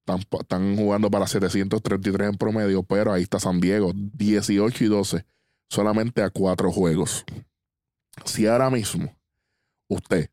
están, 0.00 0.20
están 0.40 0.76
jugando 0.76 1.10
para 1.10 1.26
733 1.26 2.28
en 2.30 2.36
promedio, 2.36 2.82
pero 2.82 3.12
ahí 3.12 3.22
está 3.22 3.38
San 3.38 3.60
Diego 3.60 3.92
18 3.94 4.84
y 4.84 4.88
12 4.88 5.24
solamente 5.68 6.22
a 6.22 6.30
cuatro 6.30 6.70
juegos. 6.72 7.24
Si 8.24 8.46
ahora 8.46 8.70
mismo 8.70 9.14
usted 9.88 10.30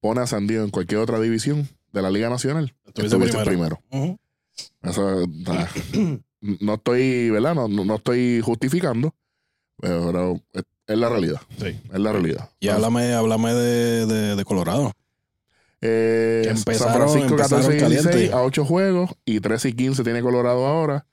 pone 0.00 0.20
a 0.20 0.26
San 0.26 0.46
Diego 0.46 0.64
en 0.64 0.70
cualquier 0.70 1.00
otra 1.00 1.20
división 1.20 1.68
de 1.92 2.02
la 2.02 2.10
Liga 2.10 2.28
Nacional, 2.28 2.74
Estuviese 2.86 3.16
estuviese 3.16 3.44
primero. 3.44 3.80
primero. 3.90 4.18
Eso, 4.82 5.26
ah, 5.46 5.68
no 6.40 6.74
estoy, 6.74 7.30
¿verdad? 7.30 7.54
No, 7.54 7.68
no, 7.68 7.84
no 7.84 7.96
estoy 7.96 8.40
justificando, 8.40 9.14
pero, 9.78 10.06
pero 10.06 10.40
es, 10.86 10.98
la 10.98 11.08
realidad. 11.08 11.40
Sí. 11.58 11.78
Es 11.92 11.98
la 12.00 12.12
realidad. 12.12 12.50
Y 12.60 12.68
háblame, 12.68 13.12
háblame 13.14 13.54
de, 13.54 14.06
de, 14.06 14.36
de 14.36 14.44
Colorado. 14.44 14.92
Eh, 15.80 16.42
Que 16.44 16.50
empezaron- 16.50 16.78
San 16.78 16.94
Francisco 16.94 17.28
empezaron 17.34 17.62
14 17.66 17.76
y 17.76 17.90
16 17.90 18.02
caliente. 18.06 18.32
a 18.34 18.42
8 18.42 18.64
juegos 18.64 19.10
y 19.24 19.40
13 19.40 19.68
y 19.68 19.72
15 19.74 20.02
tiene 20.02 20.22
Colorado 20.22 20.66
ahora. 20.66 21.06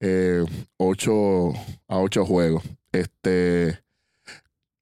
Eh, 0.00 0.42
8 0.78 1.48
a 1.88 1.98
8 1.98 2.24
juegos. 2.24 2.62
Este 2.92 3.80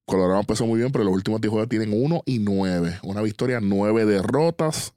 Colorado 0.04 0.40
empezó 0.40 0.66
muy 0.66 0.78
bien, 0.78 0.92
pero 0.92 1.04
los 1.04 1.14
últimos 1.14 1.40
10 1.40 1.50
juegos 1.50 1.68
tienen 1.68 1.90
1 1.92 2.22
y 2.26 2.38
9. 2.40 2.98
Una 3.02 3.22
victoria, 3.22 3.60
9 3.60 4.04
derrotas. 4.04 4.92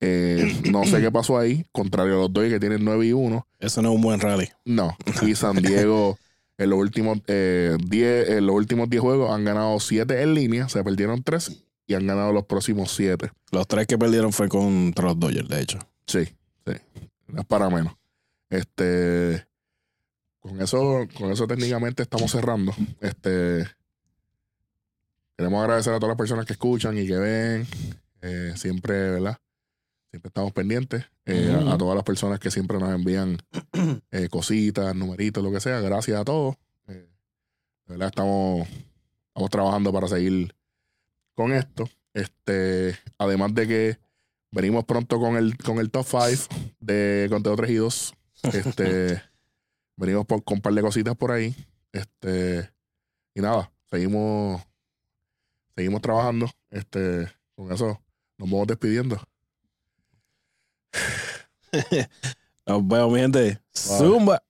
Eh, 0.00 0.60
no 0.70 0.84
sé 0.84 1.00
qué 1.00 1.12
pasó 1.12 1.38
ahí, 1.38 1.64
contrario 1.70 2.14
a 2.14 2.18
los 2.22 2.32
dos 2.32 2.44
que 2.48 2.58
tienen 2.58 2.84
9 2.84 3.06
y 3.06 3.12
1. 3.12 3.46
Eso 3.60 3.82
no 3.82 3.90
es 3.90 3.94
un 3.94 4.00
buen 4.02 4.18
rally. 4.20 4.48
No. 4.64 4.96
Y 5.22 5.34
San 5.36 5.56
Diego 5.56 6.18
en 6.62 6.70
los 6.70 6.78
últimos 6.78 7.18
eh, 7.26 7.76
10 7.86 8.28
en 8.30 8.46
los 8.46 8.56
últimos 8.56 8.88
10 8.88 9.00
juegos 9.02 9.30
han 9.32 9.44
ganado 9.44 9.78
7 9.80 10.22
en 10.22 10.34
línea, 10.34 10.68
se 10.68 10.82
perdieron 10.82 11.22
3 11.22 11.64
y 11.86 11.94
han 11.94 12.06
ganado 12.06 12.32
los 12.32 12.44
próximos 12.46 12.92
7. 12.92 13.30
Los 13.50 13.66
tres 13.66 13.86
que 13.86 13.98
perdieron 13.98 14.32
fue 14.32 14.48
contra 14.48 15.06
los 15.06 15.18
Dodgers, 15.18 15.48
de 15.48 15.60
hecho. 15.60 15.78
Sí, 16.06 16.24
sí. 16.66 16.72
Es 17.36 17.44
para 17.46 17.68
menos. 17.70 17.94
Este. 18.50 19.46
Con 20.40 20.60
eso, 20.60 21.06
con 21.16 21.30
eso 21.30 21.46
técnicamente 21.46 22.02
estamos 22.02 22.30
cerrando. 22.30 22.74
Este. 23.00 23.66
Queremos 25.36 25.62
agradecer 25.62 25.92
a 25.92 25.96
todas 25.96 26.10
las 26.10 26.18
personas 26.18 26.46
que 26.46 26.52
escuchan 26.52 26.96
y 26.98 27.06
que 27.06 27.16
ven. 27.16 27.66
Eh, 28.22 28.52
siempre, 28.56 29.10
¿verdad? 29.10 29.38
Siempre 30.10 30.28
estamos 30.28 30.52
pendientes. 30.52 31.04
Eh, 31.24 31.54
a- 31.68 31.78
todas 31.78 31.94
las 31.94 32.04
personas 32.04 32.40
que 32.40 32.50
siempre 32.50 32.78
nos 32.78 32.90
envían 32.92 33.38
eh, 34.10 34.28
cositas, 34.28 34.94
numeritos, 34.94 35.42
lo 35.42 35.52
que 35.52 35.60
sea. 35.60 35.80
Gracias 35.80 36.20
a 36.20 36.24
todos. 36.24 36.56
Eh, 36.88 37.08
de 37.86 37.94
verdad, 37.94 38.08
estamos, 38.08 38.66
estamos 39.28 39.50
trabajando 39.50 39.92
para 39.92 40.08
seguir 40.08 40.54
con 41.34 41.52
esto. 41.52 41.88
Este, 42.14 42.96
además 43.18 43.54
de 43.54 43.68
que 43.68 43.98
venimos 44.50 44.84
pronto 44.84 45.18
con 45.18 45.36
el, 45.36 45.56
con 45.58 45.78
el 45.78 45.90
top 45.90 46.06
5 46.06 46.54
de 46.80 47.26
Conteo 47.30 47.56
3 47.56 47.70
y 47.70 47.74
2. 47.76 48.14
Este, 48.52 49.22
venimos 49.96 50.26
por, 50.26 50.42
con 50.42 50.56
un 50.58 50.62
par 50.62 50.74
de 50.74 50.82
cositas 50.82 51.16
por 51.16 51.30
ahí. 51.30 51.54
Este, 51.92 52.70
y 53.34 53.40
nada, 53.40 53.70
seguimos, 53.90 54.60
seguimos 55.76 56.02
trabajando. 56.02 56.50
Este, 56.70 57.28
con 57.54 57.70
eso 57.72 58.00
nos 58.38 58.50
vamos 58.50 58.66
despidiendo. 58.66 59.22
Nos 62.66 62.86
vemos, 62.86 63.12
mi 63.12 63.20
gente. 63.20 63.58
Zumba. 63.74 64.42